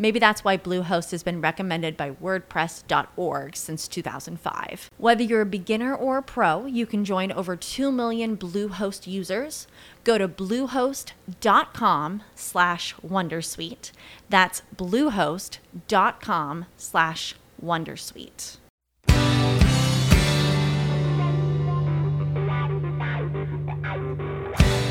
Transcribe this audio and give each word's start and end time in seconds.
Maybe 0.00 0.18
that's 0.18 0.42
why 0.42 0.56
Bluehost 0.56 1.10
has 1.10 1.22
been 1.22 1.42
recommended 1.42 1.94
by 1.94 2.12
WordPress.org 2.12 3.54
since 3.54 3.86
2005. 3.86 4.90
Whether 4.96 5.22
you're 5.22 5.42
a 5.42 5.46
beginner 5.46 5.94
or 5.94 6.16
a 6.16 6.22
pro, 6.22 6.64
you 6.64 6.86
can 6.86 7.04
join 7.04 7.30
over 7.30 7.54
2 7.54 7.92
million 7.92 8.34
Bluehost 8.34 9.06
users. 9.06 9.66
Go 10.02 10.16
to 10.16 10.26
bluehost.com 10.26 12.22
slash 12.34 12.94
Wondersuite. 13.06 13.92
That's 14.30 14.62
bluehost.com 14.74 16.64
slash 16.78 17.34
Wondersuite. 17.62 18.56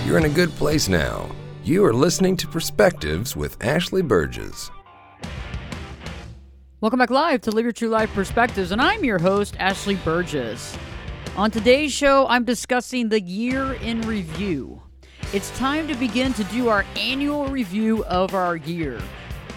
You're 0.05 0.19
in 0.19 0.25
a 0.25 0.29
good 0.29 0.51
place 0.51 0.87
now. 0.87 1.27
You 1.63 1.83
are 1.83 1.93
listening 1.93 2.37
to 2.37 2.47
Perspectives 2.47 3.35
with 3.35 3.57
Ashley 3.63 4.03
Burgess. 4.03 4.69
Welcome 6.81 6.99
back 6.99 7.09
live 7.09 7.41
to 7.41 7.51
Live 7.51 7.65
Your 7.65 7.73
True 7.73 7.89
Life 7.89 8.13
Perspectives, 8.13 8.71
and 8.71 8.81
I'm 8.81 9.03
your 9.03 9.19
host, 9.19 9.53
Ashley 9.59 9.95
Burgess. 9.95 10.77
On 11.35 11.51
today's 11.51 11.91
show, 11.91 12.25
I'm 12.27 12.45
discussing 12.45 13.09
the 13.09 13.19
year 13.19 13.73
in 13.73 13.99
review. 14.03 14.81
It's 15.33 15.51
time 15.57 15.89
to 15.89 15.95
begin 15.95 16.31
to 16.35 16.45
do 16.45 16.69
our 16.69 16.85
annual 16.95 17.47
review 17.47 18.05
of 18.05 18.33
our 18.33 18.55
year, 18.55 19.01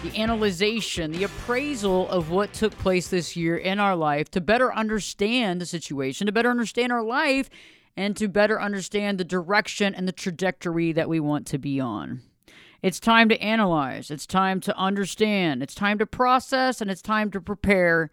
the 0.03 0.13
analyzation, 0.19 1.13
the 1.13 1.23
appraisal 1.23 2.09
of 2.09 2.29
what 2.29 2.51
took 2.51 2.77
place 2.79 3.07
this 3.07 3.37
year 3.37 3.55
in 3.55 3.79
our 3.79 3.95
life 3.95 4.29
to 4.31 4.41
better 4.41 4.73
understand 4.73 5.61
the 5.61 5.65
situation, 5.65 6.27
to 6.27 6.33
better 6.33 6.51
understand 6.51 6.91
our 6.91 7.03
life, 7.03 7.49
and 7.95 8.17
to 8.17 8.27
better 8.27 8.59
understand 8.59 9.17
the 9.17 9.23
direction 9.23 9.95
and 9.95 10.09
the 10.09 10.11
trajectory 10.11 10.91
that 10.91 11.07
we 11.07 11.21
want 11.21 11.47
to 11.47 11.57
be 11.57 11.79
on. 11.79 12.21
It's 12.83 12.99
time 12.99 13.29
to 13.29 13.41
analyze, 13.41 14.11
it's 14.11 14.27
time 14.27 14.59
to 14.59 14.77
understand, 14.77 15.63
it's 15.63 15.73
time 15.73 15.97
to 15.99 16.05
process, 16.05 16.81
and 16.81 16.91
it's 16.91 17.01
time 17.01 17.31
to 17.31 17.39
prepare 17.39 18.11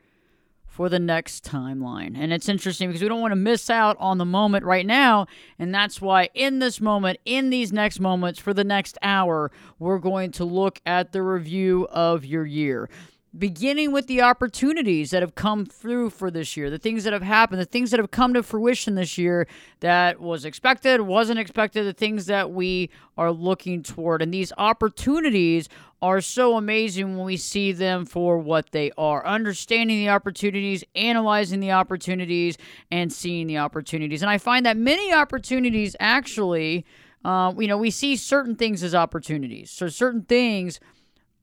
for 0.64 0.88
the 0.88 1.00
next 1.00 1.44
timeline. 1.44 2.16
And 2.16 2.32
it's 2.32 2.48
interesting 2.48 2.88
because 2.88 3.02
we 3.02 3.08
don't 3.08 3.20
want 3.20 3.32
to 3.32 3.36
miss 3.36 3.68
out 3.68 3.96
on 3.98 4.18
the 4.18 4.24
moment 4.24 4.64
right 4.64 4.86
now. 4.86 5.26
And 5.58 5.74
that's 5.74 6.00
why, 6.00 6.28
in 6.34 6.60
this 6.60 6.80
moment, 6.80 7.18
in 7.24 7.50
these 7.50 7.72
next 7.72 7.98
moments, 7.98 8.38
for 8.38 8.54
the 8.54 8.62
next 8.62 8.96
hour, 9.02 9.50
we're 9.80 9.98
going 9.98 10.30
to 10.32 10.44
look 10.44 10.80
at 10.86 11.10
the 11.10 11.22
review 11.22 11.88
of 11.90 12.24
your 12.24 12.46
year 12.46 12.88
beginning 13.36 13.92
with 13.92 14.08
the 14.08 14.20
opportunities 14.20 15.10
that 15.10 15.22
have 15.22 15.34
come 15.34 15.64
through 15.64 16.10
for 16.10 16.30
this 16.30 16.56
year, 16.56 16.68
the 16.68 16.78
things 16.78 17.04
that 17.04 17.12
have 17.12 17.22
happened, 17.22 17.60
the 17.60 17.64
things 17.64 17.90
that 17.90 18.00
have 18.00 18.10
come 18.10 18.34
to 18.34 18.42
fruition 18.42 18.96
this 18.96 19.16
year 19.16 19.46
that 19.80 20.20
was 20.20 20.44
expected, 20.44 21.00
wasn't 21.00 21.38
expected, 21.38 21.84
the 21.84 21.92
things 21.92 22.26
that 22.26 22.50
we 22.50 22.90
are 23.16 23.30
looking 23.30 23.82
toward. 23.82 24.20
And 24.20 24.34
these 24.34 24.52
opportunities 24.58 25.68
are 26.02 26.20
so 26.20 26.56
amazing 26.56 27.16
when 27.16 27.26
we 27.26 27.36
see 27.36 27.72
them 27.72 28.04
for 28.04 28.38
what 28.38 28.72
they 28.72 28.90
are. 28.98 29.24
Understanding 29.24 29.98
the 29.98 30.08
opportunities, 30.08 30.82
analyzing 30.96 31.60
the 31.60 31.70
opportunities, 31.70 32.58
and 32.90 33.12
seeing 33.12 33.46
the 33.46 33.58
opportunities. 33.58 34.22
And 34.22 34.30
I 34.30 34.38
find 34.38 34.66
that 34.66 34.76
many 34.76 35.12
opportunities 35.12 35.94
actually, 36.00 36.84
uh, 37.24 37.52
you 37.56 37.68
know, 37.68 37.78
we 37.78 37.90
see 37.90 38.16
certain 38.16 38.56
things 38.56 38.82
as 38.82 38.94
opportunities. 38.94 39.70
So 39.70 39.86
certain 39.88 40.22
things 40.22 40.80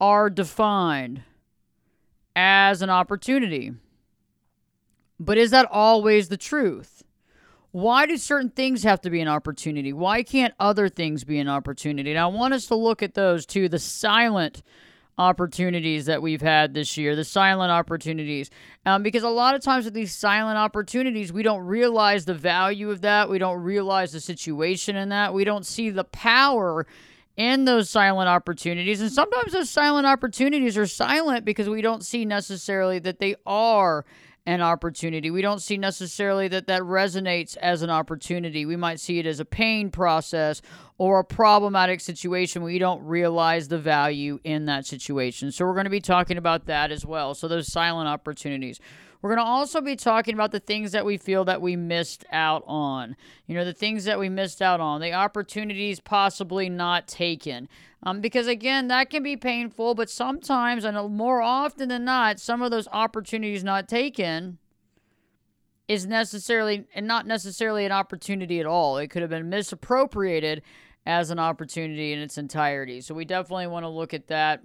are 0.01 0.29
defined 0.29 1.23
as 2.37 2.83
an 2.83 2.89
opportunity. 2.91 3.73
But 5.19 5.39
is 5.39 5.49
that 5.49 5.67
always 5.71 6.29
the 6.29 6.37
truth? 6.37 7.03
Why 7.71 8.05
do 8.05 8.15
certain 8.15 8.51
things 8.51 8.83
have 8.83 9.01
to 9.01 9.09
be 9.09 9.21
an 9.21 9.27
opportunity? 9.27 9.91
Why 9.91 10.21
can't 10.21 10.53
other 10.59 10.87
things 10.87 11.23
be 11.23 11.39
an 11.39 11.49
opportunity? 11.49 12.11
And 12.11 12.19
I 12.19 12.27
want 12.27 12.53
us 12.53 12.67
to 12.67 12.75
look 12.75 13.01
at 13.01 13.15
those 13.15 13.47
too 13.47 13.67
the 13.67 13.79
silent 13.79 14.61
opportunities 15.17 16.05
that 16.05 16.21
we've 16.21 16.43
had 16.43 16.75
this 16.75 16.95
year, 16.95 17.15
the 17.15 17.23
silent 17.23 17.71
opportunities. 17.71 18.51
Um, 18.85 19.01
because 19.01 19.23
a 19.23 19.29
lot 19.29 19.55
of 19.55 19.61
times 19.61 19.85
with 19.85 19.95
these 19.95 20.13
silent 20.13 20.59
opportunities, 20.59 21.33
we 21.33 21.41
don't 21.41 21.65
realize 21.65 22.25
the 22.25 22.35
value 22.35 22.91
of 22.91 23.01
that. 23.01 23.31
We 23.31 23.39
don't 23.39 23.63
realize 23.63 24.11
the 24.11 24.21
situation 24.21 24.95
in 24.95 25.09
that. 25.09 25.33
We 25.33 25.43
don't 25.43 25.65
see 25.65 25.89
the 25.89 26.03
power 26.03 26.85
in 27.37 27.65
those 27.65 27.89
silent 27.89 28.27
opportunities. 28.27 28.99
And 28.99 29.11
sometimes 29.11 29.53
those 29.53 29.69
silent 29.69 30.07
opportunities 30.07 30.77
are 30.77 30.87
silent 30.87 31.45
because 31.45 31.69
we 31.69 31.81
don't 31.81 32.03
see 32.03 32.25
necessarily 32.25 32.99
that 32.99 33.19
they 33.19 33.35
are 33.45 34.03
an 34.47 34.61
opportunity. 34.61 35.29
We 35.29 35.41
don't 35.41 35.61
see 35.61 35.77
necessarily 35.77 36.47
that 36.47 36.67
that 36.67 36.81
resonates 36.81 37.57
as 37.57 37.81
an 37.81 37.89
opportunity. 37.89 38.65
We 38.65 38.77
might 38.77 38.99
see 38.99 39.19
it 39.19 39.25
as 39.25 39.41
a 39.41 39.45
pain 39.45 39.91
process 39.91 40.61
or 40.97 41.19
a 41.19 41.25
problematic 41.25 41.99
situation. 41.99 42.63
We 42.63 42.79
don't 42.79 43.03
realize 43.03 43.67
the 43.67 43.77
value 43.77 44.39
in 44.45 44.65
that 44.65 44.85
situation. 44.85 45.51
So, 45.51 45.65
we're 45.65 45.73
going 45.73 45.83
to 45.83 45.89
be 45.91 45.99
talking 45.99 46.37
about 46.37 46.65
that 46.67 46.93
as 46.93 47.05
well. 47.05 47.35
So, 47.35 47.49
those 47.49 47.71
silent 47.71 48.07
opportunities. 48.07 48.79
We're 49.21 49.31
going 49.31 49.45
to 49.45 49.49
also 49.49 49.81
be 49.81 49.95
talking 49.95 50.33
about 50.33 50.51
the 50.51 50.59
things 50.59 50.91
that 50.91 51.05
we 51.05 51.17
feel 51.17 51.45
that 51.45 51.61
we 51.61 51.75
missed 51.75 52.25
out 52.31 52.63
on. 52.67 53.15
You 53.47 53.55
know, 53.55 53.65
the 53.65 53.73
things 53.73 54.05
that 54.05 54.19
we 54.19 54.29
missed 54.29 54.61
out 54.61 54.79
on, 54.79 55.01
the 55.01 55.13
opportunities 55.13 55.99
possibly 55.99 56.69
not 56.69 57.07
taken. 57.07 57.67
Um, 58.03 58.21
because 58.21 58.47
again, 58.47 58.87
that 58.89 59.09
can 59.09 59.23
be 59.23 59.35
painful, 59.35 59.95
but 59.95 60.09
sometimes, 60.09 60.83
and 60.83 61.15
more 61.15 61.41
often 61.41 61.89
than 61.89 62.05
not, 62.05 62.39
some 62.39 62.61
of 62.61 62.71
those 62.71 62.87
opportunities 62.89 63.63
not 63.63 63.87
taken 63.87 64.59
is 65.87 66.05
necessarily 66.05 66.85
and 66.93 67.07
not 67.07 67.25
necessarily 67.25 67.85
an 67.85 67.91
opportunity 67.91 68.59
at 68.59 68.65
all. 68.65 68.97
It 68.97 69.07
could 69.07 69.21
have 69.21 69.31
been 69.31 69.49
misappropriated 69.49 70.61
as 71.05 71.29
an 71.31 71.39
opportunity 71.39 72.11
in 72.11 72.19
its 72.19 72.37
entirety. 72.37 72.99
So 72.99 73.15
we 73.15 73.23
definitely 73.23 73.67
want 73.67 73.85
to 73.85 73.89
look 73.89 74.13
at 74.13 74.27
that 74.27 74.61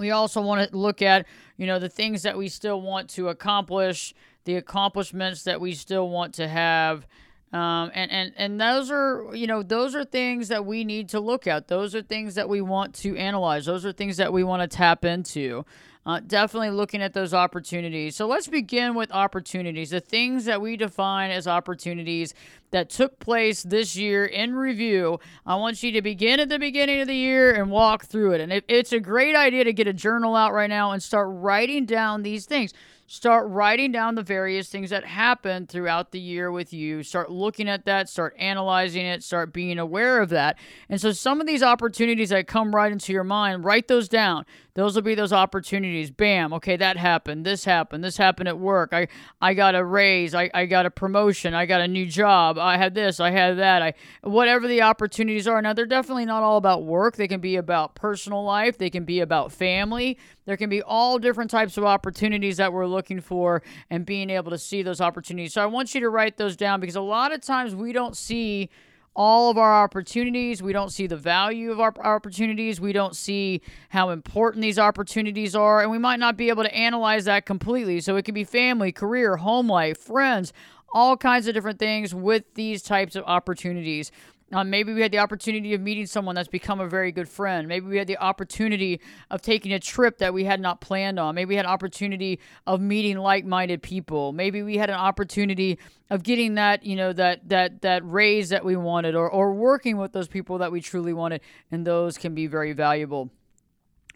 we 0.00 0.10
also 0.10 0.40
want 0.40 0.68
to 0.68 0.76
look 0.76 1.02
at, 1.02 1.26
you 1.56 1.66
know, 1.66 1.78
the 1.78 1.88
things 1.88 2.22
that 2.22 2.36
we 2.36 2.48
still 2.48 2.80
want 2.80 3.10
to 3.10 3.28
accomplish, 3.28 4.14
the 4.44 4.56
accomplishments 4.56 5.44
that 5.44 5.60
we 5.60 5.74
still 5.74 6.08
want 6.08 6.34
to 6.34 6.48
have. 6.48 7.06
Um, 7.52 7.90
and, 7.94 8.10
and, 8.10 8.32
and 8.36 8.60
those 8.60 8.90
are, 8.90 9.34
you 9.34 9.46
know, 9.46 9.62
those 9.62 9.94
are 9.94 10.04
things 10.04 10.48
that 10.48 10.64
we 10.64 10.84
need 10.84 11.08
to 11.10 11.20
look 11.20 11.46
at. 11.46 11.68
Those 11.68 11.94
are 11.94 12.02
things 12.02 12.36
that 12.36 12.48
we 12.48 12.60
want 12.60 12.94
to 12.96 13.16
analyze. 13.16 13.66
Those 13.66 13.84
are 13.84 13.92
things 13.92 14.16
that 14.16 14.32
we 14.32 14.42
want 14.44 14.62
to 14.62 14.76
tap 14.76 15.04
into. 15.04 15.64
Uh, 16.06 16.18
definitely 16.26 16.70
looking 16.70 17.02
at 17.02 17.12
those 17.12 17.34
opportunities. 17.34 18.16
So 18.16 18.26
let's 18.26 18.48
begin 18.48 18.94
with 18.94 19.12
opportunities, 19.12 19.90
the 19.90 20.00
things 20.00 20.46
that 20.46 20.62
we 20.62 20.78
define 20.78 21.30
as 21.30 21.46
opportunities 21.46 22.32
that 22.70 22.88
took 22.88 23.18
place 23.18 23.62
this 23.62 23.96
year 23.96 24.24
in 24.24 24.54
review. 24.54 25.20
I 25.44 25.56
want 25.56 25.82
you 25.82 25.92
to 25.92 26.00
begin 26.00 26.40
at 26.40 26.48
the 26.48 26.58
beginning 26.58 27.02
of 27.02 27.06
the 27.08 27.14
year 27.14 27.52
and 27.52 27.70
walk 27.70 28.06
through 28.06 28.32
it. 28.32 28.40
And 28.40 28.50
it, 28.50 28.64
it's 28.66 28.92
a 28.92 29.00
great 29.00 29.36
idea 29.36 29.62
to 29.64 29.74
get 29.74 29.86
a 29.86 29.92
journal 29.92 30.34
out 30.34 30.54
right 30.54 30.70
now 30.70 30.92
and 30.92 31.02
start 31.02 31.28
writing 31.30 31.84
down 31.84 32.22
these 32.22 32.46
things 32.46 32.72
start 33.10 33.48
writing 33.48 33.90
down 33.90 34.14
the 34.14 34.22
various 34.22 34.68
things 34.68 34.90
that 34.90 35.04
happened 35.04 35.68
throughout 35.68 36.12
the 36.12 36.20
year 36.20 36.52
with 36.52 36.72
you. 36.72 37.02
Start 37.02 37.28
looking 37.28 37.68
at 37.68 37.84
that, 37.84 38.08
start 38.08 38.36
analyzing 38.38 39.04
it, 39.04 39.24
start 39.24 39.52
being 39.52 39.80
aware 39.80 40.22
of 40.22 40.28
that. 40.28 40.56
And 40.88 41.00
so, 41.00 41.10
some 41.10 41.40
of 41.40 41.48
these 41.48 41.60
opportunities 41.60 42.28
that 42.28 42.46
come 42.46 42.72
right 42.72 42.92
into 42.92 43.12
your 43.12 43.24
mind, 43.24 43.64
write 43.64 43.88
those 43.88 44.08
down. 44.08 44.46
Those 44.74 44.94
will 44.94 45.02
be 45.02 45.16
those 45.16 45.32
opportunities. 45.32 46.12
Bam, 46.12 46.52
okay, 46.54 46.76
that 46.76 46.96
happened. 46.96 47.44
This 47.44 47.64
happened. 47.64 48.04
This 48.04 48.16
happened 48.16 48.48
at 48.48 48.58
work. 48.58 48.90
I, 48.92 49.08
I 49.40 49.54
got 49.54 49.74
a 49.74 49.84
raise. 49.84 50.32
I, 50.32 50.48
I 50.54 50.66
got 50.66 50.86
a 50.86 50.90
promotion. 50.90 51.52
I 51.52 51.66
got 51.66 51.80
a 51.80 51.88
new 51.88 52.06
job. 52.06 52.58
I 52.58 52.76
had 52.76 52.94
this. 52.94 53.18
I 53.18 53.32
had 53.32 53.58
that. 53.58 53.82
I 53.82 53.94
whatever 54.22 54.68
the 54.68 54.82
opportunities 54.82 55.48
are. 55.48 55.60
Now 55.60 55.72
they're 55.72 55.84
definitely 55.84 56.26
not 56.26 56.44
all 56.44 56.56
about 56.56 56.84
work. 56.84 57.16
They 57.16 57.26
can 57.26 57.40
be 57.40 57.56
about 57.56 57.96
personal 57.96 58.44
life. 58.44 58.78
They 58.78 58.90
can 58.90 59.04
be 59.04 59.18
about 59.18 59.50
family. 59.50 60.16
There 60.46 60.56
can 60.56 60.70
be 60.70 60.82
all 60.82 61.18
different 61.18 61.50
types 61.50 61.76
of 61.76 61.84
opportunities 61.84 62.56
that 62.58 62.72
we're 62.72 62.86
looking 62.86 62.99
for 63.20 63.62
and 63.88 64.04
being 64.04 64.30
able 64.30 64.50
to 64.50 64.58
see 64.58 64.82
those 64.82 65.00
opportunities. 65.00 65.54
So 65.54 65.62
I 65.62 65.66
want 65.66 65.94
you 65.94 66.00
to 66.00 66.10
write 66.10 66.36
those 66.36 66.56
down 66.56 66.80
because 66.80 66.96
a 66.96 67.00
lot 67.00 67.32
of 67.32 67.40
times 67.40 67.74
we 67.74 67.92
don't 67.92 68.16
see 68.16 68.70
all 69.16 69.50
of 69.50 69.58
our 69.58 69.82
opportunities. 69.82 70.62
We 70.62 70.72
don't 70.72 70.90
see 70.90 71.06
the 71.06 71.16
value 71.16 71.70
of 71.72 71.80
our 71.80 71.92
opportunities. 72.02 72.80
We 72.80 72.92
don't 72.92 73.16
see 73.16 73.60
how 73.88 74.10
important 74.10 74.62
these 74.62 74.78
opportunities 74.78 75.56
are. 75.56 75.82
And 75.82 75.90
we 75.90 75.98
might 75.98 76.20
not 76.20 76.36
be 76.36 76.48
able 76.48 76.62
to 76.62 76.74
analyze 76.74 77.24
that 77.24 77.46
completely. 77.46 78.00
So 78.00 78.16
it 78.16 78.24
could 78.24 78.34
be 78.34 78.44
family, 78.44 78.92
career, 78.92 79.36
home 79.36 79.68
life, 79.68 79.98
friends, 79.98 80.52
all 80.92 81.16
kinds 81.16 81.48
of 81.48 81.54
different 81.54 81.78
things 81.78 82.14
with 82.14 82.44
these 82.54 82.82
types 82.82 83.16
of 83.16 83.24
opportunities. 83.24 84.12
Uh, 84.52 84.64
maybe 84.64 84.92
we 84.92 85.00
had 85.00 85.12
the 85.12 85.18
opportunity 85.18 85.74
of 85.74 85.80
meeting 85.80 86.06
someone 86.06 86.34
that's 86.34 86.48
become 86.48 86.80
a 86.80 86.88
very 86.88 87.12
good 87.12 87.28
friend. 87.28 87.68
Maybe 87.68 87.86
we 87.86 87.98
had 87.98 88.08
the 88.08 88.18
opportunity 88.18 89.00
of 89.30 89.42
taking 89.42 89.72
a 89.72 89.78
trip 89.78 90.18
that 90.18 90.34
we 90.34 90.44
had 90.44 90.60
not 90.60 90.80
planned 90.80 91.20
on. 91.20 91.36
Maybe 91.36 91.50
we 91.50 91.56
had 91.56 91.66
an 91.66 91.70
opportunity 91.70 92.40
of 92.66 92.80
meeting 92.80 93.16
like-minded 93.18 93.80
people. 93.80 94.32
Maybe 94.32 94.62
we 94.62 94.76
had 94.76 94.90
an 94.90 94.96
opportunity 94.96 95.78
of 96.10 96.24
getting 96.24 96.54
that, 96.54 96.84
you 96.84 96.96
know, 96.96 97.12
that 97.12 97.48
that 97.48 97.82
that 97.82 98.02
raise 98.04 98.48
that 98.48 98.64
we 98.64 98.74
wanted 98.74 99.14
or 99.14 99.30
or 99.30 99.54
working 99.54 99.96
with 99.98 100.12
those 100.12 100.26
people 100.26 100.58
that 100.58 100.72
we 100.72 100.80
truly 100.80 101.12
wanted, 101.12 101.42
and 101.70 101.86
those 101.86 102.18
can 102.18 102.34
be 102.34 102.48
very 102.48 102.72
valuable 102.72 103.30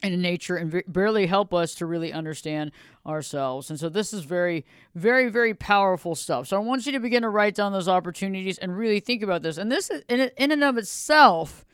in 0.03 0.21
nature 0.21 0.57
and 0.57 0.83
barely 0.87 1.25
help 1.25 1.53
us 1.53 1.75
to 1.75 1.85
really 1.85 2.11
understand 2.11 2.71
ourselves. 3.05 3.69
And 3.69 3.79
so 3.79 3.89
this 3.89 4.13
is 4.13 4.23
very, 4.23 4.65
very, 4.95 5.29
very 5.29 5.53
powerful 5.53 6.15
stuff. 6.15 6.47
So 6.47 6.57
I 6.57 6.59
want 6.59 6.85
you 6.85 6.91
to 6.93 6.99
begin 6.99 7.21
to 7.21 7.29
write 7.29 7.55
down 7.55 7.71
those 7.71 7.87
opportunities 7.87 8.57
and 8.57 8.77
really 8.77 8.99
think 8.99 9.21
about 9.21 9.41
this. 9.41 9.57
And 9.57 9.71
this, 9.71 9.89
in, 10.09 10.31
in 10.37 10.51
and 10.51 10.63
of 10.63 10.77
itself, 10.77 11.65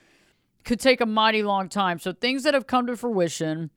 could 0.63 0.79
take 0.79 1.01
a 1.01 1.05
mighty 1.05 1.43
long 1.43 1.69
time. 1.69 1.99
So 1.99 2.11
things 2.11 2.43
that 2.43 2.53
have 2.53 2.67
come 2.67 2.87
to 2.87 2.95
fruition 2.95 3.71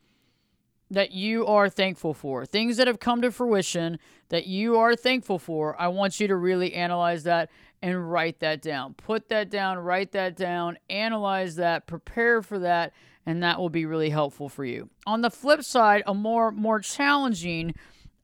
that 0.91 1.13
you 1.13 1.47
are 1.47 1.69
thankful 1.69 2.13
for, 2.13 2.45
things 2.45 2.77
that 2.77 2.87
have 2.87 3.01
come 3.01 3.23
to 3.23 3.31
fruition 3.33 3.99
that 4.29 4.47
you 4.47 4.77
are 4.77 4.95
thankful 4.95 5.39
for, 5.39 5.81
I 5.81 5.89
want 5.89 6.21
you 6.21 6.29
to 6.29 6.37
really 6.37 6.75
analyze 6.75 7.25
that 7.25 7.51
and 7.83 8.11
write 8.11 8.41
that 8.41 8.63
down. 8.63 8.95
Put 8.95 9.29
that 9.29 9.51
down, 9.51 9.79
write 9.79 10.13
that 10.13 10.37
down, 10.37 10.79
analyze 10.89 11.57
that, 11.57 11.87
prepare 11.87 12.43
for 12.43 12.59
that 12.61 12.93
and 13.27 13.43
that 13.43 13.59
will 13.59 13.71
be 13.71 13.87
really 13.87 14.11
helpful 14.11 14.49
for 14.49 14.65
you. 14.65 14.91
On 15.07 15.21
the 15.21 15.31
flip 15.31 15.63
side, 15.63 16.03
a 16.07 16.15
more 16.15 16.51
more 16.51 16.81
challenging 16.81 17.75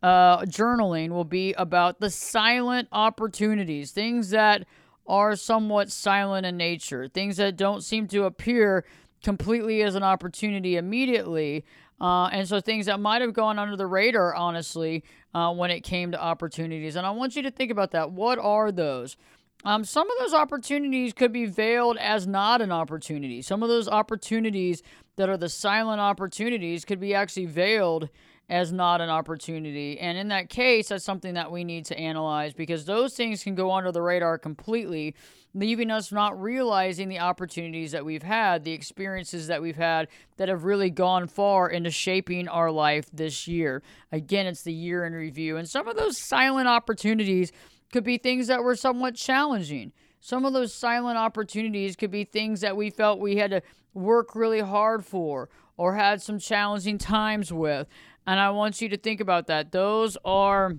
uh, 0.02 0.43
journaling 0.43 1.11
will 1.11 1.25
be 1.25 1.52
about 1.55 2.00
the 2.00 2.11
silent 2.11 2.88
opportunities, 2.93 3.91
things 3.91 4.31
that 4.31 4.67
are 5.06 5.37
somewhat 5.37 5.91
silent 5.91 6.47
in 6.47 6.56
nature, 6.56 7.08
things 7.08 7.37
that 7.37 7.56
don't 7.56 7.82
seem 7.82 8.06
to 8.08 8.25
appear 8.25 8.85
completely 9.23 9.82
as 9.82 9.94
an 9.94 10.02
opportunity 10.02 10.76
immediately. 10.76 11.64
Uh, 12.00 12.26
and 12.29 12.49
so 12.49 12.61
things 12.61 12.87
that 12.87 12.99
might 12.99 13.20
have 13.20 13.35
gone 13.35 13.58
under 13.58 13.76
the 13.76 13.87
radar, 13.87 14.35
honestly, 14.35 15.05
uh, 15.35 15.53
when 15.53 15.70
it 15.70 15.81
came 15.81 16.12
to 16.12 16.20
opportunities. 16.20 16.96
And 16.96 17.06
I 17.06 17.11
want 17.11 17.37
you 17.37 17.43
to 17.43 17.50
think 17.50 17.70
about 17.70 17.91
that. 17.91 18.12
What 18.12 18.38
are 18.38 18.73
those? 18.73 19.17
Um, 19.64 19.84
some 19.84 20.10
of 20.10 20.16
those 20.18 20.34
opportunities 20.34 21.12
could 21.12 21.32
be 21.32 21.46
veiled 21.46 21.98
as 21.98 22.26
not 22.26 22.62
an 22.62 22.72
opportunity. 22.72 23.42
Some 23.42 23.62
of 23.62 23.68
those 23.68 23.88
opportunities 23.88 24.82
that 25.16 25.28
are 25.28 25.36
the 25.36 25.48
silent 25.48 26.00
opportunities 26.00 26.84
could 26.84 27.00
be 27.00 27.14
actually 27.14 27.46
veiled 27.46 28.08
as 28.48 28.72
not 28.72 29.00
an 29.00 29.08
opportunity. 29.08 29.98
And 30.00 30.18
in 30.18 30.28
that 30.28 30.48
case, 30.48 30.88
that's 30.88 31.04
something 31.04 31.34
that 31.34 31.52
we 31.52 31.62
need 31.62 31.84
to 31.86 31.98
analyze 31.98 32.52
because 32.52 32.84
those 32.84 33.14
things 33.14 33.44
can 33.44 33.54
go 33.54 33.70
under 33.70 33.92
the 33.92 34.02
radar 34.02 34.38
completely, 34.38 35.14
leaving 35.54 35.90
us 35.90 36.10
not 36.10 36.40
realizing 36.40 37.08
the 37.08 37.20
opportunities 37.20 37.92
that 37.92 38.04
we've 38.04 38.24
had, 38.24 38.64
the 38.64 38.72
experiences 38.72 39.46
that 39.46 39.62
we've 39.62 39.76
had 39.76 40.08
that 40.36 40.48
have 40.48 40.64
really 40.64 40.90
gone 40.90 41.28
far 41.28 41.68
into 41.68 41.92
shaping 41.92 42.48
our 42.48 42.72
life 42.72 43.06
this 43.12 43.46
year. 43.46 43.84
Again, 44.10 44.48
it's 44.48 44.62
the 44.62 44.72
year 44.72 45.04
in 45.04 45.12
review. 45.12 45.56
And 45.56 45.68
some 45.68 45.86
of 45.86 45.96
those 45.96 46.18
silent 46.18 46.66
opportunities 46.66 47.52
could 47.92 48.04
be 48.04 48.19
things 48.19 48.46
that 48.46 48.62
were 48.62 48.76
somewhat 48.76 49.14
challenging. 49.14 49.92
Some 50.20 50.44
of 50.44 50.52
those 50.52 50.75
silent 50.75 51.19
opportunities 51.19 51.96
could 51.96 52.10
be 52.10 52.25
things 52.25 52.60
that 52.60 52.76
we 52.76 52.90
felt 52.90 53.20
we 53.20 53.37
had 53.37 53.50
to 53.50 53.62
work 53.94 54.34
really 54.34 54.60
hard 54.60 55.04
for 55.04 55.48
or 55.76 55.94
had 55.94 56.20
some 56.20 56.38
challenging 56.38 56.98
times 56.98 57.52
with. 57.52 57.88
And 58.26 58.38
I 58.38 58.50
want 58.50 58.81
you 58.81 58.88
to 58.90 58.96
think 58.96 59.20
about 59.20 59.46
that. 59.46 59.72
Those 59.72 60.16
are 60.25 60.75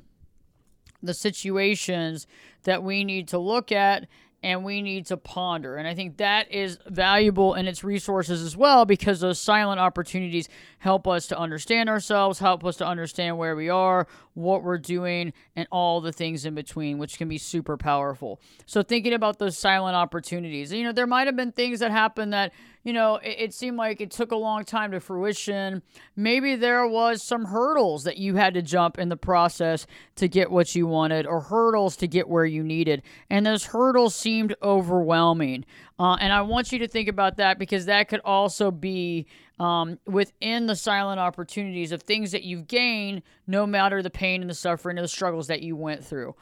the 1.02 1.14
situations 1.14 2.28
that 2.64 2.84
we 2.84 3.04
need 3.04 3.28
to 3.30 3.40
look 3.40 3.72
at 3.72 4.08
and 4.44 4.64
we 4.64 4.82
need 4.82 5.06
to 5.08 5.18
ponder. 5.18 5.76
And 5.76 5.88
I 5.88 5.94
think 5.94 6.18
that 6.18 6.52
is 6.52 6.80
valuable 6.88 7.54
in 7.54 7.68
its 7.68 7.84
resources 7.84 8.42
as 8.42 8.58
well 8.58 8.86
because 8.86 9.20
those 9.20 9.40
silent 9.40 9.80
opportunities 9.80 10.50
help 10.80 11.08
us 11.08 11.28
to 11.28 11.38
understand 11.38 11.90
ourselves, 11.90 12.40
help 12.40 12.66
us 12.66 12.78
to 12.78 12.86
understand 12.86 13.38
where 13.38 13.56
we 13.56 13.70
are, 13.70 14.08
what 14.34 14.64
we're 14.64 14.80
doing, 14.80 15.34
and 15.56 15.68
all 15.72 16.02
the 16.02 16.12
things 16.12 16.46
in 16.46 16.56
between, 16.56 16.98
which 16.98 17.18
can 17.18 17.30
be 17.30 17.38
super 17.38 17.78
powerful. 17.78 18.40
So, 18.66 18.82
thinking 18.82 19.14
about 19.14 19.38
those 19.38 19.58
silent 19.58 19.96
opportunities, 19.96 20.74
you 20.74 20.84
know, 20.84 20.92
there 20.92 21.08
might 21.08 21.28
have 21.28 21.36
been 21.36 21.52
things 21.52 21.80
that 21.80 21.92
happened 21.92 22.34
that 22.34 22.52
you 22.84 22.94
know, 22.94 23.16
it, 23.16 23.36
it, 23.40 23.54
seemed 23.54 23.78
like 23.78 24.02
it 24.02 24.10
took 24.10 24.32
a 24.32 24.36
long 24.36 24.66
time 24.66 24.92
to 24.92 25.00
fruition. 25.00 25.84
Maybe 26.16 26.56
there 26.56 26.88
was 26.88 27.22
some 27.22 27.46
hurdles 27.46 28.04
that 28.06 28.18
you 28.18 28.36
had 28.36 28.56
to 28.56 28.62
jump 28.62 28.98
in 28.98 29.10
the 29.10 29.18
process 29.18 29.86
to 30.16 30.28
get 30.28 30.50
what 30.50 30.74
you 30.76 30.88
wanted, 30.88 31.26
or 31.28 31.42
hurdles 31.42 31.96
to 31.98 32.08
get 32.08 32.28
where 32.28 32.46
you 32.46 32.64
needed. 32.64 33.04
And 33.30 33.46
those 33.46 33.66
hurdles 33.66 34.16
seemed 34.16 34.56
overwhelming. 34.64 35.66
Uh, 36.00 36.16
and 36.16 36.34
I 36.34 36.42
want 36.42 36.72
you 36.72 36.80
to 36.80 36.88
think 36.88 37.08
about 37.08 37.38
that 37.38 37.60
because 37.60 37.86
that 37.86 38.08
could 38.08 38.22
also 38.22 38.72
be 38.72 39.28
um, 39.60 40.00
within 40.08 40.66
the 40.66 40.76
silent 40.76 41.20
opportunities 41.20 41.92
of 41.92 42.02
things 42.02 42.32
that 42.32 42.44
you've 42.44 42.68
gained, 42.68 43.22
no 43.46 43.68
matter 43.68 44.02
the 44.02 44.10
pain 44.10 44.42
and 44.42 44.50
the 44.50 44.56
suffering 44.56 44.98
and 44.98 45.04
the 45.04 45.10
struggles 45.10 45.48
that 45.48 45.62
you 45.62 45.76
went 45.76 46.04
through. 46.04 46.36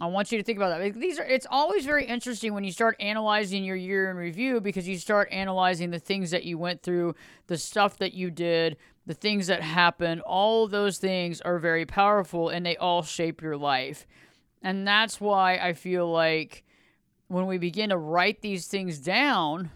I 0.00 0.06
want 0.06 0.30
you 0.30 0.36
to 0.36 0.44
think 0.44 0.58
about 0.58 0.78
that. 0.78 0.94
These 0.94 1.18
are 1.18 1.24
it's 1.24 1.46
always 1.50 1.86
very 1.86 2.04
interesting 2.04 2.52
when 2.52 2.64
you 2.64 2.72
start 2.72 2.96
analyzing 3.00 3.64
your 3.64 3.76
year 3.76 4.10
in 4.10 4.16
review 4.16 4.60
because 4.60 4.86
you 4.86 4.98
start 4.98 5.28
analyzing 5.32 5.90
the 5.90 5.98
things 5.98 6.30
that 6.32 6.44
you 6.44 6.58
went 6.58 6.82
through, 6.82 7.14
the 7.46 7.56
stuff 7.56 7.96
that 7.98 8.12
you 8.12 8.30
did, 8.30 8.76
the 9.06 9.14
things 9.14 9.46
that 9.46 9.62
happened. 9.62 10.20
All 10.20 10.68
those 10.68 10.98
things 10.98 11.40
are 11.40 11.58
very 11.58 11.86
powerful 11.86 12.50
and 12.50 12.66
they 12.66 12.76
all 12.76 13.02
shape 13.02 13.40
your 13.40 13.56
life. 13.56 14.06
And 14.62 14.86
that's 14.86 15.18
why 15.18 15.56
I 15.56 15.72
feel 15.72 16.10
like 16.10 16.64
when 17.28 17.46
we 17.46 17.56
begin 17.56 17.88
to 17.88 17.96
write 17.96 18.42
these 18.42 18.66
things 18.66 18.98
down, 18.98 19.70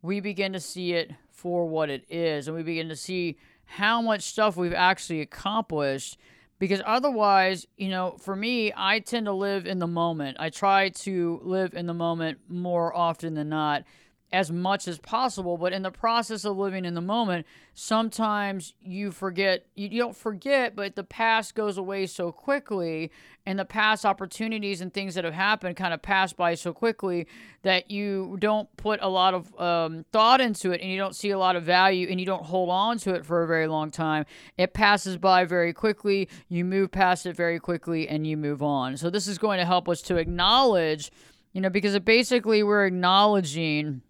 we 0.00 0.20
begin 0.20 0.52
to 0.52 0.60
see 0.60 0.92
it 0.92 1.10
for 1.32 1.66
what 1.66 1.90
it 1.90 2.04
is 2.08 2.46
and 2.46 2.56
we 2.56 2.62
begin 2.62 2.88
to 2.88 2.96
see 2.96 3.36
how 3.64 4.00
much 4.00 4.22
stuff 4.22 4.56
we've 4.56 4.72
actually 4.72 5.20
accomplished 5.20 6.16
because 6.58 6.82
otherwise, 6.84 7.66
you 7.76 7.88
know, 7.88 8.16
for 8.20 8.34
me, 8.34 8.72
I 8.76 9.00
tend 9.00 9.26
to 9.26 9.32
live 9.32 9.66
in 9.66 9.78
the 9.78 9.86
moment. 9.86 10.36
I 10.40 10.50
try 10.50 10.88
to 10.90 11.40
live 11.42 11.74
in 11.74 11.86
the 11.86 11.94
moment 11.94 12.38
more 12.48 12.94
often 12.94 13.34
than 13.34 13.48
not 13.48 13.84
as 14.32 14.52
much 14.52 14.86
as 14.86 14.98
possible. 14.98 15.56
But 15.56 15.72
in 15.72 15.82
the 15.82 15.90
process 15.90 16.44
of 16.44 16.56
living 16.58 16.84
in 16.84 16.94
the 16.94 17.00
moment, 17.00 17.46
sometimes 17.74 18.74
you 18.80 19.10
forget, 19.10 19.66
you, 19.74 19.88
don't 19.98 20.16
forget, 20.16 20.76
but 20.76 20.96
the 20.96 21.04
past 21.04 21.54
goes 21.54 21.78
away 21.78 22.06
so 22.06 22.30
quickly, 22.30 23.10
and 23.46 23.58
the 23.58 23.64
past 23.64 24.04
opportunities 24.04 24.82
and 24.82 24.92
things 24.92 25.14
that 25.14 25.24
have 25.24 25.32
happened 25.32 25.76
kind 25.76 25.94
of 25.94 26.02
pass 26.02 26.34
by 26.34 26.54
so 26.54 26.74
quickly 26.74 27.26
that 27.62 27.90
you 27.90 28.36
don't 28.40 28.68
put 28.76 29.00
a 29.00 29.08
lot 29.08 29.32
of 29.32 29.58
um, 29.58 30.04
thought 30.12 30.40
into 30.40 30.72
it 30.72 30.82
and 30.82 30.90
you 30.90 30.98
don't 30.98 31.16
see 31.16 31.30
a 31.30 31.38
lot 31.38 31.56
of 31.56 31.62
value 31.62 32.06
and 32.10 32.20
you 32.20 32.26
don't 32.26 32.44
hold 32.44 32.68
on 32.68 32.98
to 32.98 33.14
it 33.14 33.24
for 33.24 33.42
a 33.42 33.46
very 33.46 33.66
long 33.66 33.90
time. 33.90 34.26
It 34.58 34.74
passes 34.74 35.16
by 35.16 35.46
very 35.46 35.72
quickly, 35.72 36.28
you 36.48 36.64
move 36.64 36.90
past 36.90 37.24
it 37.24 37.36
very 37.36 37.58
quickly, 37.58 38.06
and 38.06 38.26
you 38.26 38.36
move 38.36 38.62
on. 38.62 38.98
So, 38.98 39.08
this 39.08 39.26
is 39.26 39.38
going 39.38 39.58
to 39.58 39.64
help 39.64 39.88
us 39.88 40.02
to 40.02 40.16
acknowledge, 40.16 41.10
you 41.52 41.62
know, 41.62 41.70
because 41.70 41.94
it 41.94 42.04
basically 42.04 42.62
we're 42.62 42.84
acknowledging 42.84 44.02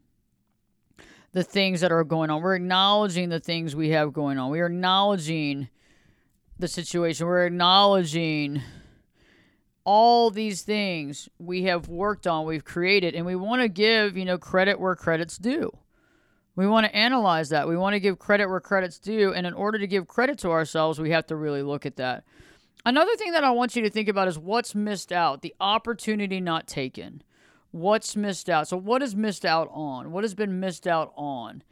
the 1.32 1.42
things 1.42 1.80
that 1.80 1.92
are 1.92 2.04
going 2.04 2.30
on. 2.30 2.42
We're 2.42 2.56
acknowledging 2.56 3.28
the 3.28 3.40
things 3.40 3.76
we 3.76 3.90
have 3.90 4.12
going 4.12 4.38
on. 4.38 4.50
We 4.50 4.60
are 4.60 4.66
acknowledging 4.66 5.68
the 6.58 6.68
situation. 6.68 7.26
We're 7.26 7.46
acknowledging 7.46 8.62
all 9.84 10.30
these 10.30 10.62
things 10.62 11.28
we 11.38 11.62
have 11.62 11.88
worked 11.88 12.26
on, 12.26 12.44
we've 12.44 12.64
created, 12.64 13.14
and 13.14 13.24
we 13.24 13.34
want 13.34 13.62
to 13.62 13.68
give, 13.68 14.16
you 14.16 14.24
know, 14.24 14.36
credit 14.36 14.78
where 14.78 14.94
credit's 14.94 15.38
due. 15.38 15.70
We 16.56 16.66
want 16.66 16.86
to 16.86 16.94
analyze 16.94 17.50
that. 17.50 17.68
We 17.68 17.76
want 17.76 17.94
to 17.94 18.00
give 18.00 18.18
credit 18.18 18.48
where 18.48 18.60
credit's 18.60 18.98
due, 18.98 19.32
and 19.32 19.46
in 19.46 19.54
order 19.54 19.78
to 19.78 19.86
give 19.86 20.06
credit 20.06 20.38
to 20.40 20.50
ourselves, 20.50 20.98
we 20.98 21.10
have 21.10 21.26
to 21.28 21.36
really 21.36 21.62
look 21.62 21.86
at 21.86 21.96
that. 21.96 22.24
Another 22.84 23.16
thing 23.16 23.32
that 23.32 23.44
I 23.44 23.50
want 23.50 23.76
you 23.76 23.82
to 23.82 23.90
think 23.90 24.08
about 24.08 24.28
is 24.28 24.38
what's 24.38 24.74
missed 24.74 25.12
out, 25.12 25.40
the 25.40 25.54
opportunity 25.60 26.40
not 26.40 26.66
taken 26.66 27.22
what's 27.70 28.16
missed 28.16 28.48
out. 28.48 28.68
So, 28.68 28.76
what 28.76 29.02
is 29.02 29.14
missed 29.14 29.44
out 29.44 29.68
on? 29.72 30.12
What 30.12 30.24
has 30.24 30.34
been 30.34 30.60
missed 30.60 30.86
out 30.86 31.12
on? 31.16 31.62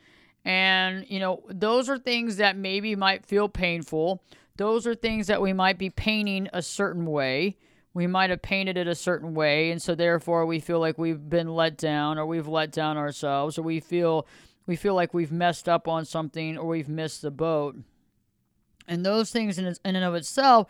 And, 0.44 1.04
you 1.08 1.18
know, 1.18 1.42
those 1.48 1.88
are 1.88 1.98
things 1.98 2.36
that 2.36 2.56
maybe 2.56 2.94
might 2.94 3.26
feel 3.26 3.48
painful. 3.48 4.22
Those 4.56 4.86
are 4.86 4.94
things 4.94 5.26
that 5.26 5.42
we 5.42 5.52
might 5.52 5.78
be 5.78 5.90
painting 5.90 6.48
a 6.52 6.62
certain 6.62 7.06
way. 7.06 7.56
We 7.94 8.06
might 8.06 8.30
have 8.30 8.42
painted 8.42 8.76
it 8.76 8.86
a 8.86 8.94
certain 8.94 9.34
way. 9.34 9.70
And 9.70 9.80
so, 9.80 9.94
therefore, 9.94 10.46
we 10.46 10.60
feel 10.60 10.80
like 10.80 10.98
we've 10.98 11.28
been 11.28 11.54
let 11.54 11.76
down 11.76 12.18
or 12.18 12.26
we've 12.26 12.48
let 12.48 12.72
down 12.72 12.96
ourselves 12.96 13.58
or 13.58 13.62
we 13.62 13.80
feel. 13.80 14.26
We 14.66 14.74
feel 14.74 14.94
like 14.96 15.14
we've 15.14 15.30
messed 15.30 15.68
up 15.68 15.86
on 15.86 16.04
something 16.04 16.58
or 16.58 16.66
we've 16.66 16.88
missed 16.88 17.22
the 17.22 17.30
boat. 17.30 17.76
And 18.88 19.06
those 19.06 19.30
things 19.30 19.58
in, 19.58 19.66
in 19.66 19.76
and 19.84 20.04
of 20.04 20.16
itself 20.16 20.66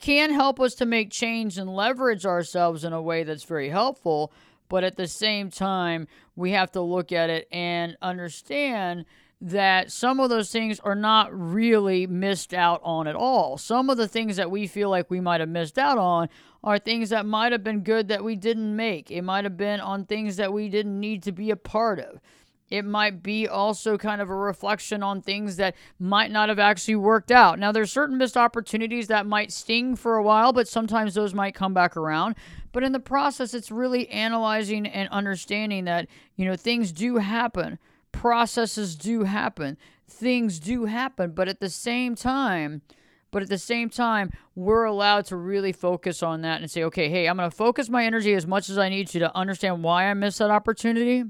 can 0.00 0.32
help 0.32 0.60
us 0.60 0.74
to 0.76 0.86
make 0.86 1.10
change 1.10 1.58
and 1.58 1.74
leverage 1.74 2.26
ourselves 2.26 2.84
in 2.84 2.92
a 2.92 3.02
way 3.02 3.24
that's 3.24 3.44
very 3.44 3.68
helpful 3.68 4.32
But 4.74 4.82
at 4.82 4.96
the 4.96 5.06
same 5.06 5.50
time, 5.50 6.08
we 6.34 6.50
have 6.50 6.72
to 6.72 6.80
look 6.80 7.12
at 7.12 7.30
it 7.30 7.46
and 7.52 7.96
understand 8.02 9.04
that 9.40 9.92
some 9.92 10.18
of 10.18 10.30
those 10.30 10.50
things 10.50 10.80
are 10.80 10.96
not 10.96 11.28
really 11.32 12.08
missed 12.08 12.52
out 12.52 12.80
on 12.82 13.06
at 13.06 13.14
all. 13.14 13.56
Some 13.56 13.88
of 13.88 13.98
the 13.98 14.08
things 14.08 14.34
that 14.34 14.50
we 14.50 14.66
feel 14.66 14.90
like 14.90 15.08
we 15.08 15.20
might 15.20 15.38
have 15.38 15.48
missed 15.48 15.78
out 15.78 15.96
on 15.96 16.28
are 16.64 16.80
things 16.80 17.10
that 17.10 17.24
might 17.24 17.52
have 17.52 17.62
been 17.62 17.84
good 17.84 18.08
that 18.08 18.24
we 18.24 18.34
didn't 18.34 18.74
make. 18.74 19.12
It 19.12 19.22
might 19.22 19.44
have 19.44 19.56
been 19.56 19.78
on 19.78 20.06
things 20.06 20.38
that 20.38 20.52
we 20.52 20.68
didn't 20.68 20.98
need 20.98 21.22
to 21.22 21.30
be 21.30 21.52
a 21.52 21.56
part 21.56 22.00
of. 22.00 22.20
It 22.68 22.84
might 22.84 23.22
be 23.22 23.46
also 23.46 23.96
kind 23.96 24.20
of 24.20 24.28
a 24.28 24.34
reflection 24.34 25.04
on 25.04 25.22
things 25.22 25.54
that 25.56 25.76
might 26.00 26.32
not 26.32 26.48
have 26.48 26.58
actually 26.58 26.96
worked 26.96 27.30
out. 27.30 27.60
Now, 27.60 27.70
there's 27.70 27.92
certain 27.92 28.18
missed 28.18 28.36
opportunities 28.36 29.06
that 29.06 29.24
might 29.24 29.52
sting 29.52 29.94
for 29.94 30.16
a 30.16 30.22
while, 30.24 30.52
but 30.52 30.66
sometimes 30.66 31.14
those 31.14 31.32
might 31.32 31.54
come 31.54 31.74
back 31.74 31.96
around. 31.96 32.34
But 32.74 32.82
in 32.82 32.90
the 32.90 32.98
process, 32.98 33.54
it's 33.54 33.70
really 33.70 34.08
analyzing 34.08 34.84
and 34.84 35.08
understanding 35.10 35.84
that, 35.84 36.08
you 36.34 36.44
know, 36.44 36.56
things 36.56 36.90
do 36.90 37.18
happen, 37.18 37.78
processes 38.10 38.96
do 38.96 39.22
happen, 39.22 39.78
things 40.08 40.58
do 40.58 40.86
happen, 40.86 41.30
but 41.30 41.46
at 41.46 41.60
the 41.60 41.70
same 41.70 42.16
time, 42.16 42.82
but 43.30 43.44
at 43.44 43.48
the 43.48 43.58
same 43.58 43.90
time, 43.90 44.32
we're 44.56 44.82
allowed 44.82 45.24
to 45.26 45.36
really 45.36 45.70
focus 45.70 46.20
on 46.20 46.40
that 46.40 46.62
and 46.62 46.68
say, 46.68 46.82
okay, 46.82 47.08
hey, 47.08 47.28
I'm 47.28 47.36
going 47.36 47.48
to 47.48 47.56
focus 47.56 47.88
my 47.88 48.04
energy 48.04 48.34
as 48.34 48.44
much 48.44 48.68
as 48.68 48.76
I 48.76 48.88
need 48.88 49.06
to 49.08 49.20
to 49.20 49.36
understand 49.36 49.84
why 49.84 50.06
I 50.06 50.14
missed 50.14 50.40
that 50.40 50.50
opportunity. 50.50 51.22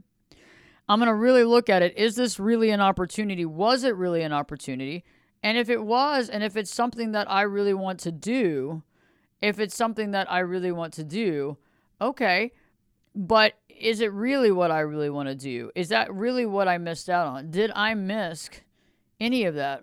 I'm 0.88 0.98
going 0.98 1.08
to 1.08 1.14
really 1.14 1.44
look 1.44 1.68
at 1.68 1.82
it. 1.82 1.94
Is 1.98 2.16
this 2.16 2.40
really 2.40 2.70
an 2.70 2.80
opportunity? 2.80 3.44
Was 3.44 3.84
it 3.84 3.96
really 3.96 4.22
an 4.22 4.32
opportunity? 4.32 5.04
And 5.42 5.58
if 5.58 5.68
it 5.68 5.84
was, 5.84 6.30
and 6.30 6.42
if 6.42 6.56
it's 6.56 6.74
something 6.74 7.12
that 7.12 7.30
I 7.30 7.42
really 7.42 7.74
want 7.74 8.00
to 8.00 8.12
do, 8.12 8.82
if 9.44 9.60
it's 9.60 9.76
something 9.76 10.12
that 10.12 10.30
I 10.32 10.38
really 10.40 10.72
want 10.72 10.94
to 10.94 11.04
do, 11.04 11.58
okay. 12.00 12.52
But 13.14 13.52
is 13.68 14.00
it 14.00 14.12
really 14.12 14.50
what 14.50 14.70
I 14.70 14.80
really 14.80 15.10
want 15.10 15.28
to 15.28 15.34
do? 15.34 15.70
Is 15.74 15.90
that 15.90 16.12
really 16.12 16.46
what 16.46 16.66
I 16.66 16.78
missed 16.78 17.10
out 17.10 17.26
on? 17.26 17.50
Did 17.50 17.70
I 17.74 17.94
miss 17.94 18.48
any 19.20 19.44
of 19.44 19.54
that? 19.54 19.82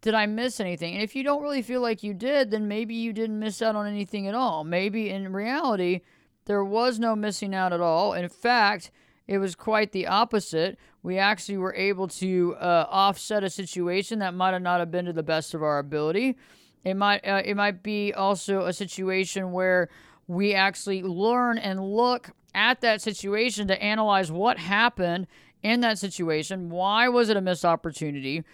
Did 0.00 0.14
I 0.14 0.26
miss 0.26 0.60
anything? 0.60 0.94
And 0.94 1.02
if 1.02 1.14
you 1.14 1.22
don't 1.22 1.42
really 1.42 1.62
feel 1.62 1.82
like 1.82 2.02
you 2.02 2.14
did, 2.14 2.50
then 2.50 2.66
maybe 2.66 2.94
you 2.94 3.12
didn't 3.12 3.38
miss 3.38 3.60
out 3.60 3.76
on 3.76 3.86
anything 3.86 4.26
at 4.26 4.34
all. 4.34 4.64
Maybe 4.64 5.10
in 5.10 5.32
reality, 5.32 6.00
there 6.46 6.64
was 6.64 6.98
no 6.98 7.14
missing 7.14 7.54
out 7.54 7.72
at 7.72 7.80
all. 7.80 8.14
In 8.14 8.28
fact, 8.28 8.90
it 9.26 9.38
was 9.38 9.54
quite 9.54 9.92
the 9.92 10.06
opposite. 10.06 10.78
We 11.02 11.18
actually 11.18 11.58
were 11.58 11.74
able 11.74 12.08
to 12.08 12.56
uh, 12.58 12.86
offset 12.88 13.44
a 13.44 13.50
situation 13.50 14.20
that 14.20 14.34
might 14.34 14.52
have 14.52 14.62
not 14.62 14.80
have 14.80 14.90
been 14.90 15.04
to 15.04 15.12
the 15.12 15.22
best 15.22 15.54
of 15.54 15.62
our 15.62 15.78
ability. 15.78 16.36
It 16.84 16.94
might 16.94 17.26
uh, 17.26 17.42
it 17.44 17.56
might 17.56 17.82
be 17.82 18.12
also 18.12 18.66
a 18.66 18.72
situation 18.72 19.52
where 19.52 19.88
we 20.26 20.54
actually 20.54 21.02
learn 21.02 21.58
and 21.58 21.80
look 21.80 22.30
at 22.54 22.80
that 22.82 23.00
situation 23.02 23.68
to 23.68 23.82
analyze 23.82 24.30
what 24.30 24.58
happened 24.58 25.26
in 25.62 25.80
that 25.80 25.98
situation. 25.98 26.70
Why 26.70 27.08
was 27.08 27.28
it 27.28 27.36
a 27.36 27.40
missed 27.40 27.64
opportunity? 27.64 28.44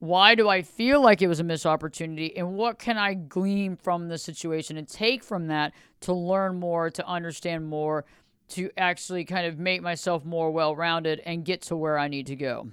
Why 0.00 0.34
do 0.34 0.48
I 0.48 0.62
feel 0.62 1.00
like 1.02 1.22
it 1.22 1.28
was 1.28 1.40
a 1.40 1.44
missed 1.44 1.66
opportunity? 1.66 2.36
And 2.36 2.54
what 2.54 2.78
can 2.78 2.98
I 2.98 3.14
glean 3.14 3.76
from 3.76 4.08
the 4.08 4.18
situation 4.18 4.76
and 4.76 4.88
take 4.88 5.22
from 5.22 5.46
that 5.46 5.72
to 6.00 6.12
learn 6.12 6.58
more, 6.58 6.90
to 6.90 7.06
understand 7.06 7.66
more, 7.66 8.04
to 8.48 8.70
actually 8.76 9.24
kind 9.24 9.46
of 9.46 9.58
make 9.58 9.82
myself 9.82 10.24
more 10.24 10.50
well 10.50 10.74
rounded 10.74 11.20
and 11.24 11.44
get 11.44 11.62
to 11.62 11.76
where 11.76 11.98
I 11.98 12.08
need 12.08 12.26
to 12.26 12.36
go? 12.36 12.68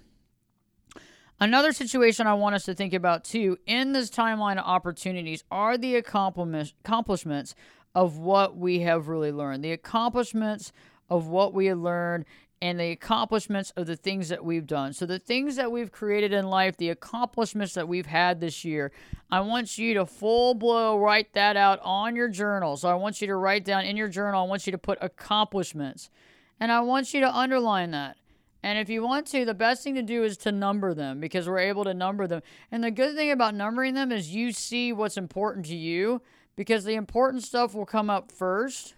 Another 1.42 1.74
situation 1.74 2.28
I 2.28 2.36
want 2.36 2.54
us 2.54 2.66
to 2.66 2.76
think 2.76 2.94
about 2.94 3.24
too 3.24 3.58
in 3.66 3.94
this 3.94 4.12
timeline 4.12 4.60
of 4.60 4.66
opportunities 4.66 5.44
are 5.50 5.76
the 5.76 5.96
accomplishments 5.96 7.56
of 7.96 8.20
what 8.20 8.58
we 8.58 8.82
have 8.82 9.08
really 9.08 9.32
learned, 9.32 9.64
the 9.64 9.72
accomplishments 9.72 10.72
of 11.10 11.30
what 11.30 11.52
we 11.56 11.66
have 11.66 11.80
learned 11.80 12.26
and 12.62 12.80
the 12.80 12.92
accomplishments 12.92 13.74
of 13.76 13.88
the 13.88 13.96
things 13.96 14.30
that 14.30 14.46
we've 14.46 14.68
done. 14.68 14.94
So, 14.94 15.08
the 15.08 15.18
things 15.18 15.56
that 15.56 15.72
we've 15.72 15.92
created 15.92 16.32
in 16.32 16.46
life, 16.46 16.78
the 16.78 16.90
accomplishments 16.90 17.74
that 17.74 17.88
we've 17.88 18.06
had 18.06 18.40
this 18.40 18.64
year, 18.64 18.92
I 19.32 19.40
want 19.40 19.80
you 19.80 19.96
to 19.96 20.06
full 20.06 20.54
blow 20.54 20.96
write 21.00 21.34
that 21.34 21.58
out 21.58 21.80
on 21.82 22.16
your 22.16 22.30
journal. 22.30 22.78
So, 22.78 22.88
I 22.88 22.94
want 22.94 23.20
you 23.20 23.26
to 23.26 23.36
write 23.36 23.66
down 23.66 23.86
in 23.86 23.98
your 23.98 24.10
journal, 24.10 24.44
I 24.44 24.48
want 24.48 24.68
you 24.68 24.72
to 24.74 24.78
put 24.78 25.00
accomplishments. 25.02 26.12
And 26.60 26.72
I 26.72 26.82
want 26.82 27.16
you 27.16 27.22
to 27.22 27.36
underline 27.36 27.90
that. 27.90 28.18
And 28.63 28.77
if 28.77 28.89
you 28.89 29.01
want 29.01 29.27
to, 29.27 29.44
the 29.44 29.53
best 29.53 29.84
thing 29.84 29.96
to 29.96 30.03
do 30.03 30.24
is 30.24 30.38
to 30.38 30.51
number 30.51 30.94
them 30.94 31.20
because 31.20 31.48
we're 31.48 31.60
able 31.60 31.84
to 31.86 31.94
number 31.94 32.27
them. 32.27 32.41
And 32.72 32.84
the 32.84 32.91
good 32.91 33.15
thing 33.15 33.32
about 33.32 33.56
numbering 33.56 33.96
them 33.96 34.12
is 34.12 34.36
you 34.36 34.51
see 34.51 34.94
what's 34.94 35.18
important 35.18 35.65
to 35.68 35.75
you 35.75 36.22
because 36.56 36.84
the 36.84 36.94
important 36.96 37.44
stuff 37.44 37.74
will 37.74 37.86
come 37.86 38.10
up 38.10 38.32
first 38.32 38.96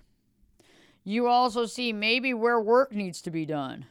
you 1.03 1.27
also 1.27 1.65
see 1.65 1.91
maybe 1.91 2.33
where 2.33 2.59
work 2.59 2.93
needs 2.93 3.21
to 3.23 3.31
be 3.31 3.45
done. 3.45 3.85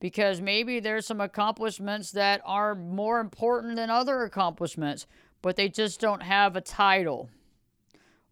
Because 0.00 0.40
maybe 0.40 0.80
there's 0.80 1.06
some 1.06 1.20
accomplishments 1.20 2.10
that 2.12 2.42
are 2.44 2.74
more 2.74 3.20
important 3.20 3.76
than 3.76 3.88
other 3.88 4.22
accomplishments, 4.22 5.06
but 5.40 5.56
they 5.56 5.68
just 5.68 6.00
don't 6.00 6.22
have 6.22 6.54
a 6.54 6.60
title 6.60 7.30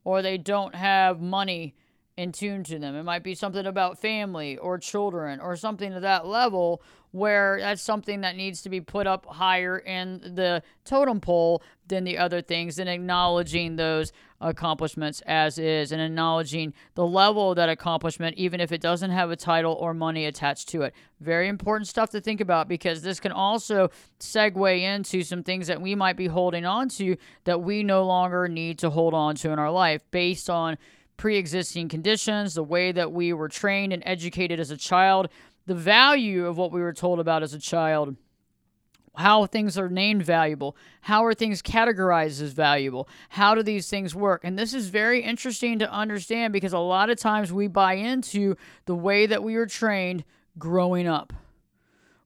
or 0.02 0.20
they 0.20 0.36
don't 0.36 0.74
have 0.74 1.22
money 1.22 1.74
in 2.16 2.32
tune 2.32 2.62
to 2.64 2.78
them. 2.78 2.94
It 2.94 3.02
might 3.02 3.22
be 3.22 3.34
something 3.34 3.66
about 3.66 3.98
family 3.98 4.56
or 4.58 4.78
children 4.78 5.40
or 5.40 5.56
something 5.56 5.92
to 5.92 6.00
that 6.00 6.26
level 6.26 6.82
where 7.10 7.58
that's 7.60 7.80
something 7.80 8.22
that 8.22 8.34
needs 8.34 8.62
to 8.62 8.68
be 8.68 8.80
put 8.80 9.06
up 9.06 9.24
higher 9.26 9.78
in 9.78 10.20
the 10.34 10.60
totem 10.84 11.20
pole 11.20 11.62
than 11.86 12.02
the 12.02 12.18
other 12.18 12.42
things 12.42 12.78
and 12.78 12.88
acknowledging 12.88 13.76
those 13.76 14.12
accomplishments 14.40 15.22
as 15.24 15.56
is 15.56 15.92
and 15.92 16.02
acknowledging 16.02 16.74
the 16.96 17.06
level 17.06 17.50
of 17.50 17.56
that 17.56 17.68
accomplishment 17.68 18.36
even 18.36 18.60
if 18.60 18.72
it 18.72 18.80
doesn't 18.80 19.12
have 19.12 19.30
a 19.30 19.36
title 19.36 19.74
or 19.74 19.94
money 19.94 20.26
attached 20.26 20.68
to 20.68 20.82
it 20.82 20.92
very 21.20 21.46
important 21.46 21.86
stuff 21.86 22.10
to 22.10 22.20
think 22.20 22.40
about 22.40 22.66
because 22.66 23.00
this 23.02 23.20
can 23.20 23.30
also 23.32 23.88
segue 24.18 24.80
into 24.82 25.22
some 25.22 25.44
things 25.44 25.68
that 25.68 25.80
we 25.80 25.94
might 25.94 26.16
be 26.16 26.26
holding 26.26 26.66
on 26.66 26.88
to 26.88 27.16
that 27.44 27.62
we 27.62 27.84
no 27.84 28.04
longer 28.04 28.48
need 28.48 28.76
to 28.76 28.90
hold 28.90 29.14
on 29.14 29.36
to 29.36 29.50
in 29.50 29.58
our 29.58 29.70
life 29.70 30.02
based 30.10 30.50
on 30.50 30.76
pre-existing 31.16 31.88
conditions 31.88 32.54
the 32.54 32.62
way 32.62 32.92
that 32.92 33.12
we 33.12 33.32
were 33.32 33.48
trained 33.48 33.92
and 33.92 34.02
educated 34.06 34.58
as 34.58 34.70
a 34.70 34.76
child 34.76 35.28
the 35.66 35.74
value 35.74 36.46
of 36.46 36.58
what 36.58 36.72
we 36.72 36.80
were 36.80 36.92
told 36.92 37.20
about 37.20 37.42
as 37.42 37.54
a 37.54 37.58
child 37.58 38.16
how 39.16 39.46
things 39.46 39.78
are 39.78 39.88
named 39.88 40.24
valuable 40.24 40.76
how 41.02 41.24
are 41.24 41.34
things 41.34 41.62
categorized 41.62 42.42
as 42.42 42.52
valuable 42.52 43.08
how 43.28 43.54
do 43.54 43.62
these 43.62 43.88
things 43.88 44.14
work? 44.14 44.42
And 44.44 44.58
this 44.58 44.74
is 44.74 44.88
very 44.88 45.22
interesting 45.22 45.78
to 45.80 45.90
understand 45.90 46.52
because 46.52 46.72
a 46.72 46.78
lot 46.78 47.10
of 47.10 47.18
times 47.18 47.52
we 47.52 47.68
buy 47.68 47.94
into 47.94 48.56
the 48.86 48.94
way 48.94 49.26
that 49.26 49.42
we 49.42 49.56
were 49.56 49.66
trained 49.66 50.24
growing 50.58 51.06
up. 51.06 51.32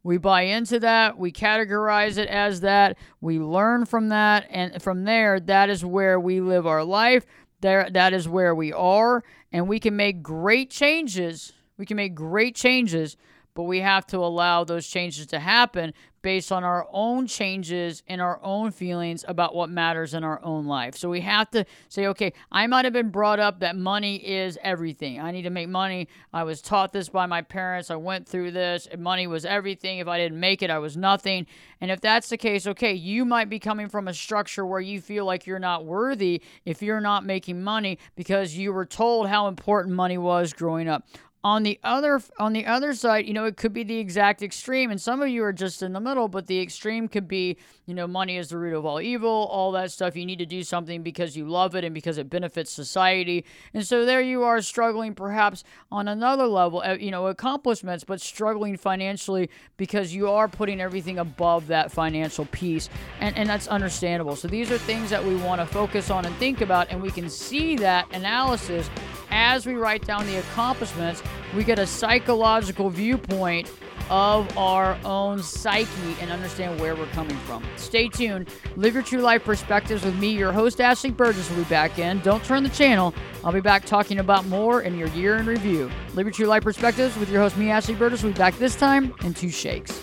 We 0.02 0.16
buy 0.16 0.42
into 0.42 0.80
that 0.80 1.18
we 1.18 1.32
categorize 1.32 2.16
it 2.16 2.28
as 2.28 2.60
that 2.60 2.96
we 3.20 3.38
learn 3.38 3.84
from 3.84 4.08
that 4.08 4.46
and 4.50 4.80
from 4.80 5.04
there 5.04 5.40
that 5.40 5.68
is 5.68 5.84
where 5.84 6.18
we 6.18 6.40
live 6.40 6.66
our 6.66 6.84
life 6.84 7.26
there 7.60 7.88
that 7.90 8.12
is 8.12 8.28
where 8.28 8.54
we 8.54 8.72
are 8.72 9.22
and 9.52 9.68
we 9.68 9.80
can 9.80 9.96
make 9.96 10.22
great 10.22 10.70
changes. 10.70 11.52
We 11.76 11.86
can 11.86 11.96
make 11.96 12.14
great 12.14 12.54
changes, 12.54 13.16
but 13.54 13.64
we 13.64 13.80
have 13.80 14.06
to 14.08 14.18
allow 14.18 14.64
those 14.64 14.86
changes 14.86 15.26
to 15.26 15.38
happen 15.38 15.94
based 16.28 16.52
on 16.52 16.62
our 16.62 16.86
own 16.92 17.26
changes 17.26 18.02
and 18.06 18.20
our 18.20 18.38
own 18.42 18.70
feelings 18.70 19.24
about 19.26 19.54
what 19.54 19.70
matters 19.70 20.12
in 20.12 20.22
our 20.22 20.38
own 20.44 20.66
life. 20.66 20.94
So 20.94 21.08
we 21.08 21.22
have 21.22 21.50
to 21.52 21.64
say, 21.88 22.06
okay, 22.08 22.34
I 22.52 22.66
might 22.66 22.84
have 22.84 22.92
been 22.92 23.08
brought 23.08 23.40
up 23.40 23.60
that 23.60 23.76
money 23.76 24.16
is 24.16 24.58
everything. 24.62 25.18
I 25.22 25.30
need 25.30 25.44
to 25.44 25.50
make 25.50 25.70
money. 25.70 26.06
I 26.30 26.42
was 26.42 26.60
taught 26.60 26.92
this 26.92 27.08
by 27.08 27.24
my 27.24 27.40
parents. 27.40 27.90
I 27.90 27.96
went 27.96 28.28
through 28.28 28.50
this. 28.50 28.86
Money 28.98 29.26
was 29.26 29.46
everything. 29.46 30.00
If 30.00 30.06
I 30.06 30.18
didn't 30.18 30.38
make 30.38 30.62
it, 30.62 30.68
I 30.68 30.78
was 30.78 30.98
nothing. 30.98 31.46
And 31.80 31.90
if 31.90 32.02
that's 32.02 32.28
the 32.28 32.36
case, 32.36 32.66
okay, 32.66 32.92
you 32.92 33.24
might 33.24 33.48
be 33.48 33.58
coming 33.58 33.88
from 33.88 34.06
a 34.06 34.12
structure 34.12 34.66
where 34.66 34.82
you 34.82 35.00
feel 35.00 35.24
like 35.24 35.46
you're 35.46 35.58
not 35.58 35.86
worthy 35.86 36.42
if 36.66 36.82
you're 36.82 37.00
not 37.00 37.24
making 37.24 37.62
money 37.62 37.98
because 38.16 38.54
you 38.54 38.74
were 38.74 38.84
told 38.84 39.30
how 39.30 39.48
important 39.48 39.94
money 39.94 40.18
was 40.18 40.52
growing 40.52 40.88
up 40.88 41.06
on 41.44 41.62
the 41.62 41.78
other 41.84 42.20
on 42.38 42.52
the 42.52 42.66
other 42.66 42.94
side 42.94 43.26
you 43.26 43.32
know 43.32 43.44
it 43.44 43.56
could 43.56 43.72
be 43.72 43.84
the 43.84 43.98
exact 43.98 44.42
extreme 44.42 44.90
and 44.90 45.00
some 45.00 45.22
of 45.22 45.28
you 45.28 45.42
are 45.44 45.52
just 45.52 45.82
in 45.82 45.92
the 45.92 46.00
middle 46.00 46.28
but 46.28 46.46
the 46.46 46.60
extreme 46.60 47.08
could 47.08 47.28
be 47.28 47.56
you 47.86 47.94
know 47.94 48.06
money 48.06 48.36
is 48.36 48.48
the 48.48 48.58
root 48.58 48.74
of 48.74 48.84
all 48.84 49.00
evil 49.00 49.48
all 49.48 49.72
that 49.72 49.90
stuff. 49.90 50.16
You 50.16 50.26
need 50.26 50.38
to 50.38 50.46
do 50.46 50.62
something 50.62 51.02
because 51.02 51.36
you 51.36 51.48
love 51.48 51.74
it 51.74 51.84
and 51.84 51.94
because 51.94 52.18
it 52.18 52.30
benefits 52.30 52.70
society. 52.70 53.44
And 53.74 53.86
so 53.86 54.04
there 54.04 54.20
you 54.20 54.44
are 54.44 54.60
struggling 54.62 55.14
perhaps 55.14 55.64
on 55.90 56.08
another 56.08 56.46
level 56.46 56.82
uh, 56.84 56.94
you 56.94 57.10
know 57.10 57.26
accomplishments 57.26 58.04
but 58.04 58.20
struggling 58.20 58.76
financially 58.76 59.50
because 59.76 60.14
you 60.14 60.30
are 60.30 60.48
putting 60.48 60.80
everything 60.80 61.18
above 61.18 61.66
that 61.68 61.90
financial 61.90 62.46
piece 62.46 62.88
and 63.20 63.36
and 63.36 63.48
that's 63.48 63.68
understandable. 63.68 64.36
So 64.36 64.48
these 64.48 64.70
are 64.70 64.78
things 64.78 65.10
that 65.10 65.24
we 65.24 65.36
want 65.36 65.60
to 65.60 65.66
focus 65.66 66.10
on 66.10 66.24
and 66.24 66.34
think 66.36 66.60
about 66.60 66.90
and 66.90 67.02
we 67.02 67.10
can 67.10 67.28
see 67.28 67.76
that 67.76 68.06
analysis 68.14 68.88
as 69.30 69.66
we 69.66 69.74
write 69.74 70.06
down 70.06 70.26
the 70.26 70.36
accomplishments, 70.36 71.22
we 71.54 71.64
get 71.64 71.78
a 71.78 71.86
psychological 71.86 72.90
viewpoint 72.90 73.70
of 74.10 74.56
our 74.56 74.98
own 75.04 75.42
psyche 75.42 76.16
and 76.20 76.30
understand 76.30 76.80
where 76.80 76.96
we're 76.96 77.06
coming 77.08 77.36
from. 77.38 77.62
Stay 77.76 78.08
tuned. 78.08 78.48
Live 78.76 78.94
your 78.94 79.02
true 79.02 79.20
life 79.20 79.44
perspectives 79.44 80.04
with 80.04 80.16
me, 80.18 80.30
your 80.30 80.52
host, 80.52 80.80
Ashley 80.80 81.10
Burgess, 81.10 81.50
will 81.50 81.58
be 81.58 81.64
back 81.64 81.98
in. 81.98 82.20
Don't 82.20 82.42
turn 82.44 82.62
the 82.62 82.70
channel. 82.70 83.14
I'll 83.44 83.52
be 83.52 83.60
back 83.60 83.84
talking 83.84 84.18
about 84.18 84.46
more 84.46 84.82
in 84.82 84.96
your 84.96 85.08
year 85.08 85.36
in 85.36 85.46
review. 85.46 85.90
Live 86.14 86.26
your 86.26 86.32
true 86.32 86.46
life 86.46 86.62
perspectives 86.62 87.16
with 87.18 87.30
your 87.30 87.40
host, 87.40 87.56
me, 87.56 87.70
Ashley 87.70 87.94
Burgess. 87.94 88.22
We'll 88.22 88.32
be 88.32 88.38
back 88.38 88.56
this 88.58 88.76
time 88.76 89.14
in 89.24 89.34
two 89.34 89.50
shakes. 89.50 90.02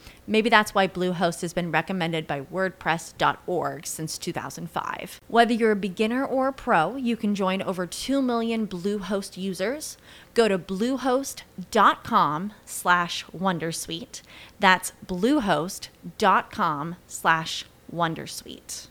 Maybe 0.31 0.49
that's 0.49 0.73
why 0.73 0.87
Bluehost 0.87 1.41
has 1.41 1.51
been 1.51 1.73
recommended 1.73 2.25
by 2.25 2.39
WordPress.org 2.39 3.85
since 3.85 4.17
2005. 4.17 5.19
Whether 5.27 5.53
you're 5.53 5.73
a 5.73 5.75
beginner 5.75 6.23
or 6.23 6.47
a 6.47 6.53
pro, 6.53 6.95
you 6.95 7.17
can 7.17 7.35
join 7.35 7.61
over 7.61 7.85
2 7.85 8.21
million 8.21 8.65
Bluehost 8.65 9.35
users. 9.35 9.97
Go 10.33 10.47
to 10.47 10.57
bluehost.com 10.57 12.53
slash 12.63 13.25
Wondersuite. 13.37 14.21
That's 14.57 14.93
bluehost.com 15.05 16.95
slash 17.07 17.65
Wondersuite. 17.93 18.87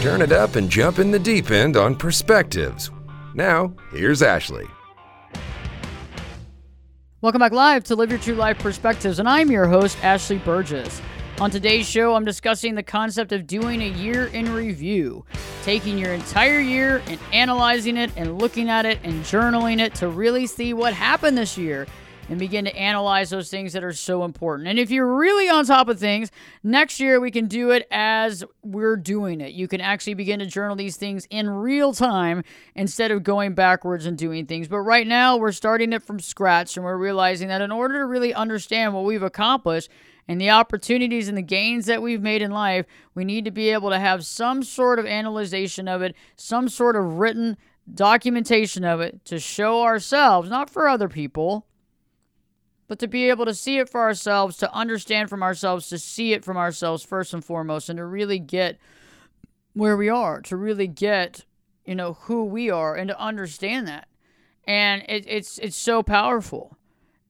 Turn 0.00 0.22
it 0.22 0.32
up 0.32 0.56
and 0.56 0.70
jump 0.70 0.98
in 0.98 1.10
the 1.10 1.18
deep 1.18 1.50
end 1.50 1.76
on 1.76 1.94
perspectives. 1.94 2.90
Now, 3.34 3.74
here's 3.92 4.22
Ashley. 4.22 4.66
Welcome 7.24 7.40
back 7.40 7.52
live 7.52 7.84
to 7.84 7.96
Live 7.96 8.10
Your 8.10 8.18
True 8.18 8.34
Life 8.34 8.58
Perspectives, 8.58 9.18
and 9.18 9.26
I'm 9.26 9.50
your 9.50 9.64
host, 9.64 9.96
Ashley 10.04 10.36
Burgess. 10.36 11.00
On 11.40 11.50
today's 11.50 11.88
show, 11.88 12.14
I'm 12.14 12.24
discussing 12.26 12.74
the 12.74 12.82
concept 12.82 13.32
of 13.32 13.46
doing 13.46 13.80
a 13.80 13.88
year 13.88 14.26
in 14.26 14.52
review, 14.52 15.24
taking 15.62 15.96
your 15.96 16.12
entire 16.12 16.60
year 16.60 17.02
and 17.06 17.18
analyzing 17.32 17.96
it 17.96 18.10
and 18.18 18.38
looking 18.38 18.68
at 18.68 18.84
it 18.84 18.98
and 19.04 19.24
journaling 19.24 19.80
it 19.80 19.94
to 19.94 20.08
really 20.08 20.46
see 20.46 20.74
what 20.74 20.92
happened 20.92 21.38
this 21.38 21.56
year 21.56 21.86
and 22.28 22.38
begin 22.38 22.64
to 22.64 22.76
analyze 22.76 23.30
those 23.30 23.50
things 23.50 23.72
that 23.72 23.84
are 23.84 23.92
so 23.92 24.24
important. 24.24 24.68
And 24.68 24.78
if 24.78 24.90
you're 24.90 25.14
really 25.14 25.48
on 25.48 25.64
top 25.66 25.88
of 25.88 25.98
things, 25.98 26.30
next 26.62 27.00
year 27.00 27.20
we 27.20 27.30
can 27.30 27.46
do 27.46 27.70
it 27.70 27.86
as 27.90 28.44
we're 28.62 28.96
doing 28.96 29.40
it. 29.40 29.52
You 29.52 29.68
can 29.68 29.80
actually 29.80 30.14
begin 30.14 30.38
to 30.38 30.46
journal 30.46 30.76
these 30.76 30.96
things 30.96 31.26
in 31.30 31.48
real 31.50 31.92
time 31.92 32.42
instead 32.74 33.10
of 33.10 33.22
going 33.22 33.54
backwards 33.54 34.06
and 34.06 34.16
doing 34.16 34.46
things. 34.46 34.68
But 34.68 34.80
right 34.80 35.06
now, 35.06 35.36
we're 35.36 35.52
starting 35.52 35.92
it 35.92 36.02
from 36.02 36.20
scratch 36.20 36.76
and 36.76 36.84
we're 36.84 36.96
realizing 36.96 37.48
that 37.48 37.60
in 37.60 37.70
order 37.70 37.98
to 37.98 38.06
really 38.06 38.32
understand 38.32 38.94
what 38.94 39.04
we've 39.04 39.22
accomplished, 39.22 39.90
and 40.26 40.40
the 40.40 40.50
opportunities 40.50 41.28
and 41.28 41.36
the 41.36 41.42
gains 41.42 41.86
that 41.86 42.00
we've 42.00 42.22
made 42.22 42.42
in 42.42 42.50
life, 42.50 42.86
we 43.14 43.24
need 43.24 43.44
to 43.44 43.50
be 43.50 43.70
able 43.70 43.90
to 43.90 43.98
have 43.98 44.24
some 44.24 44.62
sort 44.62 44.98
of 44.98 45.06
analyzation 45.06 45.86
of 45.86 46.02
it, 46.02 46.14
some 46.36 46.68
sort 46.68 46.96
of 46.96 47.18
written 47.18 47.56
documentation 47.92 48.84
of 48.84 49.00
it 49.00 49.24
to 49.26 49.38
show 49.38 49.82
ourselves, 49.82 50.48
not 50.48 50.70
for 50.70 50.88
other 50.88 51.08
people, 51.08 51.66
but 52.86 52.98
to 52.98 53.06
be 53.06 53.28
able 53.30 53.44
to 53.46 53.54
see 53.54 53.78
it 53.78 53.88
for 53.88 54.00
ourselves, 54.00 54.56
to 54.58 54.72
understand 54.72 55.30
from 55.30 55.42
ourselves, 55.42 55.88
to 55.88 55.98
see 55.98 56.32
it 56.32 56.44
from 56.44 56.56
ourselves 56.56 57.02
first 57.02 57.32
and 57.32 57.44
foremost, 57.44 57.88
and 57.88 57.96
to 57.96 58.04
really 58.04 58.38
get 58.38 58.78
where 59.72 59.96
we 59.96 60.08
are, 60.08 60.40
to 60.42 60.56
really 60.56 60.86
get, 60.86 61.44
you 61.84 61.94
know, 61.94 62.14
who 62.14 62.44
we 62.44 62.70
are, 62.70 62.94
and 62.94 63.08
to 63.08 63.20
understand 63.20 63.88
that. 63.88 64.08
And 64.66 65.02
it, 65.08 65.24
it's 65.26 65.58
it's 65.58 65.76
so 65.76 66.02
powerful, 66.02 66.76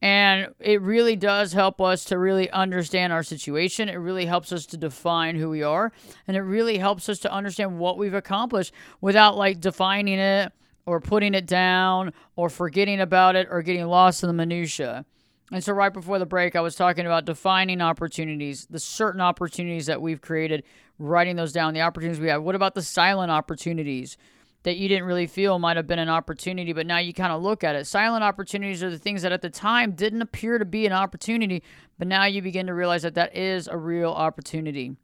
and 0.00 0.48
it 0.60 0.80
really 0.82 1.16
does 1.16 1.52
help 1.52 1.80
us 1.80 2.04
to 2.06 2.18
really 2.18 2.50
understand 2.50 3.12
our 3.12 3.22
situation. 3.22 3.88
It 3.88 3.96
really 3.96 4.26
helps 4.26 4.52
us 4.52 4.66
to 4.66 4.76
define 4.76 5.36
who 5.36 5.50
we 5.50 5.62
are, 5.62 5.92
and 6.28 6.36
it 6.36 6.42
really 6.42 6.78
helps 6.78 7.08
us 7.08 7.18
to 7.20 7.32
understand 7.32 7.78
what 7.78 7.98
we've 7.98 8.14
accomplished 8.14 8.72
without 9.00 9.36
like 9.36 9.60
defining 9.60 10.18
it 10.18 10.52
or 10.86 11.00
putting 11.00 11.34
it 11.34 11.46
down 11.46 12.12
or 12.36 12.50
forgetting 12.50 13.00
about 13.00 13.36
it 13.36 13.48
or 13.50 13.62
getting 13.62 13.86
lost 13.86 14.22
in 14.22 14.28
the 14.28 14.34
minutia. 14.34 15.04
And 15.52 15.62
so, 15.62 15.72
right 15.72 15.92
before 15.92 16.18
the 16.18 16.26
break, 16.26 16.56
I 16.56 16.60
was 16.60 16.74
talking 16.74 17.04
about 17.04 17.26
defining 17.26 17.80
opportunities, 17.82 18.66
the 18.66 18.80
certain 18.80 19.20
opportunities 19.20 19.86
that 19.86 20.00
we've 20.00 20.20
created, 20.20 20.64
writing 20.98 21.36
those 21.36 21.52
down, 21.52 21.74
the 21.74 21.82
opportunities 21.82 22.20
we 22.20 22.28
have. 22.28 22.42
What 22.42 22.54
about 22.54 22.74
the 22.74 22.82
silent 22.82 23.30
opportunities 23.30 24.16
that 24.62 24.78
you 24.78 24.88
didn't 24.88 25.04
really 25.04 25.26
feel 25.26 25.58
might 25.58 25.76
have 25.76 25.86
been 25.86 25.98
an 25.98 26.08
opportunity, 26.08 26.72
but 26.72 26.86
now 26.86 26.96
you 26.96 27.12
kind 27.12 27.32
of 27.32 27.42
look 27.42 27.62
at 27.62 27.76
it? 27.76 27.86
Silent 27.86 28.24
opportunities 28.24 28.82
are 28.82 28.88
the 28.88 28.98
things 28.98 29.20
that 29.20 29.32
at 29.32 29.42
the 29.42 29.50
time 29.50 29.92
didn't 29.92 30.22
appear 30.22 30.58
to 30.58 30.64
be 30.64 30.86
an 30.86 30.92
opportunity, 30.92 31.62
but 31.98 32.08
now 32.08 32.24
you 32.24 32.40
begin 32.40 32.66
to 32.66 32.74
realize 32.74 33.02
that 33.02 33.14
that 33.14 33.36
is 33.36 33.68
a 33.68 33.76
real 33.76 34.12
opportunity. 34.12 34.96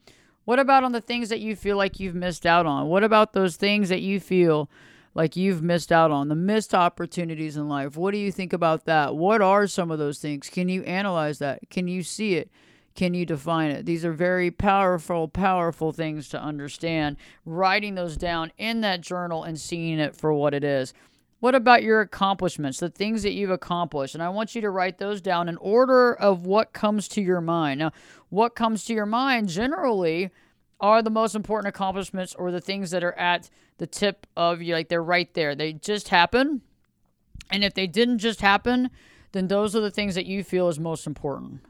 What 0.47 0.59
about 0.59 0.85
on 0.85 0.93
the 0.93 1.03
things 1.03 1.29
that 1.29 1.41
you 1.41 1.55
feel 1.55 1.77
like 1.77 2.01
you've 2.01 2.15
missed 2.15 2.47
out 2.47 2.65
on? 2.65 2.89
What 2.89 3.05
about 3.05 3.35
those 3.35 3.57
things 3.57 3.91
that 3.91 4.01
you 4.01 4.19
feel 4.19 4.71
like 5.15 5.37
you've 5.37 5.63
missed 5.63 5.91
out 5.91 6.11
on, 6.11 6.29
the 6.29 6.35
missed 6.35 6.75
opportunities 6.75 7.57
in 7.57 7.69
life. 7.69 7.97
What 7.97 8.13
do 8.13 8.19
you 8.19 8.31
think 8.31 8.53
about 8.53 8.85
that? 8.85 9.17
What 9.17 9.43
are 9.43 9.67
some 9.67 9.91
of 9.91 9.99
those 9.99 10.19
things? 10.19 10.49
Can 10.49 10.69
you 10.69 10.83
analyze 10.83 11.39
that? 11.39 11.69
Can 11.71 11.89
you 11.89 12.03
see 12.03 12.35
it? 12.35 12.51
Can 12.95 13.15
you 13.15 13.25
define 13.25 13.71
it? 13.71 13.87
These 13.87 14.05
are 14.05 14.13
very 14.13 14.51
powerful, 14.51 15.29
powerful 15.29 15.93
things 15.93 16.29
to 16.31 16.43
understand. 16.43 17.17
Writing 17.45 17.95
those 17.95 18.17
down 18.17 18.53
in 18.59 18.81
that 18.83 19.01
journal 19.01 19.45
and 19.45 19.59
seeing 19.59 19.99
it 19.99 20.17
for 20.17 20.33
what 20.33 20.55
it 20.55 20.65
is. 20.65 20.93
What 21.41 21.55
about 21.55 21.83
your 21.83 22.03
accomplishments, 22.03 22.81
the 22.81 22.91
things 22.91 23.23
that 23.23 23.33
you've 23.33 23.51
accomplished? 23.51 24.15
And 24.15 24.23
I 24.23 24.29
want 24.29 24.55
you 24.55 24.61
to 24.61 24.71
write 24.71 24.99
those 24.99 25.23
down 25.23 25.49
in 25.49 25.57
order 25.57 26.13
of 26.13 26.45
what 26.45 26.75
comes 26.75 27.09
to 27.09 27.23
your 27.23 27.41
mind. 27.41 27.79
Now, 27.79 27.93
what 28.29 28.55
comes 28.55 28.85
to 28.85 28.95
your 28.95 29.07
mind 29.07 29.49
generally 29.49 30.31
are 30.81 31.03
the 31.03 31.11
most 31.11 31.35
important 31.35 31.75
accomplishments 31.75 32.35
or 32.35 32.51
the 32.51 32.61
things 32.61 32.91
that 32.91 33.05
are 33.05 33.19
at 33.19 33.51
the 33.79 33.87
tip 33.87 34.27
of 34.37 34.63
you 34.63 34.75
like 34.75 34.89
they're 34.89 35.03
right 35.03 35.33
there. 35.35 35.55
They 35.55 35.73
just 35.73 36.09
happen. 36.09 36.63
And 37.51 37.65
if 37.65 37.75
they 37.75 37.87
didn't 37.87 38.19
just 38.19 38.41
happen 38.41 38.91
then 39.33 39.49
those 39.49 39.77
are 39.77 39.81
the 39.81 39.91
things 39.91 40.15
that 40.15 40.27
you 40.27 40.43
feel 40.43 40.69
is 40.69 40.79
most 40.79 41.07
important. 41.07 41.61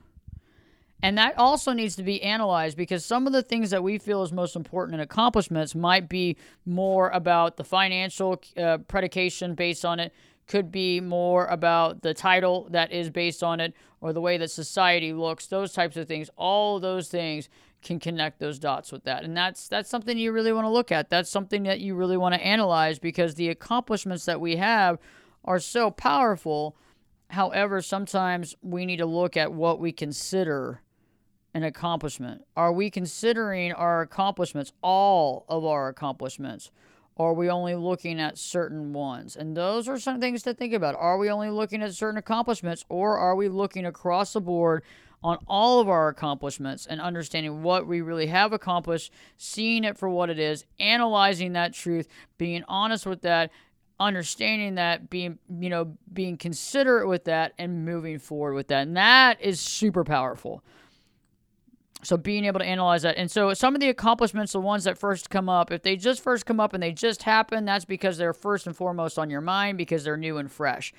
And 1.03 1.17
that 1.17 1.39
also 1.39 1.73
needs 1.73 1.97
to 1.97 2.03
be 2.03 2.23
analyzed 2.23 2.77
because 2.77 3.05
some 3.05 3.27
of 3.27 3.33
the 3.33 3.43
things 3.43 3.71
that 3.71 3.83
we 3.83 3.97
feel 3.97 4.23
is 4.23 4.33
most 4.33 4.55
important 4.55 4.95
in 4.95 5.01
accomplishments 5.01 5.75
might 5.75 6.09
be 6.09 6.37
more 6.67 7.09
about 7.11 7.57
the 7.57 7.65
financial 7.65 8.43
uh, 8.57 8.79
predication 8.79 9.55
based 9.55 9.85
on 9.85 9.99
it 9.99 10.13
could 10.47 10.71
be 10.71 11.01
more 11.01 11.47
about 11.47 12.03
the 12.03 12.13
title 12.13 12.67
that 12.71 12.93
is 12.93 13.09
based 13.09 13.43
on 13.43 13.61
it 13.61 13.73
or 14.03 14.13
the 14.13 14.21
way 14.21 14.37
that 14.37 14.51
society 14.51 15.13
looks 15.13 15.47
those 15.47 15.73
types 15.73 15.97
of 15.97 16.07
things. 16.07 16.29
All 16.37 16.81
those 16.81 17.09
things 17.09 17.49
can 17.83 17.99
connect 17.99 18.39
those 18.39 18.59
dots 18.59 18.93
with 18.93 19.05
that. 19.05 19.25
And 19.25 19.37
that's 19.37 19.69
that's 19.69 19.89
something 19.89 20.19
you 20.19 20.33
really 20.33 20.53
want 20.53 20.65
to 20.65 20.71
look 20.71 20.93
at. 20.93 21.11
That's 21.11 21.31
something 21.31 21.63
that 21.65 21.81
you 21.81 21.95
really 21.95 22.17
want 22.17 22.35
to 22.35 22.41
analyze 22.41 22.99
because 22.99 23.35
the 23.35 23.49
accomplishments 23.49 24.25
that 24.27 24.41
we 24.41 24.57
have 24.57 24.99
are 25.45 25.59
so 25.59 25.91
powerful. 25.91 26.77
However, 27.31 27.81
sometimes 27.81 28.57
we 28.63 28.85
need 28.85 28.99
to 28.99 29.07
look 29.07 29.37
at 29.37 29.53
what 29.53 29.81
we 29.81 29.93
consider 29.93 30.83
an 31.55 31.63
accomplishment. 31.63 32.45
Are 32.57 32.73
we 32.73 32.91
considering 32.91 33.73
our 33.73 34.03
accomplishments, 34.03 34.73
all 34.83 35.45
of 35.49 35.65
our 35.65 35.89
accomplishments? 35.89 36.71
Or 37.17 37.31
are 37.31 37.35
we 37.35 37.51
only 37.51 37.75
looking 37.75 38.21
at 38.21 38.39
certain 38.39 38.93
ones? 38.93 39.37
And 39.37 39.57
those 39.57 39.89
are 39.89 39.99
some 39.99 40.21
things 40.21 40.43
to 40.45 40.55
think 40.55 40.73
about. 40.73 40.95
Are 40.97 41.19
we 41.19 41.29
only 41.31 41.51
looking 41.51 41.83
at 41.83 41.93
certain 41.93 42.17
accomplishments 42.17 42.85
or 42.89 43.19
are 43.19 43.37
we 43.37 43.49
looking 43.49 43.85
across 43.85 44.33
the 44.33 44.41
board 44.41 44.83
on 45.23 45.39
all 45.47 45.81
of 45.81 45.89
our 45.89 46.09
accomplishments 46.09 46.87
and 46.87 47.01
understanding 47.01 47.63
what 47.63 47.87
we 47.87 48.01
really 48.01 48.27
have 48.27 48.53
accomplished, 48.53 49.13
seeing 49.37 49.85
it 49.85 49.99
for 49.99 50.09
what 50.09 50.31
it 50.31 50.39
is, 50.39 50.65
analyzing 50.79 51.53
that 51.53 51.75
truth, 51.75 52.09
being 52.39 52.65
honest 52.69 53.05
with 53.07 53.23
that, 53.23 53.51
understanding 53.99 54.77
that 54.77 55.11
being 55.11 55.39
you 55.61 55.69
know 55.69 55.95
being 56.11 56.39
considerate 56.39 57.07
with 57.07 57.25
that 57.25 57.53
and 57.59 57.85
moving 57.85 58.19
forward 58.19 58.55
with 58.55 58.69
that. 58.69 58.87
And 58.87 58.97
that 58.97 59.41
is 59.41 59.61
super 59.61 60.05
powerful. 60.05 60.65
So 62.03 62.17
being 62.17 62.47
able 62.47 62.61
to 62.61 62.65
analyze 62.65 63.03
that. 63.03 63.19
And 63.19 63.31
so 63.31 63.53
some 63.53 63.75
of 63.75 63.81
the 63.83 63.91
accomplishments 63.91 64.53
the 64.53 64.61
ones 64.61 64.85
that 64.85 64.97
first 64.97 65.29
come 65.29 65.51
up 65.51 65.71
if 65.71 65.83
they 65.83 65.97
just 65.97 66.23
first 66.23 66.47
come 66.47 66.59
up 66.59 66.73
and 66.73 66.83
they 66.83 66.93
just 66.93 67.25
happen 67.25 67.67
that's 67.67 67.85
because 67.85 68.17
they're 68.17 68.33
first 68.33 68.67
and 68.67 68.75
foremost 68.75 69.19
on 69.19 69.29
your 69.29 69.43
mind 69.43 69.77
because 69.77 70.03
they're 70.03 70.17
new 70.17 70.39
and 70.39 70.51
fresh 70.51 70.95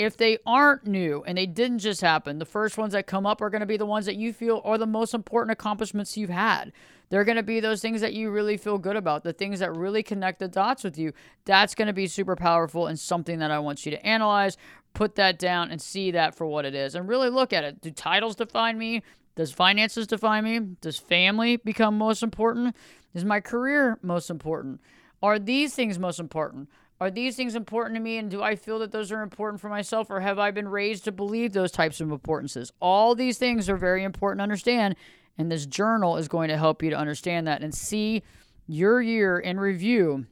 if 0.00 0.16
they 0.16 0.38
aren't 0.46 0.86
new 0.86 1.22
and 1.26 1.36
they 1.36 1.44
didn't 1.44 1.80
just 1.80 2.00
happen, 2.00 2.38
the 2.38 2.46
first 2.46 2.78
ones 2.78 2.94
that 2.94 3.06
come 3.06 3.26
up 3.26 3.42
are 3.42 3.50
going 3.50 3.60
to 3.60 3.66
be 3.66 3.76
the 3.76 3.84
ones 3.84 4.06
that 4.06 4.16
you 4.16 4.32
feel 4.32 4.62
are 4.64 4.78
the 4.78 4.86
most 4.86 5.12
important 5.12 5.52
accomplishments 5.52 6.16
you've 6.16 6.30
had. 6.30 6.72
They're 7.10 7.24
going 7.24 7.36
to 7.36 7.42
be 7.42 7.60
those 7.60 7.82
things 7.82 8.00
that 8.00 8.14
you 8.14 8.30
really 8.30 8.56
feel 8.56 8.78
good 8.78 8.96
about, 8.96 9.24
the 9.24 9.34
things 9.34 9.58
that 9.58 9.76
really 9.76 10.02
connect 10.02 10.38
the 10.38 10.48
dots 10.48 10.84
with 10.84 10.96
you. 10.96 11.12
That's 11.44 11.74
going 11.74 11.88
to 11.88 11.92
be 11.92 12.06
super 12.06 12.34
powerful 12.34 12.86
and 12.86 12.98
something 12.98 13.40
that 13.40 13.50
I 13.50 13.58
want 13.58 13.84
you 13.84 13.90
to 13.90 14.06
analyze, 14.06 14.56
put 14.94 15.16
that 15.16 15.38
down, 15.38 15.70
and 15.70 15.82
see 15.82 16.12
that 16.12 16.34
for 16.34 16.46
what 16.46 16.64
it 16.64 16.74
is. 16.74 16.94
And 16.94 17.06
really 17.06 17.28
look 17.28 17.52
at 17.52 17.64
it. 17.64 17.82
Do 17.82 17.90
titles 17.90 18.36
define 18.36 18.78
me? 18.78 19.02
Does 19.36 19.52
finances 19.52 20.06
define 20.06 20.44
me? 20.44 20.60
Does 20.80 20.96
family 20.96 21.58
become 21.58 21.98
most 21.98 22.22
important? 22.22 22.74
Is 23.12 23.26
my 23.26 23.40
career 23.40 23.98
most 24.00 24.30
important? 24.30 24.80
Are 25.22 25.38
these 25.38 25.74
things 25.74 25.98
most 25.98 26.20
important? 26.20 26.70
Are 27.00 27.10
these 27.10 27.34
things 27.34 27.54
important 27.54 27.96
to 27.96 28.00
me? 28.00 28.18
And 28.18 28.30
do 28.30 28.42
I 28.42 28.56
feel 28.56 28.78
that 28.80 28.92
those 28.92 29.10
are 29.10 29.22
important 29.22 29.60
for 29.60 29.70
myself? 29.70 30.10
Or 30.10 30.20
have 30.20 30.38
I 30.38 30.50
been 30.50 30.68
raised 30.68 31.04
to 31.04 31.12
believe 31.12 31.52
those 31.54 31.72
types 31.72 32.00
of 32.02 32.10
importances? 32.10 32.72
All 32.78 33.14
these 33.14 33.38
things 33.38 33.70
are 33.70 33.76
very 33.76 34.04
important 34.04 34.40
to 34.40 34.42
understand. 34.42 34.96
And 35.38 35.50
this 35.50 35.64
journal 35.64 36.18
is 36.18 36.28
going 36.28 36.48
to 36.48 36.58
help 36.58 36.82
you 36.82 36.90
to 36.90 36.98
understand 36.98 37.46
that 37.46 37.62
and 37.62 37.74
see 37.74 38.22
your 38.66 39.00
year 39.00 39.38
in 39.38 39.58
review 39.58 40.26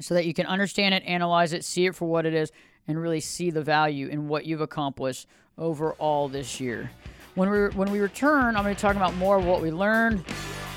so 0.00 0.14
that 0.14 0.24
you 0.24 0.32
can 0.32 0.46
understand 0.46 0.94
it, 0.94 1.02
analyze 1.04 1.52
it, 1.52 1.64
see 1.64 1.86
it 1.86 1.96
for 1.96 2.08
what 2.08 2.26
it 2.26 2.34
is, 2.34 2.52
and 2.86 3.00
really 3.00 3.20
see 3.20 3.50
the 3.50 3.62
value 3.62 4.06
in 4.06 4.28
what 4.28 4.46
you've 4.46 4.60
accomplished 4.60 5.26
overall 5.58 6.28
this 6.28 6.60
year. 6.60 6.92
When 7.34 7.50
we 7.50 7.68
when 7.70 7.90
we 7.90 8.00
return, 8.00 8.56
I'm 8.56 8.62
going 8.62 8.74
to 8.74 8.80
talk 8.80 8.94
about 8.94 9.16
more 9.16 9.38
of 9.38 9.46
what 9.46 9.60
we 9.60 9.70
learned 9.70 10.24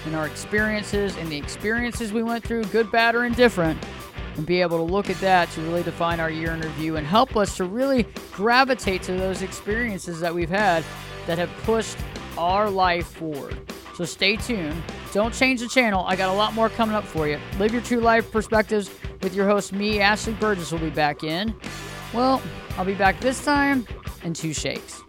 and 0.05 0.15
our 0.15 0.25
experiences 0.25 1.15
and 1.17 1.29
the 1.29 1.37
experiences 1.37 2.11
we 2.11 2.23
went 2.23 2.43
through, 2.43 2.65
good, 2.65 2.91
bad, 2.91 3.13
or 3.13 3.25
indifferent 3.25 3.79
and 4.35 4.45
be 4.45 4.61
able 4.61 4.77
to 4.77 4.91
look 4.91 5.09
at 5.09 5.19
that 5.21 5.49
to 5.51 5.61
really 5.61 5.83
define 5.83 6.19
our 6.19 6.29
year 6.29 6.51
in 6.51 6.61
review 6.61 6.97
and 6.97 7.05
help 7.07 7.35
us 7.35 7.57
to 7.57 7.63
really 7.63 8.05
gravitate 8.31 9.01
to 9.03 9.13
those 9.13 9.41
experiences 9.41 10.19
that 10.19 10.33
we've 10.33 10.49
had 10.49 10.83
that 11.27 11.37
have 11.37 11.49
pushed 11.63 11.97
our 12.37 12.69
life 12.69 13.07
forward. 13.07 13.57
So 13.95 14.03
stay 14.03 14.35
tuned. 14.35 14.81
Don't 15.13 15.33
change 15.33 15.61
the 15.61 15.69
channel. 15.69 16.03
I 16.05 16.15
got 16.15 16.29
a 16.29 16.37
lot 16.37 16.53
more 16.53 16.69
coming 16.69 16.95
up 16.95 17.05
for 17.05 17.27
you. 17.27 17.39
Live 17.57 17.71
your 17.71 17.81
true 17.81 18.01
life 18.01 18.29
perspectives 18.31 18.89
with 19.21 19.33
your 19.33 19.47
host, 19.47 19.71
me, 19.71 20.01
Ashley 20.01 20.33
Burgess, 20.33 20.71
will 20.71 20.79
be 20.79 20.89
back 20.89 21.23
in. 21.23 21.55
Well, 22.13 22.41
I'll 22.77 22.85
be 22.85 22.93
back 22.93 23.19
this 23.21 23.43
time 23.43 23.87
in 24.23 24.33
two 24.33 24.53
shakes. 24.53 25.01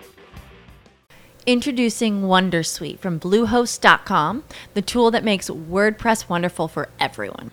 Introducing 1.47 2.23
Wondersuite 2.23 2.99
from 2.99 3.21
Bluehost.com, 3.21 4.43
the 4.75 4.83
tool 4.83 5.13
that 5.13 5.23
makes 5.23 5.49
WordPress 5.49 6.29
wonderful 6.29 6.67
for 6.67 6.89
everyone. 6.99 7.53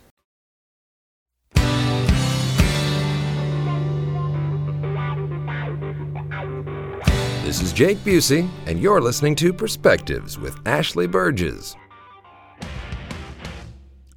This 7.51 7.63
is 7.63 7.73
Jake 7.73 7.97
Busey, 7.97 8.49
and 8.65 8.79
you're 8.79 9.01
listening 9.01 9.35
to 9.35 9.51
Perspectives 9.51 10.39
with 10.39 10.57
Ashley 10.65 11.05
Burgess. 11.05 11.75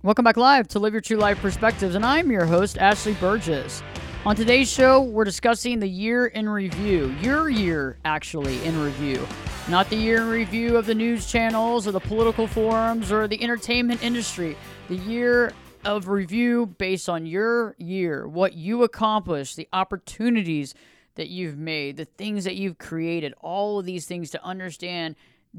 Welcome 0.04 0.24
back 0.24 0.36
live 0.36 0.68
to 0.68 0.78
Live 0.78 0.92
Your 0.92 1.00
True 1.00 1.16
Life 1.16 1.40
Perspectives, 1.40 1.96
and 1.96 2.06
I'm 2.06 2.30
your 2.30 2.44
host, 2.44 2.78
Ashley 2.78 3.14
Burgess. 3.14 3.82
On 4.24 4.36
today's 4.36 4.70
show, 4.70 5.02
we're 5.02 5.24
discussing 5.24 5.80
the 5.80 5.88
year 5.88 6.26
in 6.26 6.48
review. 6.48 7.12
Your 7.20 7.48
year, 7.48 7.98
actually, 8.04 8.64
in 8.64 8.80
review. 8.80 9.26
Not 9.68 9.90
the 9.90 9.96
year 9.96 10.18
in 10.18 10.28
review 10.28 10.76
of 10.76 10.86
the 10.86 10.94
news 10.94 11.26
channels 11.26 11.88
or 11.88 11.90
the 11.90 11.98
political 11.98 12.46
forums 12.46 13.10
or 13.10 13.26
the 13.26 13.42
entertainment 13.42 14.04
industry. 14.04 14.56
The 14.88 14.94
year 14.94 15.52
of 15.84 16.06
review 16.06 16.66
based 16.66 17.08
on 17.08 17.26
your 17.26 17.74
year, 17.78 18.28
what 18.28 18.54
you 18.54 18.84
accomplished, 18.84 19.56
the 19.56 19.68
opportunities 19.72 20.72
that 21.16 21.28
you've 21.28 21.56
made, 21.56 21.96
the 21.96 22.04
things 22.04 22.44
that 22.44 22.56
you've 22.56 22.78
created, 22.78 23.34
all 23.40 23.78
of 23.78 23.86
these 23.86 24.06
things 24.06 24.30
to 24.30 24.44
understand 24.44 25.16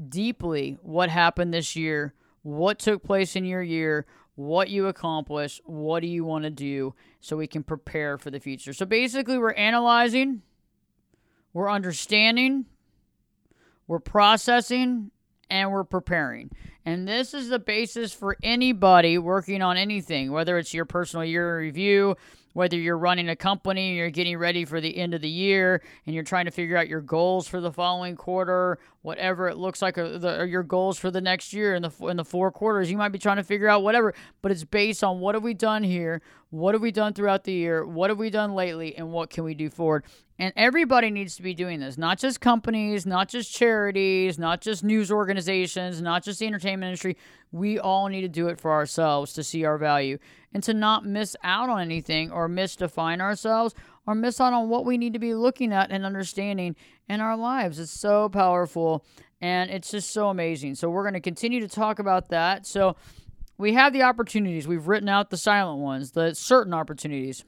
deeply 0.08 0.76
what 0.82 1.08
happened 1.08 1.52
this 1.52 1.76
year, 1.76 2.14
what 2.42 2.78
took 2.78 3.02
place 3.02 3.36
in 3.36 3.44
your 3.44 3.62
year, 3.62 4.06
what 4.34 4.68
you 4.68 4.86
accomplished, 4.86 5.62
what 5.64 6.00
do 6.00 6.06
you 6.06 6.24
want 6.24 6.44
to 6.44 6.50
do 6.50 6.94
so 7.20 7.36
we 7.36 7.46
can 7.46 7.62
prepare 7.62 8.18
for 8.18 8.30
the 8.30 8.38
future. 8.38 8.72
So 8.72 8.84
basically, 8.84 9.38
we're 9.38 9.52
analyzing, 9.52 10.42
we're 11.52 11.70
understanding, 11.70 12.66
we're 13.86 13.98
processing, 13.98 15.10
and 15.48 15.70
we're 15.70 15.84
preparing. 15.84 16.50
And 16.84 17.08
this 17.08 17.34
is 17.34 17.48
the 17.48 17.58
basis 17.58 18.12
for 18.12 18.36
anybody 18.42 19.18
working 19.18 19.62
on 19.62 19.76
anything, 19.76 20.30
whether 20.30 20.58
it's 20.58 20.74
your 20.74 20.84
personal 20.84 21.24
year 21.24 21.58
review, 21.58 22.16
whether 22.56 22.78
you're 22.78 22.96
running 22.96 23.28
a 23.28 23.36
company 23.36 23.88
and 23.88 23.98
you're 23.98 24.08
getting 24.08 24.38
ready 24.38 24.64
for 24.64 24.80
the 24.80 24.96
end 24.96 25.12
of 25.12 25.20
the 25.20 25.28
year 25.28 25.82
and 26.06 26.14
you're 26.14 26.24
trying 26.24 26.46
to 26.46 26.50
figure 26.50 26.74
out 26.74 26.88
your 26.88 27.02
goals 27.02 27.46
for 27.46 27.60
the 27.60 27.70
following 27.70 28.16
quarter, 28.16 28.78
whatever 29.02 29.46
it 29.46 29.58
looks 29.58 29.82
like, 29.82 29.98
or, 29.98 30.18
the, 30.18 30.40
or 30.40 30.46
your 30.46 30.62
goals 30.62 30.98
for 30.98 31.10
the 31.10 31.20
next 31.20 31.52
year 31.52 31.74
in 31.74 31.82
the 31.82 31.92
in 32.06 32.16
the 32.16 32.24
four 32.24 32.50
quarters, 32.50 32.90
you 32.90 32.96
might 32.96 33.10
be 33.10 33.18
trying 33.18 33.36
to 33.36 33.42
figure 33.42 33.68
out 33.68 33.82
whatever. 33.82 34.14
But 34.40 34.52
it's 34.52 34.64
based 34.64 35.04
on 35.04 35.20
what 35.20 35.34
have 35.34 35.44
we 35.44 35.52
done 35.52 35.82
here, 35.82 36.22
what 36.48 36.74
have 36.74 36.80
we 36.80 36.92
done 36.92 37.12
throughout 37.12 37.44
the 37.44 37.52
year, 37.52 37.84
what 37.84 38.08
have 38.08 38.18
we 38.18 38.30
done 38.30 38.54
lately, 38.54 38.96
and 38.96 39.12
what 39.12 39.28
can 39.28 39.44
we 39.44 39.52
do 39.52 39.68
forward. 39.68 40.04
And 40.38 40.52
everybody 40.56 41.10
needs 41.10 41.36
to 41.36 41.42
be 41.42 41.54
doing 41.54 41.80
this, 41.80 41.98
not 41.98 42.18
just 42.18 42.40
companies, 42.40 43.04
not 43.06 43.28
just 43.28 43.54
charities, 43.54 44.38
not 44.38 44.60
just 44.60 44.84
news 44.84 45.10
organizations, 45.10 46.00
not 46.00 46.22
just 46.22 46.40
the 46.40 46.46
entertainment 46.46 46.88
industry. 46.88 47.16
We 47.56 47.78
all 47.78 48.08
need 48.08 48.22
to 48.22 48.28
do 48.28 48.48
it 48.48 48.60
for 48.60 48.72
ourselves 48.72 49.32
to 49.34 49.44
see 49.44 49.64
our 49.64 49.78
value 49.78 50.18
and 50.52 50.62
to 50.64 50.74
not 50.74 51.04
miss 51.04 51.36
out 51.42 51.68
on 51.68 51.80
anything 51.80 52.30
or 52.30 52.48
misdefine 52.48 53.20
ourselves 53.20 53.74
or 54.06 54.14
miss 54.14 54.40
out 54.40 54.52
on 54.52 54.68
what 54.68 54.84
we 54.84 54.98
need 54.98 55.12
to 55.14 55.18
be 55.18 55.34
looking 55.34 55.72
at 55.72 55.90
and 55.90 56.04
understanding 56.04 56.76
in 57.08 57.20
our 57.20 57.36
lives. 57.36 57.78
It's 57.78 57.90
so 57.90 58.28
powerful 58.28 59.04
and 59.40 59.70
it's 59.70 59.90
just 59.90 60.12
so 60.12 60.28
amazing. 60.28 60.74
So, 60.74 60.88
we're 60.88 61.02
going 61.02 61.14
to 61.14 61.20
continue 61.20 61.60
to 61.60 61.68
talk 61.68 61.98
about 61.98 62.30
that. 62.30 62.66
So, 62.66 62.96
we 63.58 63.72
have 63.72 63.92
the 63.92 64.02
opportunities. 64.02 64.68
We've 64.68 64.86
written 64.86 65.08
out 65.08 65.30
the 65.30 65.36
silent 65.36 65.80
ones, 65.80 66.12
the 66.12 66.34
certain 66.34 66.74
opportunities, 66.74 67.44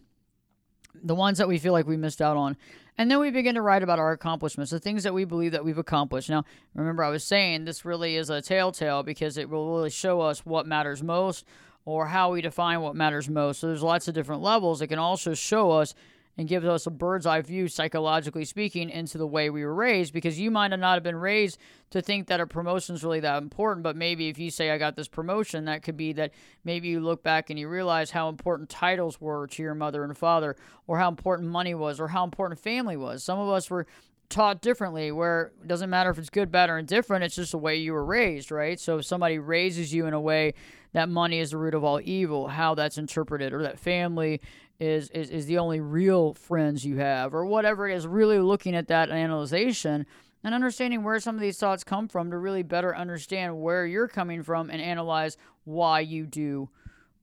the 0.94 1.14
ones 1.14 1.38
that 1.38 1.48
we 1.48 1.59
feel 1.59 1.72
like 1.72 1.87
we 1.87 1.96
missed 1.96 2.20
out 2.22 2.37
on. 2.37 2.57
And 2.96 3.11
then 3.11 3.20
we 3.20 3.31
begin 3.31 3.55
to 3.55 3.62
write 3.62 3.85
about 3.85 4.01
our 4.01 4.11
accomplishments, 4.11 4.72
the 4.72 4.81
things 4.81 5.05
that 5.05 5.14
we 5.14 5.24
believe 5.24 5.53
that 5.53 5.64
we've 5.64 5.79
accomplished. 5.79 6.29
Now, 6.29 6.44
remember, 6.74 7.05
I 7.05 7.11
was 7.11 7.22
saying 7.22 7.64
this 7.64 7.85
really 7.85 8.16
is 8.16 8.29
a 8.29 8.42
telltale 8.42 9.05
because 9.05 9.37
it 9.37 9.48
will 9.48 9.70
really 9.70 9.90
show 9.90 10.20
us 10.20 10.44
what 10.44 10.66
matters 10.66 11.03
most, 11.03 11.44
or 11.85 12.07
how 12.07 12.33
we 12.33 12.42
define 12.42 12.81
what 12.81 12.96
matters 12.96 13.29
most. 13.29 13.61
So 13.61 13.68
there's 13.68 13.83
lots 13.83 14.09
of 14.09 14.14
different 14.14 14.42
levels. 14.42 14.83
It 14.83 14.88
can 14.88 14.98
also 14.98 15.33
show 15.33 15.70
us 15.70 15.94
and 16.38 16.46
gives 16.46 16.64
us 16.64 16.87
a 16.87 16.90
bird's 16.90 17.27
eye 17.27 17.42
view, 17.42 17.66
psychologically 17.66 18.44
speaking, 18.44 18.88
into 18.88 19.18
the 19.18 19.27
way 19.27 19.51
we 19.51 19.64
were 19.64 19.74
raised. 19.74 20.12
Because 20.12 20.38
you 20.38 20.53
might 20.53 20.70
have 20.70 20.79
not 20.79 20.94
have 20.94 21.03
been 21.03 21.16
raised 21.16 21.59
to 21.90 22.01
think 22.01 22.29
that 22.29 22.40
a 22.40 22.46
promotion 22.46 22.94
is 22.94 23.03
really 23.03 23.18
that 23.20 23.42
important, 23.42 23.83
but 23.83 23.96
maybe 23.96 24.29
if 24.29 24.38
you 24.38 24.51
say, 24.51 24.70
I 24.70 24.79
got 24.79 24.94
this 24.94 25.09
promotion, 25.09 25.64
that 25.64 25.83
could 25.83 25.96
be 25.96 26.12
that 26.12 26.31
maybe 26.64 26.88
you 26.88 27.01
look 27.01 27.24
back 27.24 27.51
and 27.51 27.59
you 27.59 27.68
realize 27.68 28.12
how 28.12 28.29
important 28.29 28.68
titles 28.68 29.20
were 29.20 29.48
to 29.48 29.62
your 29.62 29.74
mother 29.74 30.05
and 30.05 30.16
father, 30.16 30.55
or 30.87 30.98
how 30.98 31.09
important 31.09 31.48
money 31.48 31.74
was, 31.74 31.98
or 31.98 32.09
how 32.09 32.22
important 32.22 32.61
family 32.61 32.96
was. 32.96 33.24
Some 33.24 33.40
of 33.40 33.48
us 33.48 33.68
were 33.68 33.87
taught 34.29 34.61
differently 34.61 35.11
where 35.11 35.53
it 35.62 35.68
doesn't 35.68 35.90
matter 35.90 36.11
if 36.11 36.18
it's 36.18 36.31
good, 36.31 36.53
bad, 36.53 36.70
or 36.70 36.79
indifferent, 36.79 37.24
it's 37.24 37.37
just 37.37 37.53
the 37.53 37.59
way 37.59 37.77
you 37.77 37.92
were 37.92 38.05
raised, 38.05 38.51
right? 38.51 38.79
So 38.79 38.98
if 38.98 39.07
somebody 39.07 39.38
raises 39.38 39.92
you 39.92 40.07
in 40.07 40.14
a 40.14 40.20
way 40.20 40.55
that 40.92 41.09
money 41.09 41.38
is 41.38 41.51
the 41.51 41.57
root 41.57 41.74
of 41.74 41.85
all 41.85 42.01
evil, 42.03 42.48
how 42.48 42.74
that's 42.74 42.98
interpreted, 42.98 43.53
or 43.53 43.62
that 43.62 43.79
family 43.79 44.40
is, 44.81 45.11
is, 45.11 45.31
is 45.31 45.47
the 45.47 45.59
only 45.59 45.81
real 45.81 46.35
friends 46.35 46.85
you 46.85 46.99
have, 46.99 47.35
or 47.35 47.45
whatever 47.45 47.88
it 47.88 47.97
is, 47.97 48.07
really 48.07 48.38
looking 48.38 48.75
at 48.75 48.88
that 48.88 49.11
analyzation 49.11 50.07
and 50.45 50.55
understanding 50.55 51.03
where 51.03 51.19
some 51.19 51.35
of 51.35 51.41
these 51.41 51.59
thoughts 51.59 51.83
come 51.83 52.09
from 52.09 52.31
to 52.31 52.38
really 52.38 52.62
better 52.62 52.95
understand 52.97 53.61
where 53.61 53.85
you're 53.85 54.09
coming 54.09 54.43
from 54.43 54.71
and 54.71 54.81
analyze 54.81 55.37
why 55.64 56.01
you 56.01 56.27
do 56.27 56.69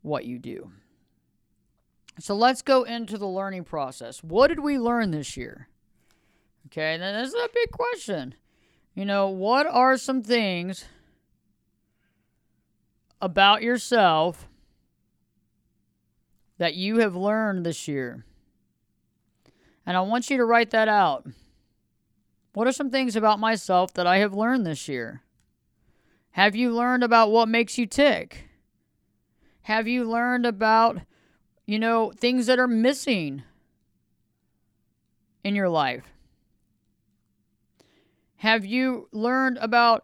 what 0.02 0.26
you 0.26 0.38
do. 0.38 0.72
So 2.20 2.36
let's 2.36 2.62
go 2.62 2.84
into 2.84 3.18
the 3.18 3.28
learning 3.28 3.64
process. 3.64 4.24
What 4.24 4.48
did 4.48 4.60
we 4.60 4.78
learn 4.78 5.12
this 5.12 5.36
year? 5.36 5.68
Okay, 6.68 6.98
then 6.98 7.22
this 7.22 7.30
is 7.30 7.36
a 7.36 7.50
big 7.54 7.72
question. 7.72 8.36
You 8.94 9.06
know, 9.06 9.30
what 9.30 9.68
are 9.68 9.98
some 9.98 10.22
things 10.22 10.86
about 13.22 13.62
yourself 13.62 14.48
that 16.58 16.76
you 16.76 17.00
have 17.00 17.16
learned 17.16 17.66
this 17.66 17.88
year? 17.88 18.26
And 19.86 19.96
I 19.96 20.02
want 20.02 20.30
you 20.30 20.38
to 20.38 20.46
write 20.46 20.72
that 20.72 20.88
out. 20.88 21.28
What 22.54 22.68
are 22.68 22.72
some 22.72 22.90
things 22.90 23.16
about 23.16 23.40
myself 23.40 23.94
that 23.94 24.08
I 24.08 24.18
have 24.20 24.34
learned 24.34 24.66
this 24.66 24.88
year? 24.88 25.22
Have 26.32 26.56
you 26.56 26.72
learned 26.72 27.04
about 27.04 27.32
what 27.32 27.48
makes 27.48 27.78
you 27.78 27.86
tick? 27.86 28.50
Have 29.64 29.88
you 29.88 30.04
learned 30.04 30.46
about, 30.46 31.00
you 31.66 31.80
know, 31.80 32.12
things 32.12 32.46
that 32.48 32.60
are 32.60 32.68
missing 32.68 33.44
in 35.44 35.56
your 35.56 35.70
life? 35.70 36.06
Have 38.38 38.66
you 38.66 39.08
learned 39.12 39.58
about 39.60 40.04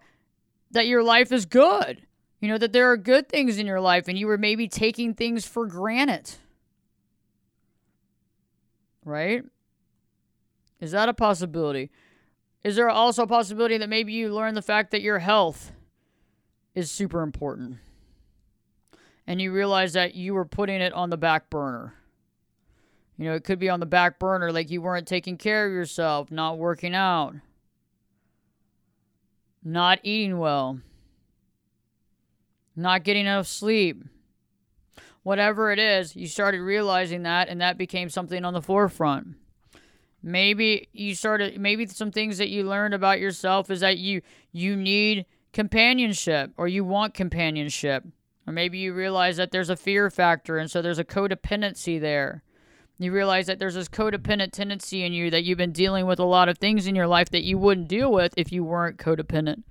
that 0.71 0.87
your 0.87 1.03
life 1.03 1.31
is 1.31 1.45
good? 1.45 2.05
You 2.41 2.49
know, 2.49 2.57
that 2.57 2.73
there 2.73 2.91
are 2.91 2.97
good 2.97 3.29
things 3.29 3.57
in 3.57 3.65
your 3.65 3.79
life 3.79 4.07
and 4.07 4.17
you 4.17 4.27
were 4.27 4.37
maybe 4.37 4.67
taking 4.67 5.13
things 5.13 5.45
for 5.45 5.65
granted. 5.65 6.31
Right? 9.05 9.43
Is 10.81 10.91
that 10.91 11.07
a 11.07 11.13
possibility? 11.13 11.91
Is 12.63 12.75
there 12.75 12.89
also 12.89 13.23
a 13.23 13.27
possibility 13.27 13.77
that 13.77 13.87
maybe 13.87 14.11
you 14.11 14.33
learn 14.33 14.55
the 14.55 14.61
fact 14.61 14.91
that 14.91 15.01
your 15.01 15.19
health 15.19 15.71
is 16.75 16.91
super 16.91 17.21
important? 17.21 17.77
And 19.25 19.39
you 19.39 19.53
realize 19.53 19.93
that 19.93 20.15
you 20.15 20.33
were 20.33 20.45
putting 20.45 20.81
it 20.81 20.93
on 20.93 21.09
the 21.09 21.17
back 21.17 21.49
burner. 21.49 21.93
You 23.17 23.25
know, 23.25 23.35
it 23.35 23.43
could 23.43 23.59
be 23.59 23.69
on 23.69 23.79
the 23.79 23.85
back 23.85 24.19
burner, 24.19 24.51
like 24.51 24.69
you 24.69 24.81
weren't 24.81 25.07
taking 25.07 25.37
care 25.37 25.67
of 25.67 25.71
yourself, 25.71 26.31
not 26.31 26.57
working 26.57 26.95
out 26.95 27.35
not 29.63 29.99
eating 30.03 30.37
well, 30.37 30.79
not 32.75 33.03
getting 33.03 33.25
enough 33.25 33.47
sleep. 33.47 34.03
Whatever 35.23 35.71
it 35.71 35.79
is, 35.79 36.15
you 36.15 36.27
started 36.27 36.61
realizing 36.61 37.23
that, 37.23 37.47
and 37.47 37.61
that 37.61 37.77
became 37.77 38.09
something 38.09 38.43
on 38.43 38.53
the 38.53 38.61
forefront. 38.61 39.35
Maybe 40.23 40.87
you 40.93 41.15
started, 41.15 41.59
maybe 41.59 41.85
some 41.87 42.11
things 42.11 42.37
that 42.37 42.49
you 42.49 42.63
learned 42.63 42.93
about 42.93 43.19
yourself 43.19 43.69
is 43.69 43.79
that 43.79 43.97
you 43.97 44.21
you 44.51 44.75
need 44.75 45.25
companionship 45.53 46.51
or 46.57 46.67
you 46.67 46.83
want 46.83 47.13
companionship. 47.13 48.03
Or 48.47 48.53
maybe 48.53 48.79
you 48.79 48.93
realize 48.93 49.37
that 49.37 49.51
there's 49.51 49.69
a 49.69 49.75
fear 49.75 50.09
factor, 50.09 50.57
and 50.57 50.69
so 50.69 50.81
there's 50.81 50.99
a 50.99 51.05
codependency 51.05 51.99
there. 51.99 52.43
You 52.97 53.11
realize 53.11 53.47
that 53.47 53.57
there's 53.57 53.75
this 53.75 53.89
codependent 53.89 54.51
tendency 54.51 55.03
in 55.03 55.13
you 55.13 55.31
that 55.31 55.43
you've 55.43 55.57
been 55.57 55.71
dealing 55.71 56.05
with 56.05 56.19
a 56.19 56.23
lot 56.23 56.49
of 56.49 56.59
things 56.59 56.85
in 56.85 56.95
your 56.95 57.07
life 57.07 57.29
that 57.31 57.43
you 57.43 57.57
wouldn't 57.57 57.87
deal 57.87 58.11
with 58.11 58.33
if 58.37 58.51
you 58.51 58.63
weren't 58.63 58.97
codependent. 58.97 59.63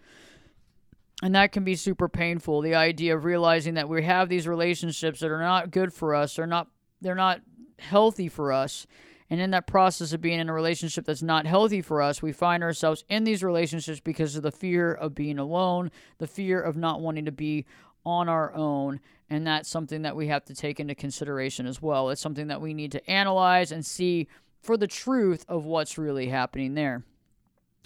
And 1.23 1.35
that 1.35 1.53
can 1.53 1.65
be 1.65 1.77
super 1.77 2.09
painful. 2.09 2.63
The 2.63 2.75
idea 2.75 3.15
of 3.15 3.25
realizing 3.25 3.75
that 3.75 3.89
we 3.89 4.03
have 4.05 4.29
these 4.29 4.49
relationships 4.49 5.21
that 5.21 5.31
are 5.31 5.41
not 5.43 5.71
good 5.71 5.93
for 5.93 6.15
us, 6.15 6.37
they're 6.37 6.47
not 6.47 6.69
they're 7.03 7.15
not 7.15 7.41
healthy 7.79 8.29
for 8.29 8.53
us. 8.53 8.87
And 9.29 9.41
in 9.41 9.51
that 9.53 9.67
process 9.67 10.13
of 10.13 10.21
being 10.21 10.41
in 10.41 10.49
a 10.49 10.53
relationship 10.53 11.05
that's 11.05 11.23
not 11.23 11.47
healthy 11.47 11.83
for 11.83 12.03
us, 12.03 12.21
we 12.21 12.33
find 12.33 12.63
ourselves 12.63 13.05
in 13.09 13.25
these 13.25 13.45
relationships 13.45 14.01
because 14.01 14.35
of 14.35 14.43
the 14.43 14.51
fear 14.51 14.93
of 14.93 15.15
being 15.15 15.39
alone, 15.39 15.91
the 16.19 16.27
fear 16.27 16.61
of 16.61 16.77
not 16.77 17.01
wanting 17.01 17.27
to 17.27 17.33
be 17.33 17.65
on 18.05 18.29
our 18.29 18.53
own 18.55 18.99
and 19.31 19.47
that's 19.47 19.69
something 19.69 20.03
that 20.03 20.17
we 20.17 20.27
have 20.27 20.45
to 20.47 20.55
take 20.55 20.81
into 20.81 20.95
consideration 20.97 21.65
as 21.65 21.81
well. 21.81 22.11
It's 22.11 22.21
something 22.21 22.49
that 22.49 22.61
we 22.61 22.75
need 22.75 22.91
to 22.93 23.11
analyze 23.11 23.71
and 23.71 23.87
see 23.87 24.27
for 24.61 24.77
the 24.77 24.89
truth 24.89 25.45
of 25.49 25.65
what's 25.65 25.97
really 25.97 26.29
happening 26.29 26.75
there. 26.75 27.05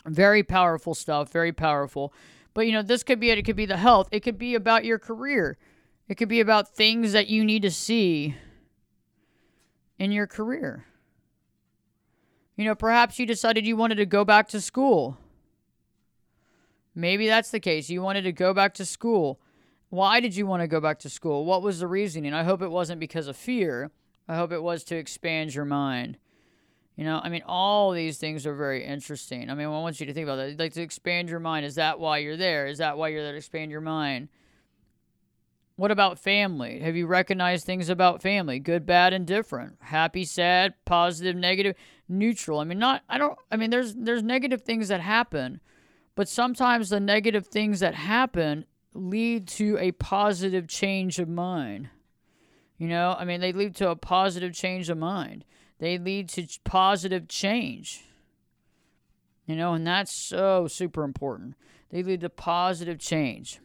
Very 0.07 0.43
powerful 0.43 0.95
stuff, 0.95 1.31
very 1.31 1.53
powerful. 1.53 2.15
But 2.55 2.67
you 2.67 2.73
know, 2.73 2.83
this 2.83 3.03
could 3.03 3.21
be 3.21 3.31
it. 3.31 3.39
It 3.39 3.45
could 3.45 3.57
be 3.57 3.67
the 3.67 3.77
health. 3.77 4.09
It 4.13 4.21
could 4.21 4.39
be 4.39 4.55
about 4.55 4.85
your 4.85 4.99
career. 4.99 5.59
It 6.09 6.15
could 6.15 6.29
be 6.29 6.41
about 6.41 6.75
things 6.75 7.13
that 7.13 7.29
you 7.29 7.45
need 7.45 7.63
to 7.63 7.71
see 7.71 8.37
in 9.99 10.13
your 10.13 10.27
career. 10.27 10.85
You 12.57 12.65
know, 12.65 12.75
perhaps 12.75 13.19
you 13.19 13.27
decided 13.27 13.67
you 13.67 13.77
wanted 13.77 13.97
to 13.97 14.07
go 14.07 14.25
back 14.25 14.49
to 14.49 14.61
school. 14.61 15.19
Maybe 16.95 17.27
that's 17.27 17.51
the 17.51 17.59
case. 17.59 17.91
You 17.91 18.03
wanted 18.03 18.23
to 18.23 18.33
go 18.33 18.55
back 18.55 18.75
to 18.75 18.85
school. 18.85 19.41
Why 19.89 20.21
did 20.21 20.37
you 20.37 20.47
want 20.47 20.63
to 20.63 20.69
go 20.69 20.81
back 20.81 21.01
to 21.01 21.11
school? 21.11 21.45
What 21.45 21.63
was 21.63 21.81
the 21.81 21.89
reasoning? 21.89 22.33
I 22.33 22.45
hope 22.45 22.63
it 22.63 22.71
wasn't 22.71 23.01
because 23.01 23.27
of 23.27 23.37
fear. 23.37 23.91
I 24.29 24.37
hope 24.37 24.53
it 24.53 24.63
was 24.63 24.85
to 24.85 24.97
expand 24.97 25.55
your 25.55 25.65
mind. 25.65 26.19
You 26.97 27.05
know, 27.05 27.21
I 27.23 27.29
mean, 27.29 27.43
all 27.47 27.91
these 27.91 28.19
things 28.19 28.47
are 28.47 28.55
very 28.55 28.85
interesting. 28.85 29.51
I 29.51 29.55
mean, 29.55 29.67
I 29.67 29.71
want 29.71 29.99
you 29.99 30.07
to 30.07 30.15
think 30.15 30.25
about 30.25 30.37
that. 30.37 30.59
Like 30.59 30.75
to 30.75 30.83
expand 30.83 31.29
your 31.29 31.41
mind. 31.41 31.67
Is 31.67 31.75
that 31.75 31.99
why 31.99 32.19
you're 32.19 32.37
there? 32.37 32.67
Is 32.67 32.79
that 32.79 32.97
why 32.97 33.09
you're 33.09 33.23
there 33.23 33.33
to 33.33 33.39
expand 33.39 33.73
your 33.73 33.81
mind? 33.81 34.29
What 35.77 35.91
about 35.91 36.21
family? 36.21 36.79
Have 36.81 36.95
you 36.95 37.09
recognized 37.09 37.67
things 37.67 37.89
about 37.89 38.23
family? 38.23 38.61
Good, 38.61 38.87
bad, 38.87 39.13
and 39.13 39.27
different. 39.27 39.77
Happy, 39.81 40.25
sad, 40.25 40.75
positive, 40.85 41.35
negative, 41.35 41.75
neutral. 42.09 42.61
I 42.61 42.65
mean, 42.65 42.79
not. 42.79 43.03
I 43.09 43.19
don't. 43.19 43.37
I 43.51 43.57
mean, 43.57 43.71
there's 43.71 43.95
there's 43.95 44.23
negative 44.23 44.63
things 44.63 44.87
that 44.87 45.01
happen, 45.01 45.61
but 46.15 46.29
sometimes 46.29 46.91
the 46.91 47.01
negative 47.01 47.49
things 47.49 47.81
that 47.81 47.97
happen 47.97 48.67
lead 48.95 49.49
to 49.49 49.77
a 49.79 49.91
positive 49.91 50.69
change 50.69 51.19
of 51.19 51.29
mind. 51.29 51.89
You 52.79 52.87
know, 52.87 53.17
I 53.19 53.25
mean, 53.25 53.41
they 53.41 53.53
lead 53.53 53.75
to 53.77 53.91
a 53.91 53.97
positive 53.97 54.53
change 54.53 54.89
of 54.91 54.99
mind. 54.99 55.45
They 55.85 55.99
lead 55.99 56.31
to 56.31 56.47
positive 56.65 57.29
change. 57.29 58.05
You 59.45 59.55
know, 59.55 59.75
and 59.75 59.87
that's 59.87 60.17
so 60.17 60.67
super 60.67 61.05
important. 61.05 61.57
They 61.91 62.03
lead 62.03 62.23
to 62.23 62.31
positive 62.31 62.99
change. 62.99 63.61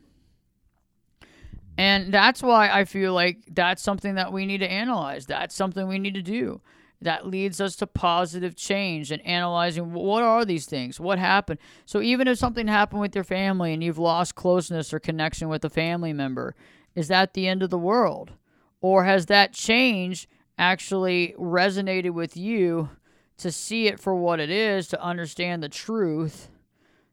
And 1.78 2.14
that's 2.14 2.44
why 2.44 2.72
I 2.72 2.84
feel 2.84 3.14
like 3.14 3.38
that's 3.50 3.82
something 3.82 4.16
that 4.16 4.34
we 4.34 4.46
need 4.46 4.58
to 4.58 4.70
analyze. 4.70 5.28
That's 5.28 5.56
something 5.56 5.88
we 5.88 5.98
need 5.98 6.14
to 6.16 6.22
do 6.22 6.60
that 7.02 7.26
leads 7.26 7.62
us 7.62 7.78
to 7.78 7.88
positive 7.88 8.54
change 8.54 9.12
and 9.12 9.26
analyzing 9.26 9.94
what 9.94 10.22
are 10.22 10.44
these 10.44 10.66
things 10.66 11.00
what 11.00 11.18
happened 11.18 11.58
so 11.86 12.02
even 12.02 12.28
if 12.28 12.38
something 12.38 12.68
happened 12.68 13.00
with 13.00 13.16
your 13.16 13.24
family 13.24 13.72
and 13.72 13.82
you've 13.82 13.98
lost 13.98 14.36
closeness 14.36 14.94
or 14.94 15.00
connection 15.00 15.48
with 15.48 15.64
a 15.64 15.70
family 15.70 16.12
member 16.12 16.54
is 16.96 17.08
that 17.08 17.34
the 17.34 17.48
end 17.48 17.64
of 17.64 17.70
the 17.70 17.78
world 17.78 18.34
or 18.82 19.06
has 19.06 19.28
that 19.28 19.54
change 19.54 20.28
actually 20.60 21.34
resonated 21.40 22.12
with 22.12 22.38
you 22.38 22.90
to 23.38 23.52
see 23.52 23.88
it 23.88 24.00
for 24.00 24.14
what 24.14 24.40
it 24.40 24.52
is 24.52 24.88
to 24.90 25.02
understand 25.02 25.64
the 25.64 25.70
truth 25.70 26.50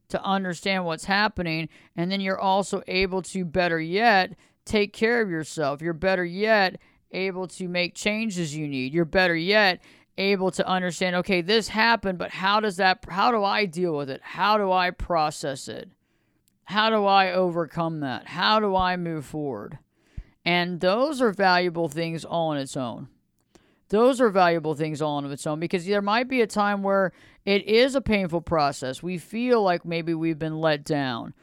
to 0.08 0.22
understand 0.22 0.84
what's 0.84 1.06
happening 1.06 1.68
and 1.96 2.12
then 2.12 2.20
you're 2.20 2.38
also 2.38 2.82
able 2.86 3.22
to 3.22 3.44
better 3.44 3.80
yet 3.80 4.36
take 4.64 4.92
care 4.92 5.22
of 5.22 5.30
yourself 5.30 5.80
you're 5.80 5.92
better 5.94 6.24
yet 6.24 6.76
able 7.12 7.46
to 7.48 7.68
make 7.68 7.94
changes 7.94 8.54
you 8.54 8.68
need. 8.68 8.92
You're 8.92 9.04
better 9.04 9.34
yet 9.34 9.80
able 10.18 10.50
to 10.52 10.66
understand, 10.66 11.16
okay, 11.16 11.40
this 11.40 11.68
happened, 11.68 12.18
but 12.18 12.30
how 12.30 12.60
does 12.60 12.76
that 12.76 13.04
how 13.08 13.30
do 13.30 13.44
I 13.44 13.66
deal 13.66 13.96
with 13.96 14.10
it? 14.10 14.20
How 14.22 14.58
do 14.58 14.72
I 14.72 14.90
process 14.90 15.68
it? 15.68 15.90
How 16.64 16.90
do 16.90 17.04
I 17.04 17.32
overcome 17.32 18.00
that? 18.00 18.28
How 18.28 18.60
do 18.60 18.74
I 18.74 18.96
move 18.96 19.24
forward? 19.24 19.78
And 20.44 20.80
those 20.80 21.20
are 21.20 21.32
valuable 21.32 21.88
things 21.88 22.24
all 22.24 22.48
on 22.48 22.56
its 22.56 22.76
own. 22.76 23.08
Those 23.88 24.20
are 24.20 24.30
valuable 24.30 24.74
things 24.74 25.00
all 25.00 25.16
on 25.16 25.30
its 25.30 25.46
own 25.46 25.60
because 25.60 25.86
there 25.86 26.02
might 26.02 26.28
be 26.28 26.40
a 26.40 26.46
time 26.46 26.82
where 26.82 27.12
it 27.44 27.64
is 27.66 27.94
a 27.94 28.00
painful 28.00 28.40
process. 28.40 29.02
We 29.02 29.18
feel 29.18 29.62
like 29.62 29.84
maybe 29.84 30.12
we've 30.14 30.38
been 30.38 30.60
let 30.60 30.84
down 30.84 31.34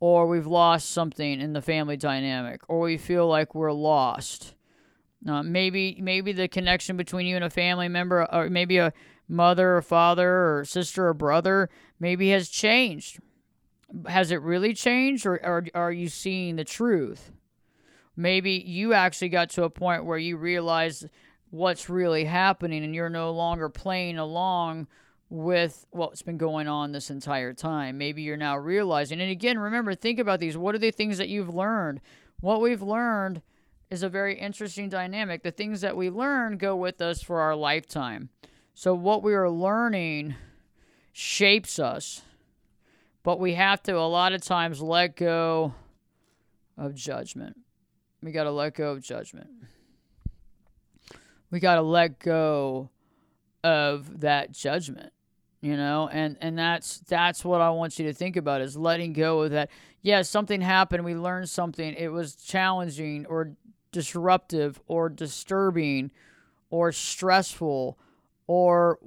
or 0.00 0.26
we've 0.26 0.46
lost 0.46 0.90
something 0.90 1.40
in 1.40 1.52
the 1.54 1.62
family 1.62 1.96
dynamic 1.96 2.60
or 2.68 2.80
we 2.80 2.96
feel 2.96 3.26
like 3.26 3.54
we're 3.54 3.72
lost 3.72 4.54
Uh, 5.26 5.42
maybe 5.42 5.98
maybe 6.00 6.32
the 6.32 6.46
connection 6.46 6.96
between 6.96 7.26
you 7.26 7.34
and 7.34 7.44
a 7.44 7.50
family 7.50 7.88
member, 7.88 8.24
or 8.32 8.48
maybe 8.48 8.78
a 8.78 8.92
mother 9.26 9.76
or 9.76 9.82
father 9.82 10.30
or 10.30 10.64
sister 10.64 11.08
or 11.08 11.14
brother, 11.14 11.68
maybe 11.98 12.30
has 12.30 12.48
changed. 12.48 13.18
Has 14.06 14.30
it 14.30 14.40
really 14.40 14.74
changed, 14.74 15.26
or, 15.26 15.44
or 15.44 15.64
are 15.74 15.92
you 15.92 16.08
seeing 16.08 16.56
the 16.56 16.64
truth? 16.64 17.32
Maybe 18.16 18.52
you 18.52 18.92
actually 18.92 19.30
got 19.30 19.50
to 19.50 19.64
a 19.64 19.70
point 19.70 20.04
where 20.04 20.18
you 20.18 20.36
realize 20.36 21.04
what's 21.50 21.88
really 21.88 22.24
happening 22.24 22.84
and 22.84 22.94
you're 22.94 23.08
no 23.08 23.30
longer 23.30 23.68
playing 23.68 24.18
along 24.18 24.86
with 25.30 25.86
what's 25.90 26.22
been 26.22 26.38
going 26.38 26.68
on 26.68 26.92
this 26.92 27.10
entire 27.10 27.52
time. 27.52 27.98
Maybe 27.98 28.22
you're 28.22 28.36
now 28.36 28.56
realizing. 28.56 29.20
And 29.20 29.30
again, 29.30 29.58
remember, 29.58 29.94
think 29.94 30.18
about 30.18 30.40
these. 30.40 30.56
What 30.56 30.74
are 30.74 30.78
the 30.78 30.90
things 30.90 31.18
that 31.18 31.28
you've 31.28 31.54
learned? 31.54 32.00
What 32.40 32.60
we've 32.60 32.82
learned 32.82 33.42
is 33.90 34.02
a 34.02 34.08
very 34.08 34.38
interesting 34.38 34.88
dynamic. 34.88 35.42
The 35.42 35.50
things 35.50 35.80
that 35.82 35.96
we 35.96 36.10
learn 36.10 36.56
go 36.56 36.76
with 36.76 37.00
us 37.00 37.22
for 37.22 37.40
our 37.40 37.54
lifetime. 37.54 38.30
So, 38.74 38.94
what 38.94 39.22
we 39.22 39.34
are 39.34 39.50
learning 39.50 40.36
shapes 41.12 41.78
us, 41.78 42.22
but 43.22 43.40
we 43.40 43.54
have 43.54 43.82
to, 43.84 43.98
a 43.98 44.06
lot 44.06 44.32
of 44.32 44.42
times, 44.42 44.80
let 44.80 45.16
go 45.16 45.74
of 46.76 46.94
judgment. 46.94 47.56
We 48.22 48.30
got 48.30 48.44
to 48.44 48.52
let 48.52 48.74
go 48.74 48.92
of 48.92 49.02
judgment. 49.02 49.48
We 51.50 51.60
got 51.60 51.76
to 51.76 51.82
let 51.82 52.18
go 52.18 52.90
of 53.64 54.20
that 54.20 54.52
judgment 54.52 55.12
you 55.60 55.76
know? 55.76 56.08
And 56.10 56.36
and 56.40 56.58
that's 56.58 56.98
that's 57.00 57.44
what 57.44 57.60
i 57.60 57.70
want 57.70 57.98
you 57.98 58.06
to 58.06 58.12
think 58.12 58.36
about 58.36 58.60
is 58.60 58.76
letting 58.76 59.12
go 59.12 59.42
of 59.42 59.50
that. 59.52 59.70
Yeah 60.02 60.22
something 60.22 60.60
happened 60.60 61.04
we 61.04 61.14
learned 61.14 61.48
something 61.48 61.94
it 61.94 62.12
was 62.12 62.34
challenging 62.34 63.26
or 63.26 63.52
disruptive 63.92 64.80
or 64.86 65.08
disturbing 65.08 66.10
or 66.70 66.92
stressful 66.92 67.98
or 68.46 68.98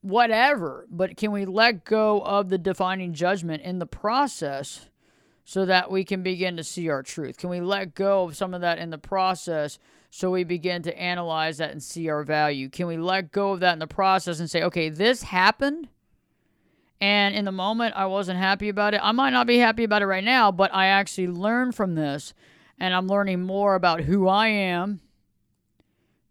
whatever 0.00 0.86
but 0.90 1.16
can 1.16 1.32
we 1.32 1.44
let 1.44 1.84
go 1.84 2.20
of 2.20 2.48
the 2.48 2.58
defining 2.58 3.12
judgment 3.12 3.62
in 3.62 3.78
the 3.78 3.86
process 3.86 4.88
so 5.44 5.66
that 5.66 5.90
we 5.90 6.04
can 6.04 6.22
begin 6.22 6.56
to 6.56 6.64
see 6.64 6.88
our 6.88 7.02
truth? 7.02 7.36
Can 7.36 7.50
we 7.50 7.60
let 7.60 7.94
go 7.94 8.24
of 8.24 8.36
some 8.36 8.54
of 8.54 8.62
that 8.62 8.78
in 8.78 8.90
the 8.90 8.98
process 8.98 9.78
so 10.16 10.30
we 10.30 10.44
begin 10.44 10.80
to 10.80 10.96
analyze 10.96 11.58
that 11.58 11.72
and 11.72 11.82
see 11.82 12.08
our 12.08 12.22
value. 12.22 12.68
Can 12.68 12.86
we 12.86 12.96
let 12.96 13.32
go 13.32 13.50
of 13.50 13.58
that 13.58 13.72
in 13.72 13.80
the 13.80 13.88
process 13.88 14.38
and 14.38 14.48
say, 14.48 14.62
okay, 14.62 14.88
this 14.88 15.24
happened? 15.24 15.88
And 17.00 17.34
in 17.34 17.44
the 17.44 17.50
moment, 17.50 17.96
I 17.96 18.06
wasn't 18.06 18.38
happy 18.38 18.68
about 18.68 18.94
it. 18.94 19.00
I 19.02 19.10
might 19.10 19.30
not 19.30 19.48
be 19.48 19.58
happy 19.58 19.82
about 19.82 20.02
it 20.02 20.06
right 20.06 20.22
now, 20.22 20.52
but 20.52 20.72
I 20.72 20.86
actually 20.86 21.26
learned 21.26 21.74
from 21.74 21.96
this 21.96 22.32
and 22.78 22.94
I'm 22.94 23.08
learning 23.08 23.42
more 23.42 23.74
about 23.74 24.02
who 24.02 24.28
I 24.28 24.46
am, 24.46 25.00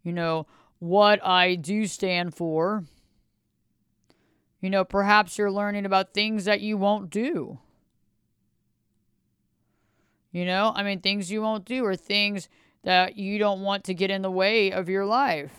you 0.02 0.14
know, 0.14 0.48
what 0.80 1.22
I 1.22 1.56
do 1.56 1.86
stand 1.86 2.34
for. 2.34 2.86
You 4.62 4.70
know, 4.70 4.86
perhaps 4.86 5.38
you're 5.38 5.52
learning 5.52 5.86
about 5.86 6.14
things 6.14 6.46
that 6.46 6.62
you 6.62 6.78
won't 6.78 7.10
do. 7.10 7.60
You 10.32 10.46
know, 10.46 10.72
I 10.74 10.84
mean, 10.84 11.02
things 11.02 11.30
you 11.30 11.42
won't 11.42 11.66
do 11.66 11.84
or 11.84 11.98
things 11.98 12.48
that 12.84 13.18
you 13.18 13.40
don't 13.40 13.62
want 13.62 13.86
to 13.86 13.94
get 13.94 14.12
in 14.12 14.22
the 14.22 14.32
way 14.32 14.72
of 14.72 14.90
your 14.90 15.06
life. 15.06 15.52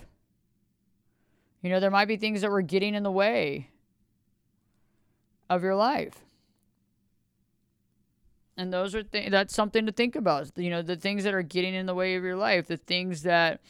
You 1.63 1.71
know, 1.71 1.81
there 1.81 1.91
might 1.91 2.09
be 2.09 2.17
things 2.17 2.43
that 2.43 2.51
were 2.51 2.63
getting 2.63 2.95
in 2.95 3.03
the 3.03 3.11
way 3.11 3.71
of 5.49 5.63
your 5.63 5.75
life. 5.75 6.25
And 8.57 8.73
those 8.73 8.95
are 8.95 9.03
th- 9.03 9.31
that's 9.31 9.55
something 9.55 9.87
to 9.87 9.93
think 9.93 10.15
about. 10.15 10.51
You 10.57 10.71
know, 10.71 10.83
the 10.83 10.97
things 10.97 11.25
that 11.25 11.35
are 11.35 11.43
getting 11.43 11.75
in 11.75 11.87
the 11.87 11.95
way 11.95 12.15
of 12.15 12.23
your 12.23 12.37
life, 12.37 12.67
the 12.67 12.77
things 12.77 13.23
that 13.23 13.61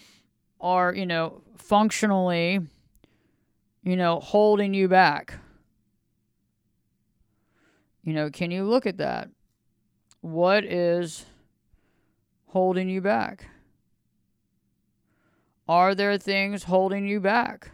are, 0.60 0.94
you 0.94 1.06
know, 1.06 1.42
functionally, 1.56 2.60
you 3.82 3.96
know, 3.96 4.20
holding 4.20 4.74
you 4.74 4.88
back. 4.88 5.38
You 8.02 8.12
know, 8.12 8.28
can 8.28 8.50
you 8.50 8.64
look 8.64 8.86
at 8.86 8.98
that? 8.98 9.28
What 10.20 10.64
is 10.64 11.24
holding 12.54 12.88
you 12.88 13.00
back? 13.00 13.48
Are 15.68 15.92
there 15.94 16.16
things 16.16 16.62
holding 16.62 17.06
you 17.06 17.18
back? 17.18 17.72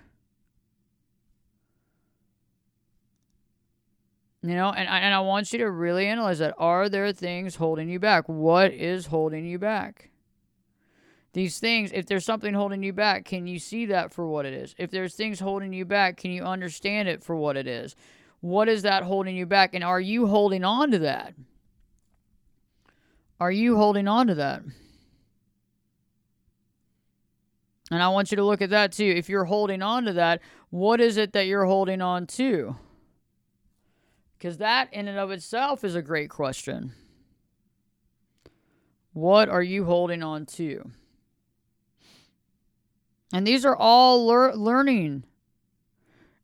You 4.42 4.54
know, 4.54 4.70
and 4.70 4.88
I, 4.88 5.00
and 5.00 5.14
I 5.14 5.20
want 5.20 5.52
you 5.52 5.58
to 5.58 5.70
really 5.70 6.06
analyze 6.06 6.38
that. 6.38 6.54
Are 6.56 6.88
there 6.88 7.12
things 7.12 7.56
holding 7.56 7.90
you 7.90 7.98
back? 7.98 8.26
What 8.26 8.72
is 8.72 9.06
holding 9.06 9.44
you 9.44 9.58
back? 9.58 10.08
These 11.34 11.58
things, 11.58 11.92
if 11.92 12.06
there's 12.06 12.24
something 12.24 12.54
holding 12.54 12.82
you 12.82 12.94
back, 12.94 13.26
can 13.26 13.46
you 13.46 13.58
see 13.58 13.84
that 13.86 14.14
for 14.14 14.26
what 14.26 14.46
it 14.46 14.54
is? 14.54 14.74
If 14.78 14.90
there's 14.90 15.14
things 15.14 15.40
holding 15.40 15.74
you 15.74 15.84
back, 15.84 16.16
can 16.16 16.30
you 16.30 16.42
understand 16.42 17.06
it 17.06 17.22
for 17.22 17.36
what 17.36 17.58
it 17.58 17.66
is? 17.66 17.96
What 18.40 18.66
is 18.66 18.80
that 18.82 19.02
holding 19.02 19.36
you 19.36 19.44
back? 19.44 19.74
And 19.74 19.84
are 19.84 20.00
you 20.00 20.26
holding 20.26 20.64
on 20.64 20.90
to 20.92 20.98
that? 21.00 21.34
Are 23.40 23.50
you 23.50 23.76
holding 23.76 24.06
on 24.06 24.26
to 24.26 24.34
that? 24.36 24.62
And 27.90 28.02
I 28.02 28.08
want 28.08 28.30
you 28.30 28.36
to 28.36 28.44
look 28.44 28.62
at 28.62 28.70
that 28.70 28.92
too. 28.92 29.14
If 29.16 29.28
you're 29.28 29.46
holding 29.46 29.82
on 29.82 30.04
to 30.04 30.12
that, 30.12 30.42
what 30.68 31.00
is 31.00 31.16
it 31.16 31.32
that 31.32 31.46
you're 31.46 31.64
holding 31.64 32.02
on 32.02 32.26
to? 32.28 32.76
Because 34.38 34.58
that, 34.58 34.92
in 34.92 35.08
and 35.08 35.18
of 35.18 35.30
itself, 35.30 35.82
is 35.82 35.94
a 35.94 36.02
great 36.02 36.30
question. 36.30 36.92
What 39.12 39.48
are 39.48 39.62
you 39.62 39.84
holding 39.84 40.22
on 40.22 40.46
to? 40.46 40.90
And 43.32 43.46
these 43.46 43.64
are 43.64 43.76
all 43.76 44.26
lear- 44.26 44.54
learning. 44.54 45.24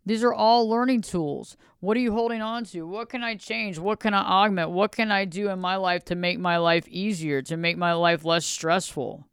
These 0.06 0.22
are 0.22 0.32
all 0.32 0.68
learning 0.68 1.02
tools. 1.02 1.56
What 1.80 1.96
are 1.96 2.00
you 2.00 2.12
holding 2.12 2.40
on 2.40 2.64
to? 2.66 2.86
What 2.86 3.08
can 3.08 3.24
I 3.24 3.34
change? 3.34 3.78
What 3.80 3.98
can 3.98 4.14
I 4.14 4.22
augment? 4.22 4.70
What 4.70 4.92
can 4.92 5.10
I 5.10 5.24
do 5.24 5.50
in 5.50 5.58
my 5.58 5.74
life 5.74 6.04
to 6.06 6.14
make 6.14 6.38
my 6.38 6.58
life 6.58 6.86
easier, 6.86 7.42
to 7.42 7.56
make 7.56 7.76
my 7.76 7.92
life 7.92 8.24
less 8.24 8.46
stressful? 8.46 9.26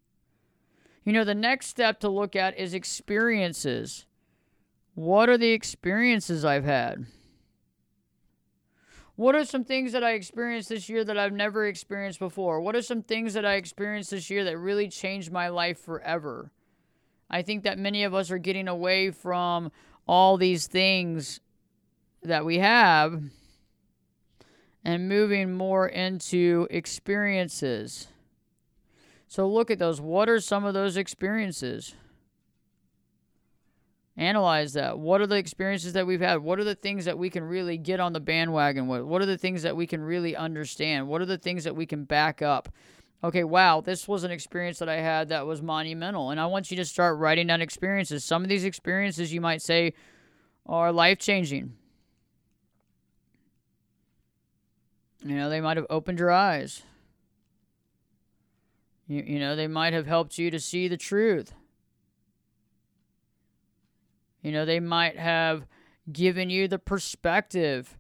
You 1.04 1.14
know, 1.14 1.24
the 1.24 1.36
next 1.36 1.68
step 1.68 2.00
to 2.00 2.10
look 2.10 2.36
at 2.36 2.58
is 2.58 2.74
experiences. 2.74 4.08
What 4.96 5.30
are 5.30 5.38
the 5.38 5.52
experiences 5.52 6.44
I've 6.44 6.66
had? 6.66 7.06
What 9.16 9.36
are 9.36 9.46
some 9.46 9.64
things 9.64 9.92
that 9.92 10.04
I 10.04 10.14
experienced 10.14 10.70
this 10.70 10.90
year 10.90 11.04
that 11.04 11.20
I've 11.20 11.34
never 11.34 11.68
experienced 11.68 12.18
before? 12.18 12.62
What 12.62 12.76
are 12.76 12.82
some 12.82 13.04
things 13.04 13.36
that 13.36 13.46
I 13.46 13.56
experienced 13.56 14.10
this 14.10 14.32
year 14.32 14.44
that 14.46 14.58
really 14.58 14.90
changed 14.90 15.32
my 15.32 15.50
life 15.50 15.78
forever? 15.78 16.52
I 17.30 17.42
think 17.44 17.64
that 17.64 17.78
many 17.78 18.04
of 18.04 18.14
us 18.14 18.32
are 18.32 18.38
getting 18.38 18.68
away 18.68 19.12
from 19.12 19.72
all 20.08 20.38
these 20.38 20.68
things 20.68 21.40
that 22.24 22.46
we 22.46 22.60
have 22.60 23.22
and 24.84 25.08
moving 25.08 25.54
more 25.54 25.88
into 25.88 26.68
experiences. 26.70 28.08
So 29.28 29.48
look 29.48 29.72
at 29.72 29.80
those. 29.80 30.00
What 30.02 30.30
are 30.30 30.40
some 30.40 30.66
of 30.66 30.74
those 30.74 30.98
experiences? 30.98 31.96
Analyze 34.16 34.74
that. 34.74 35.00
What 35.00 35.22
are 35.22 35.28
the 35.28 35.38
experiences 35.38 35.94
that 35.94 36.06
we've 36.06 36.22
had? 36.22 36.38
What 36.38 36.60
are 36.60 36.64
the 36.64 36.76
things 36.76 37.06
that 37.06 37.18
we 37.18 37.32
can 37.32 37.44
really 37.44 37.78
get 37.78 38.00
on 38.00 38.14
the 38.14 38.20
bandwagon 38.20 38.88
with? 38.88 39.02
What 39.02 39.24
are 39.24 39.26
the 39.26 39.38
things 39.38 39.64
that 39.64 39.76
we 39.76 39.88
can 39.88 40.04
really 40.04 40.36
understand? 40.36 41.08
What 41.08 41.22
are 41.22 41.26
the 41.26 41.38
things 41.38 41.64
that 41.64 41.76
we 41.76 41.88
can 41.88 42.04
back 42.04 42.42
up? 42.42 42.70
Okay, 43.24 43.46
wow, 43.46 43.80
this 43.80 44.06
was 44.06 44.26
an 44.26 44.32
experience 44.32 44.80
that 44.80 44.90
I 44.90 44.98
had 44.98 45.30
that 45.30 45.46
was 45.46 45.62
monumental. 45.62 46.30
And 46.30 46.40
I 46.40 46.46
want 46.46 46.70
you 46.70 46.78
to 46.78 46.86
start 46.86 47.18
writing 47.18 47.48
down 47.48 47.62
experiences. 47.62 48.26
Some 48.26 48.44
of 48.44 48.50
these 48.50 48.66
experiences 48.66 49.34
you 49.34 49.40
might 49.40 49.62
say 49.62 49.94
are 50.66 50.92
life 50.92 51.20
changing. 51.20 51.74
You 55.24 55.38
know, 55.38 55.50
they 55.50 55.62
might 55.62 55.78
have 55.78 55.88
opened 55.90 56.20
your 56.20 56.32
eyes. 56.32 56.84
You, 59.08 59.24
you 59.26 59.40
know, 59.40 59.56
they 59.56 59.68
might 59.68 59.94
have 59.94 60.06
helped 60.06 60.38
you 60.38 60.52
to 60.52 60.60
see 60.60 60.90
the 60.90 60.98
truth. 60.98 61.54
You 64.42 64.52
know, 64.52 64.66
they 64.66 64.82
might 64.82 65.18
have 65.18 65.66
given 66.12 66.50
you 66.50 66.68
the 66.68 66.80
perspective 66.80 67.98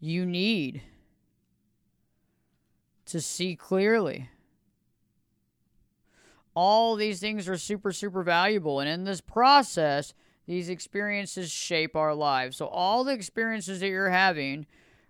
you 0.00 0.24
need 0.24 0.80
to 3.04 3.20
see 3.20 3.54
clearly. 3.54 4.30
All 6.54 6.96
these 6.96 7.20
things 7.20 7.48
are 7.48 7.56
super, 7.56 7.92
super 7.92 8.22
valuable. 8.22 8.80
And 8.80 8.88
in 8.88 9.04
this 9.04 9.20
process, 9.20 10.14
these 10.46 10.68
experiences 10.68 11.50
shape 11.50 11.96
our 11.96 12.14
lives. 12.14 12.56
So, 12.56 12.66
all 12.66 13.04
the 13.04 13.12
experiences 13.12 13.80
that 13.80 13.88
you're 13.88 14.10
having 14.10 14.66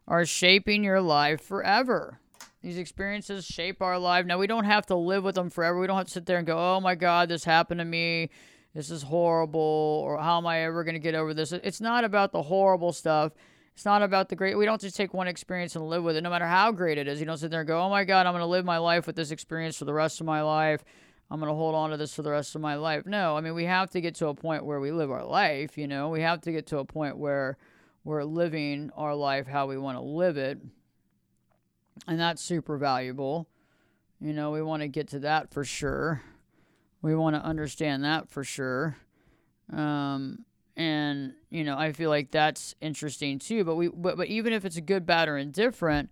are 0.07 0.25
shaping 0.25 0.85
your 0.85 1.01
life 1.01 1.41
forever. 1.41 2.21
These 2.63 2.79
experiences 2.79 3.45
shape 3.45 3.83
our 3.83 3.99
life. 3.99 4.25
Now, 4.25 4.39
we 4.39 4.47
don't 4.47 4.65
have 4.65 4.87
to 4.87 4.95
live 4.95 5.25
with 5.25 5.35
them 5.35 5.51
forever. 5.51 5.81
We 5.81 5.87
don't 5.89 5.97
have 5.97 6.07
to 6.07 6.13
sit 6.13 6.27
there 6.27 6.39
and 6.39 6.47
go, 6.47 6.57
oh 6.57 6.81
my 6.81 6.95
God, 6.95 7.29
this 7.29 7.45
happened 7.45 7.81
to 7.81 7.85
me. 7.85 8.31
This 8.73 8.91
is 8.91 9.03
horrible. 9.03 9.61
Or 10.05 10.19
how 10.19 10.39
am 10.39 10.47
I 10.47 10.61
ever 10.61 10.85
going 10.85 10.95
to 10.95 11.01
get 11.01 11.17
over 11.17 11.35
this? 11.35 11.53
It's 11.53 11.81
not 11.81 12.05
about 12.05 12.31
the 12.31 12.43
horrible 12.43 12.93
stuff. 12.93 13.33
It's 13.75 13.85
not 13.85 14.03
about 14.03 14.29
the 14.29 14.37
great. 14.37 14.57
We 14.57 14.65
don't 14.65 14.81
just 14.81 14.97
take 14.97 15.13
one 15.13 15.29
experience 15.29 15.75
and 15.75 15.89
live 15.89 16.05
with 16.05 16.17
it, 16.17 16.21
no 16.21 16.31
matter 16.31 16.47
how 16.47 16.73
great 16.73 16.99
it 16.99 17.09
is. 17.09 17.19
You 17.19 17.27
don't 17.27 17.39
sit 17.39 17.51
there 17.51 17.61
and 17.61 17.69
go, 17.69 17.81
oh 17.81 17.89
my 17.89 18.05
God, 18.05 18.27
I'm 18.27 18.33
going 18.33 18.43
to 18.43 18.47
live 18.47 18.65
my 18.65 18.79
life 18.79 19.07
with 19.07 19.17
this 19.17 19.31
experience 19.31 19.77
for 19.77 19.87
the 19.87 19.95
rest 19.95 20.21
of 20.21 20.27
my 20.27 20.43
life. 20.43 20.85
I'm 21.33 21.41
going 21.41 21.49
to 21.49 21.57
hold 21.57 21.75
on 21.75 21.89
to 21.89 21.97
this 21.97 22.15
for 22.15 22.21
the 22.21 22.31
rest 22.31 22.55
of 22.55 22.61
my 22.61 22.75
life. 22.75 23.07
No, 23.07 23.39
I 23.39 23.41
mean, 23.41 23.55
we 23.55 23.65
have 23.65 23.89
to 23.93 24.03
get 24.03 24.17
to 24.17 24.29
a 24.29 24.35
point 24.35 24.67
where 24.67 24.81
we 24.81 24.93
live 24.93 25.11
our 25.11 25.25
life, 25.25 25.79
you 25.79 25.89
know, 25.89 26.11
we 26.11 26.21
have 26.21 26.43
to 26.43 26.53
get 26.53 26.67
to 26.67 26.79
a 26.79 26.85
point 26.85 27.17
where 27.17 27.57
we're 28.05 28.23
living 28.23 28.91
our 28.99 29.15
life 29.15 29.47
how 29.47 29.67
we 29.67 29.79
want 29.79 29.97
to 29.97 30.03
live 30.03 30.37
it. 30.37 30.59
And 32.07 32.21
that's 32.21 32.43
super 32.43 32.77
valuable. 32.77 33.49
You 34.21 34.35
know, 34.35 34.51
we 34.51 34.61
want 34.61 34.83
to 34.83 34.89
get 34.89 35.09
to 35.09 35.21
that 35.21 35.55
for 35.55 35.65
sure. 35.65 36.21
We 37.01 37.15
want 37.15 37.35
to 37.35 37.43
understand 37.43 38.05
that 38.05 38.29
for 38.29 38.45
sure. 38.45 38.99
Um, 39.73 40.45
and 40.77 41.33
you 41.49 41.65
know, 41.65 41.79
I 41.79 41.93
feel 41.93 42.11
like 42.11 42.31
that's 42.31 42.75
interesting 42.83 43.39
too. 43.39 43.65
But 43.65 43.77
we, 43.77 43.89
but, 43.89 44.19
but 44.19 44.27
even 44.27 44.53
if 44.53 44.67
it's 44.67 44.77
a 44.77 44.83
good, 44.83 45.07
bad, 45.07 45.31
or 45.31 45.39
indifferent, 45.39 46.11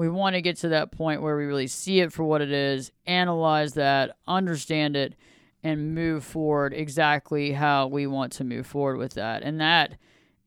we 0.00 0.08
want 0.08 0.32
to 0.32 0.40
get 0.40 0.56
to 0.56 0.68
that 0.70 0.90
point 0.90 1.20
where 1.20 1.36
we 1.36 1.44
really 1.44 1.66
see 1.66 2.00
it 2.00 2.10
for 2.10 2.24
what 2.24 2.40
it 2.40 2.50
is, 2.50 2.90
analyze 3.04 3.74
that, 3.74 4.16
understand 4.26 4.96
it, 4.96 5.14
and 5.62 5.94
move 5.94 6.24
forward 6.24 6.72
exactly 6.72 7.52
how 7.52 7.86
we 7.86 8.06
want 8.06 8.32
to 8.32 8.42
move 8.42 8.66
forward 8.66 8.96
with 8.96 9.12
that. 9.12 9.42
And 9.42 9.60
that, 9.60 9.98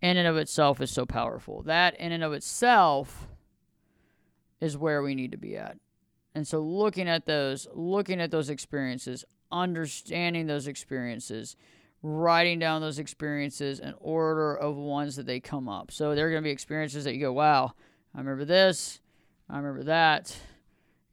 in 0.01 0.18
and 0.18 0.28
of 0.28 0.38
itself, 0.38 0.82
is 0.82 0.89
so 0.89 1.06
powerful. 1.06 1.62
That, 1.62 1.95
in 1.99 2.12
and 2.12 2.24
of 2.24 2.34
itself, 2.34 3.28
is 4.60 4.76
where 4.76 5.04
we 5.04 5.14
need 5.14 5.30
to 5.34 5.38
be 5.38 5.56
at. 5.56 5.78
And 6.34 6.47
so, 6.47 6.60
looking 6.60 7.08
at 7.08 7.28
those, 7.28 7.68
looking 7.76 8.20
at 8.20 8.32
those 8.32 8.49
experiences, 8.49 9.24
understanding 9.51 10.47
those 10.47 10.66
experiences, 10.66 11.56
writing 12.01 12.58
down 12.58 12.82
those 12.82 12.97
experiences 12.97 13.80
in 13.80 13.93
order 13.99 14.56
of 14.56 14.78
ones 14.78 15.16
that 15.18 15.28
they 15.28 15.39
come 15.39 15.70
up. 15.70 15.91
So, 15.91 16.16
there 16.16 16.26
are 16.26 16.32
going 16.32 16.41
to 16.41 16.47
be 16.47 16.51
experiences 16.51 17.04
that 17.04 17.14
you 17.14 17.20
go, 17.20 17.34
wow, 17.34 17.74
I 18.16 18.18
remember 18.18 18.45
this, 18.45 18.99
I 19.50 19.58
remember 19.58 19.84
that. 19.84 20.38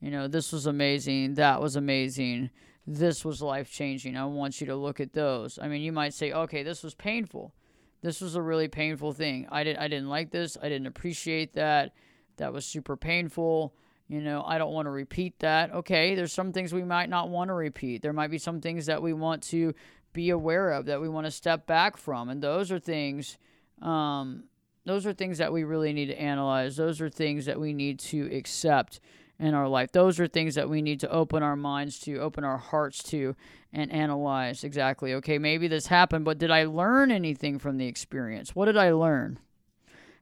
You 0.00 0.10
know, 0.10 0.28
this 0.28 0.52
was 0.52 0.66
amazing, 0.66 1.34
that 1.34 1.60
was 1.60 1.76
amazing, 1.76 2.50
this 2.86 3.24
was 3.24 3.42
life 3.42 3.70
changing. 3.70 4.16
I 4.16 4.24
want 4.24 4.60
you 4.60 4.66
to 4.68 4.76
look 4.76 4.98
at 4.98 5.12
those. 5.12 5.58
I 5.60 5.68
mean, 5.68 5.82
you 5.82 5.92
might 5.92 6.14
say, 6.14 6.32
okay, 6.32 6.62
this 6.62 6.82
was 6.82 6.94
painful. 6.94 7.54
This 8.00 8.22
was 8.22 8.34
a 8.34 8.40
really 8.40 8.68
painful 8.68 9.12
thing. 9.12 9.46
I 9.52 9.62
didn't 9.62 9.78
I 9.78 9.88
didn't 9.88 10.08
like 10.08 10.30
this. 10.30 10.56
I 10.60 10.70
didn't 10.70 10.86
appreciate 10.86 11.52
that. 11.52 11.92
That 12.38 12.52
was 12.54 12.64
super 12.64 12.96
painful 12.96 13.74
you 14.10 14.20
know, 14.20 14.42
I 14.44 14.58
don't 14.58 14.72
want 14.72 14.86
to 14.86 14.90
repeat 14.90 15.38
that. 15.38 15.72
Okay, 15.72 16.16
there's 16.16 16.32
some 16.32 16.52
things 16.52 16.74
we 16.74 16.82
might 16.82 17.08
not 17.08 17.28
want 17.28 17.46
to 17.46 17.54
repeat. 17.54 18.02
There 18.02 18.12
might 18.12 18.32
be 18.32 18.38
some 18.38 18.60
things 18.60 18.86
that 18.86 19.00
we 19.00 19.12
want 19.12 19.40
to 19.44 19.72
be 20.12 20.30
aware 20.30 20.72
of, 20.72 20.86
that 20.86 21.00
we 21.00 21.08
want 21.08 21.26
to 21.26 21.30
step 21.30 21.64
back 21.64 21.96
from. 21.96 22.28
And 22.28 22.42
those 22.42 22.72
are 22.72 22.80
things, 22.80 23.38
um, 23.80 24.42
those 24.84 25.06
are 25.06 25.12
things 25.12 25.38
that 25.38 25.52
we 25.52 25.64
really 25.64 25.92
need 25.92 26.06
to 26.06 26.20
analyze. 26.20 26.76
Those 26.76 27.00
are 27.00 27.10
things 27.10 27.46
that 27.46 27.60
we 27.60 27.72
need 27.72 27.98
to 28.00 28.34
accept 28.34 29.00
in 29.38 29.54
our 29.54 29.68
life. 29.68 29.92
Those 29.92 30.20
are 30.20 30.26
things 30.26 30.54
that 30.54 30.68
we 30.68 30.82
need 30.82 31.00
to 31.00 31.10
open 31.10 31.42
our 31.42 31.56
minds 31.56 31.98
to, 32.00 32.18
open 32.18 32.44
our 32.44 32.58
hearts 32.58 33.02
to, 33.04 33.34
and 33.72 33.90
analyze 33.92 34.64
exactly. 34.64 35.14
Okay, 35.14 35.38
maybe 35.38 35.68
this 35.68 35.86
happened, 35.86 36.24
but 36.24 36.38
did 36.38 36.50
I 36.50 36.64
learn 36.64 37.10
anything 37.10 37.58
from 37.58 37.78
the 37.78 37.86
experience? 37.86 38.54
What 38.54 38.66
did 38.66 38.76
I 38.76 38.92
learn? 38.92 39.38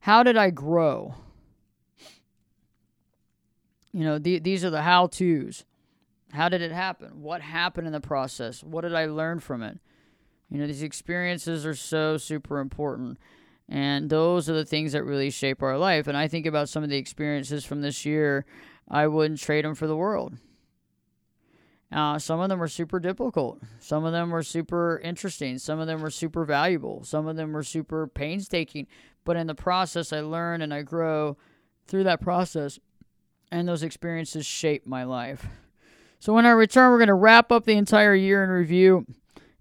How 0.00 0.22
did 0.22 0.36
I 0.36 0.50
grow? 0.50 1.14
You 3.92 4.04
know, 4.04 4.18
the, 4.18 4.38
these 4.38 4.64
are 4.64 4.70
the 4.70 4.82
how 4.82 5.06
to's. 5.08 5.64
How 6.32 6.48
did 6.48 6.60
it 6.60 6.72
happen? 6.72 7.22
What 7.22 7.40
happened 7.40 7.86
in 7.86 7.92
the 7.92 8.00
process? 8.00 8.62
What 8.62 8.82
did 8.82 8.94
I 8.94 9.06
learn 9.06 9.40
from 9.40 9.62
it? 9.62 9.78
You 10.50 10.58
know, 10.58 10.66
these 10.66 10.82
experiences 10.82 11.66
are 11.66 11.74
so 11.74 12.16
super 12.16 12.58
important. 12.58 13.18
And 13.68 14.08
those 14.08 14.48
are 14.48 14.54
the 14.54 14.64
things 14.64 14.92
that 14.92 15.04
really 15.04 15.30
shape 15.30 15.62
our 15.62 15.76
life. 15.76 16.06
And 16.06 16.16
I 16.16 16.26
think 16.26 16.46
about 16.46 16.68
some 16.68 16.82
of 16.82 16.88
the 16.88 16.96
experiences 16.96 17.64
from 17.64 17.82
this 17.82 18.06
year, 18.06 18.46
I 18.88 19.06
wouldn't 19.06 19.40
trade 19.40 19.64
them 19.64 19.74
for 19.74 19.86
the 19.86 19.96
world. 19.96 20.34
Uh, 21.90 22.18
some 22.18 22.40
of 22.40 22.48
them 22.48 22.58
were 22.58 22.68
super 22.68 23.00
difficult. 23.00 23.62
Some 23.78 24.04
of 24.04 24.12
them 24.12 24.30
were 24.30 24.42
super 24.42 25.00
interesting. 25.02 25.58
Some 25.58 25.80
of 25.80 25.86
them 25.86 26.02
were 26.02 26.10
super 26.10 26.44
valuable. 26.44 27.02
Some 27.04 27.26
of 27.26 27.36
them 27.36 27.52
were 27.52 27.62
super 27.62 28.06
painstaking. 28.06 28.86
But 29.24 29.36
in 29.36 29.46
the 29.46 29.54
process, 29.54 30.12
I 30.12 30.20
learn 30.20 30.62
and 30.62 30.72
I 30.72 30.82
grow 30.82 31.36
through 31.86 32.04
that 32.04 32.20
process 32.20 32.78
and 33.50 33.66
those 33.66 33.82
experiences 33.82 34.46
shape 34.46 34.86
my 34.86 35.04
life. 35.04 35.46
So, 36.20 36.32
when 36.32 36.46
I 36.46 36.50
return, 36.50 36.90
we're 36.90 36.98
going 36.98 37.08
to 37.08 37.14
wrap 37.14 37.52
up 37.52 37.64
the 37.64 37.76
entire 37.76 38.14
year 38.14 38.42
in 38.42 38.50
review. 38.50 39.06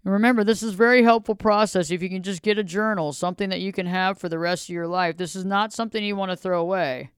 Remember, 0.03 0.43
this 0.43 0.63
is 0.63 0.73
very 0.73 1.03
helpful 1.03 1.35
process 1.35 1.91
if 1.91 2.01
you 2.01 2.09
can 2.09 2.23
just 2.23 2.41
get 2.41 2.57
a 2.57 2.63
journal, 2.63 3.11
something 3.11 3.49
that 3.49 3.59
you 3.59 3.73
can 3.73 3.87
have 3.87 4.17
for 4.17 4.29
the 4.29 4.39
rest 4.39 4.69
of 4.69 4.73
your 4.73 4.87
life. 4.87 5.17
This 5.17 5.35
is 5.35 5.43
not 5.43 5.73
something 5.73 6.03
you 6.03 6.15
want 6.15 6.31
to 6.31 6.37
throw 6.37 6.61
away. 6.61 7.11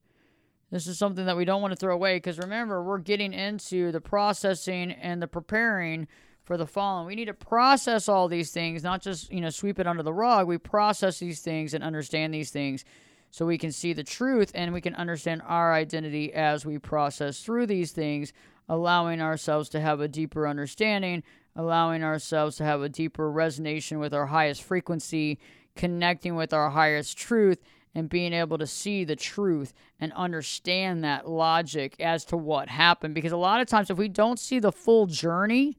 This 0.71 0.87
is 0.87 0.97
something 0.97 1.25
that 1.25 1.37
we 1.37 1.45
don't 1.45 1.61
want 1.61 1.71
to 1.71 1.75
throw 1.75 1.93
away 1.93 2.17
because 2.17 2.37
remember, 2.37 2.83
we're 2.83 2.99
getting 2.99 3.33
into 3.33 3.91
the 3.91 4.01
processing 4.01 4.91
and 4.91 5.21
the 5.21 5.27
preparing 5.27 6.07
for 6.43 6.57
the 6.57 6.67
fall. 6.67 6.99
And 6.99 7.07
we 7.07 7.15
need 7.15 7.25
to 7.25 7.33
process 7.33 8.09
all 8.09 8.27
these 8.27 8.51
things, 8.51 8.83
not 8.83 9.01
just, 9.01 9.31
you 9.31 9.41
know, 9.41 9.49
sweep 9.49 9.79
it 9.79 9.87
under 9.87 10.03
the 10.03 10.13
rug. 10.13 10.47
We 10.47 10.57
process 10.57 11.19
these 11.19 11.41
things 11.41 11.73
and 11.73 11.83
understand 11.83 12.33
these 12.33 12.49
things 12.49 12.85
so 13.31 13.45
we 13.45 13.57
can 13.57 13.71
see 13.71 13.93
the 13.93 14.03
truth 14.03 14.51
and 14.55 14.73
we 14.73 14.81
can 14.81 14.95
understand 14.95 15.41
our 15.45 15.73
identity 15.73 16.33
as 16.33 16.65
we 16.65 16.79
process 16.79 17.41
through 17.41 17.67
these 17.67 17.91
things, 17.91 18.33
allowing 18.67 19.21
ourselves 19.21 19.69
to 19.69 19.79
have 19.79 19.99
a 19.99 20.07
deeper 20.07 20.47
understanding, 20.47 21.23
allowing 21.59 22.05
ourselves 22.05 22.55
to 22.55 22.63
have 22.63 22.81
a 22.81 22.87
deeper 22.87 23.29
resonation 23.29 23.99
with 23.99 24.13
our 24.13 24.27
highest 24.27 24.63
frequency, 24.63 25.37
connecting 25.75 26.35
with 26.35 26.53
our 26.53 26.69
highest 26.69 27.17
truth, 27.17 27.61
and 27.93 28.07
being 28.07 28.31
able 28.31 28.57
to 28.57 28.65
see 28.65 29.03
the 29.03 29.17
truth 29.17 29.73
and 29.99 30.13
understand 30.13 31.03
that 31.03 31.27
logic 31.27 31.97
as 31.99 32.23
to 32.23 32.37
what 32.37 32.69
happened. 32.69 33.13
Because 33.13 33.33
a 33.33 33.37
lot 33.37 33.59
of 33.59 33.67
times, 33.67 33.89
if 33.89 33.97
we 33.97 34.07
don't 34.07 34.39
see 34.39 34.59
the 34.59 34.71
full 34.71 35.05
journey, 35.05 35.77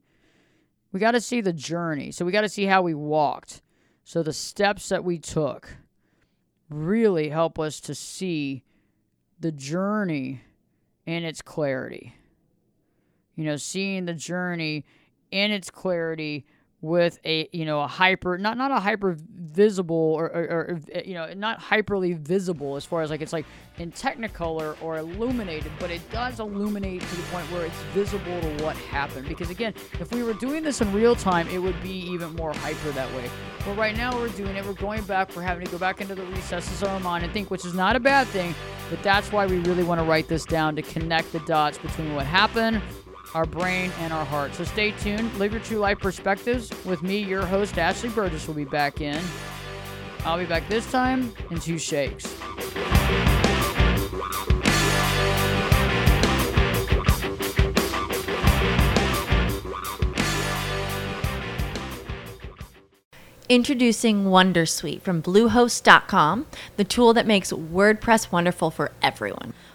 we 0.93 1.01
got 1.01 1.13
to 1.13 1.21
see 1.21 1.41
the 1.41 1.53
journey. 1.53 2.11
So 2.11 2.27
we 2.27 2.33
got 2.33 2.43
to 2.43 2.49
see 2.51 2.67
how 2.67 2.83
we 2.83 2.93
walked. 2.93 3.63
So 4.05 4.23
the 4.23 4.35
steps 4.35 4.91
that 4.91 5.03
we 5.03 5.19
took 5.19 5.79
really 6.69 7.31
help 7.31 7.59
us 7.59 7.81
to 7.81 7.95
see 7.95 8.65
the 9.39 9.51
journey 9.51 10.43
in 11.07 11.25
its 11.25 11.41
clarity. 11.41 12.17
You 13.35 13.45
know, 13.45 13.57
seeing 13.57 14.05
the 14.05 14.13
journey 14.13 14.85
in 15.31 15.51
its 15.51 15.71
clarity 15.71 16.47
with 16.83 17.21
a 17.27 17.49
you 17.53 17.67
know 17.67 17.81
a 17.83 17.87
hyper 17.87 18.39
not 18.39 18.57
not 18.57 18.71
a 18.71 18.81
hyper 18.81 19.15
visible 19.19 19.97
or, 19.97 20.25
or, 20.27 20.43
or, 20.45 20.81
eh, 20.93 21.03
you 21.05 21.13
know 21.13 21.31
not 21.35 21.61
hyperly 21.61 22.17
visible 22.17 22.77
as 22.77 22.87
far 22.87 23.03
as 23.03 23.11
like 23.11 23.21
it's 23.21 23.35
like 23.35 23.45
in 23.79 23.93
technicolor 23.93 24.75
or 24.83 24.97
illuminated 24.97 25.71
but 25.79 25.91
it 25.91 26.01
does 26.11 26.41
illuminate 26.41 27.03
to 27.03 27.17
the 27.17 27.23
point 27.25 27.45
where 27.53 27.67
it's 27.67 27.77
visible 27.93 28.41
to 28.41 28.65
what 28.65 28.77
happened. 28.77 29.29
Because 29.29 29.51
again 29.51 29.75
if 30.01 30.11
we 30.13 30.23
were 30.23 30.33
doing 30.35 30.63
this 30.63 30.81
in 30.81 30.91
real 30.93 31.15
time 31.15 31.47
it 31.49 31.59
would 31.59 31.81
be 31.83 31.99
even 32.11 32.35
more 32.37 32.55
hyper 32.55 32.91
that 32.93 33.13
way. 33.15 33.29
But 33.67 33.77
right 33.77 33.97
now 33.97 34.17
we're 34.17 34.29
doing 34.31 34.57
it 34.57 34.65
we're 34.65 34.73
going 34.73 35.03
back 35.03 35.37
we're 35.37 35.43
having 35.43 35.67
to 35.67 35.71
go 35.71 35.79
back 35.79 36.01
into 36.01 36.15
the 36.15 36.25
recesses 36.27 36.83
of 36.83 36.89
our 36.89 37.01
mind 37.01 37.25
and 37.25 37.33
think 37.33 37.51
which 37.51 37.67
is 37.67 37.75
not 37.75 37.95
a 37.95 38.01
bad 38.01 38.27
thing 38.29 38.55
but 38.89 39.03
that's 39.03 39.31
why 39.31 39.47
we 39.47 39.59
really 39.61 39.85
want 39.85 40.01
to 40.01 40.05
write 40.05 40.29
this 40.29 40.45
down 40.45 40.75
to 40.77 40.83
connect 40.83 41.31
the 41.33 41.41
dots 41.41 41.77
between 41.77 42.15
what 42.15 42.25
happened 42.25 42.81
our 43.35 43.47
brain, 43.47 43.93
and 44.01 44.13
our 44.13 44.25
heart. 44.25 44.55
So 44.55 44.65
stay 44.65 44.93
tuned. 44.93 45.33
Live 45.39 45.53
your 45.53 45.61
true 45.63 45.79
life 45.79 45.99
perspectives 45.99 46.71
with 46.85 47.03
me, 47.03 47.19
your 47.19 47.47
host, 47.47 47.79
Ashley 47.79 48.09
Burgess, 48.09 48.47
will 48.47 48.55
be 48.55 48.65
back 48.65 49.01
in. 49.01 49.23
I'll 50.25 50.39
be 50.39 50.47
back 50.47 50.69
this 50.69 50.91
time 50.91 51.33
in 51.51 51.61
two 51.61 51.79
shakes. 51.79 52.37
Introducing 63.49 64.27
Wondersuite 64.27 65.03
from 65.03 65.21
Bluehost.com, 65.21 66.47
the 66.77 66.85
tool 66.85 67.13
that 67.15 67.27
makes 67.27 67.51
WordPress 67.51 68.31
wonderful 68.31 68.71
for 68.71 68.93
everyone. 69.03 69.55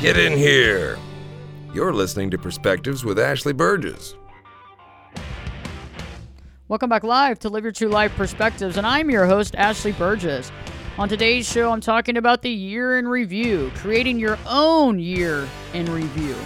Get 0.00 0.16
in 0.16 0.38
here. 0.38 0.96
You're 1.74 1.92
listening 1.92 2.30
to 2.30 2.38
Perspectives 2.38 3.04
with 3.04 3.18
Ashley 3.18 3.52
Burgess. 3.52 4.14
Welcome 6.68 6.88
back 6.88 7.02
live 7.02 7.40
to 7.40 7.48
Live 7.48 7.64
Your 7.64 7.72
True 7.72 7.88
Life 7.88 8.14
Perspectives, 8.14 8.76
and 8.76 8.86
I'm 8.86 9.10
your 9.10 9.26
host, 9.26 9.56
Ashley 9.56 9.90
Burgess. 9.90 10.52
On 10.98 11.08
today's 11.08 11.50
show, 11.50 11.72
I'm 11.72 11.80
talking 11.80 12.16
about 12.16 12.42
the 12.42 12.50
year 12.50 13.00
in 13.00 13.08
review, 13.08 13.72
creating 13.74 14.20
your 14.20 14.38
own 14.46 15.00
year 15.00 15.48
in 15.74 15.92
review, 15.92 16.36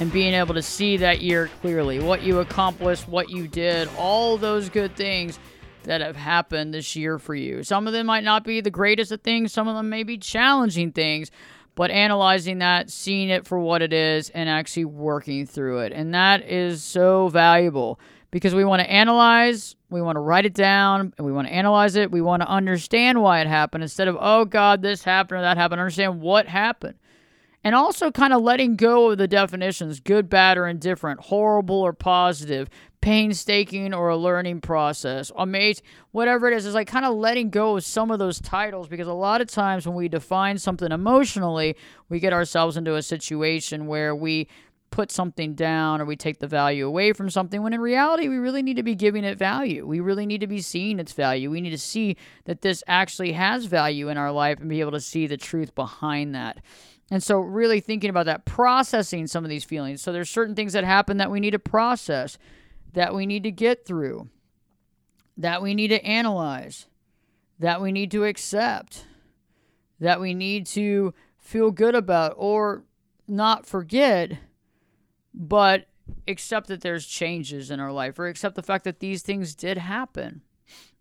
and 0.00 0.12
being 0.12 0.34
able 0.34 0.54
to 0.54 0.62
see 0.62 0.96
that 0.96 1.20
year 1.20 1.48
clearly 1.60 2.00
what 2.00 2.22
you 2.22 2.40
accomplished, 2.40 3.06
what 3.06 3.30
you 3.30 3.46
did, 3.46 3.88
all 3.96 4.36
those 4.36 4.68
good 4.68 4.96
things 4.96 5.38
that 5.84 6.00
have 6.00 6.16
happened 6.16 6.74
this 6.74 6.96
year 6.96 7.20
for 7.20 7.36
you. 7.36 7.62
Some 7.62 7.86
of 7.86 7.92
them 7.92 8.06
might 8.06 8.24
not 8.24 8.42
be 8.42 8.60
the 8.60 8.70
greatest 8.70 9.12
of 9.12 9.20
things, 9.20 9.52
some 9.52 9.68
of 9.68 9.76
them 9.76 9.88
may 9.88 10.02
be 10.02 10.18
challenging 10.18 10.90
things, 10.90 11.30
but 11.76 11.92
analyzing 11.92 12.58
that, 12.58 12.90
seeing 12.90 13.28
it 13.28 13.46
for 13.46 13.60
what 13.60 13.82
it 13.82 13.92
is, 13.92 14.30
and 14.30 14.48
actually 14.48 14.86
working 14.86 15.46
through 15.46 15.80
it. 15.80 15.92
And 15.92 16.12
that 16.14 16.42
is 16.50 16.82
so 16.82 17.28
valuable 17.28 18.00
because 18.32 18.54
we 18.54 18.64
want 18.64 18.80
to 18.80 18.90
analyze, 18.90 19.76
we 19.90 20.02
want 20.02 20.16
to 20.16 20.20
write 20.20 20.46
it 20.46 20.54
down, 20.54 21.14
and 21.16 21.26
we 21.26 21.32
want 21.32 21.46
to 21.46 21.54
analyze 21.54 21.94
it. 21.94 22.10
We 22.10 22.20
want 22.20 22.42
to 22.42 22.48
understand 22.48 23.22
why 23.22 23.40
it 23.40 23.46
happened 23.46 23.84
instead 23.84 24.08
of, 24.08 24.16
oh 24.18 24.44
God, 24.44 24.82
this 24.82 25.04
happened 25.04 25.38
or 25.38 25.42
that 25.42 25.56
happened. 25.56 25.80
Understand 25.80 26.20
what 26.20 26.48
happened. 26.48 26.96
And 27.62 27.74
also 27.74 28.10
kind 28.10 28.32
of 28.32 28.42
letting 28.42 28.76
go 28.76 29.10
of 29.10 29.18
the 29.18 29.28
definitions 29.28 30.00
good, 30.00 30.28
bad, 30.28 30.56
or 30.56 30.66
indifferent, 30.66 31.20
horrible 31.20 31.80
or 31.80 31.92
positive, 31.92 32.68
painstaking 33.06 33.94
or 33.94 34.08
a 34.08 34.16
learning 34.16 34.60
process, 34.60 35.30
amazing, 35.36 35.84
whatever 36.10 36.48
it 36.48 36.56
is, 36.56 36.66
is 36.66 36.74
like 36.74 36.88
kind 36.88 37.04
of 37.04 37.14
letting 37.14 37.50
go 37.50 37.76
of 37.76 37.84
some 37.84 38.10
of 38.10 38.18
those 38.18 38.40
titles 38.40 38.88
because 38.88 39.06
a 39.06 39.12
lot 39.12 39.40
of 39.40 39.48
times 39.48 39.86
when 39.86 39.94
we 39.94 40.08
define 40.08 40.58
something 40.58 40.90
emotionally, 40.90 41.76
we 42.08 42.18
get 42.18 42.32
ourselves 42.32 42.76
into 42.76 42.96
a 42.96 43.02
situation 43.02 43.86
where 43.86 44.12
we 44.12 44.48
put 44.90 45.12
something 45.12 45.54
down 45.54 46.00
or 46.00 46.04
we 46.04 46.16
take 46.16 46.40
the 46.40 46.48
value 46.48 46.84
away 46.84 47.12
from 47.12 47.30
something 47.30 47.62
when 47.62 47.72
in 47.72 47.80
reality 47.80 48.26
we 48.26 48.38
really 48.38 48.60
need 48.60 48.76
to 48.76 48.82
be 48.82 48.96
giving 48.96 49.22
it 49.22 49.38
value. 49.38 49.86
We 49.86 50.00
really 50.00 50.26
need 50.26 50.40
to 50.40 50.48
be 50.48 50.60
seeing 50.60 50.98
its 50.98 51.12
value. 51.12 51.48
We 51.48 51.60
need 51.60 51.70
to 51.70 51.78
see 51.78 52.16
that 52.46 52.62
this 52.62 52.82
actually 52.88 53.34
has 53.34 53.66
value 53.66 54.08
in 54.08 54.18
our 54.18 54.32
life 54.32 54.58
and 54.58 54.68
be 54.68 54.80
able 54.80 54.90
to 54.90 55.00
see 55.00 55.28
the 55.28 55.36
truth 55.36 55.76
behind 55.76 56.34
that. 56.34 56.58
And 57.08 57.22
so, 57.22 57.38
really 57.38 57.78
thinking 57.78 58.10
about 58.10 58.26
that, 58.26 58.46
processing 58.46 59.28
some 59.28 59.44
of 59.44 59.48
these 59.48 59.62
feelings. 59.62 60.02
So, 60.02 60.12
there's 60.12 60.28
certain 60.28 60.56
things 60.56 60.72
that 60.72 60.82
happen 60.82 61.18
that 61.18 61.30
we 61.30 61.38
need 61.38 61.52
to 61.52 61.60
process, 61.60 62.36
that 62.92 63.14
we 63.14 63.26
need 63.26 63.42
to 63.42 63.50
get 63.50 63.84
through, 63.86 64.28
that 65.36 65.62
we 65.62 65.74
need 65.74 65.88
to 65.88 66.04
analyze, 66.04 66.86
that 67.58 67.80
we 67.80 67.92
need 67.92 68.10
to 68.10 68.24
accept, 68.24 69.06
that 70.00 70.20
we 70.20 70.34
need 70.34 70.66
to 70.66 71.14
feel 71.38 71.70
good 71.70 71.94
about 71.94 72.34
or 72.36 72.84
not 73.28 73.66
forget, 73.66 74.32
but 75.34 75.86
accept 76.28 76.68
that 76.68 76.80
there's 76.80 77.06
changes 77.06 77.70
in 77.70 77.80
our 77.80 77.92
life 77.92 78.18
or 78.18 78.26
accept 78.26 78.54
the 78.54 78.62
fact 78.62 78.84
that 78.84 79.00
these 79.00 79.22
things 79.22 79.54
did 79.54 79.78
happen. 79.78 80.42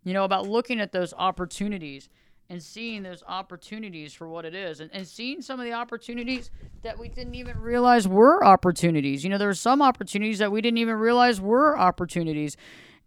You 0.03 0.13
know, 0.13 0.23
about 0.23 0.47
looking 0.47 0.79
at 0.79 0.91
those 0.91 1.13
opportunities 1.17 2.09
and 2.49 2.61
seeing 2.61 3.03
those 3.03 3.23
opportunities 3.27 4.13
for 4.13 4.27
what 4.27 4.45
it 4.45 4.53
is 4.53 4.79
and, 4.79 4.89
and 4.93 5.07
seeing 5.07 5.41
some 5.41 5.59
of 5.59 5.65
the 5.65 5.73
opportunities 5.73 6.51
that 6.83 6.97
we 6.97 7.09
didn't 7.09 7.35
even 7.35 7.59
realize 7.59 8.07
were 8.07 8.43
opportunities. 8.45 9.23
You 9.23 9.29
know, 9.29 9.37
there 9.37 9.49
are 9.49 9.53
some 9.53 9.81
opportunities 9.81 10.39
that 10.39 10.51
we 10.51 10.61
didn't 10.61 10.77
even 10.77 10.95
realize 10.95 11.41
were 11.41 11.77
opportunities. 11.77 12.55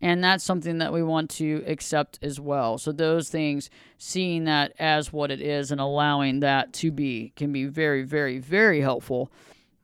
And 0.00 0.22
that's 0.22 0.44
something 0.44 0.78
that 0.78 0.92
we 0.92 1.02
want 1.02 1.28
to 1.30 1.64
accept 1.66 2.20
as 2.22 2.38
well. 2.38 2.78
So, 2.78 2.92
those 2.92 3.30
things, 3.30 3.68
seeing 3.96 4.44
that 4.44 4.72
as 4.78 5.12
what 5.12 5.32
it 5.32 5.40
is 5.40 5.72
and 5.72 5.80
allowing 5.80 6.38
that 6.40 6.72
to 6.74 6.92
be, 6.92 7.32
can 7.34 7.52
be 7.52 7.64
very, 7.64 8.04
very, 8.04 8.38
very 8.38 8.80
helpful 8.80 9.32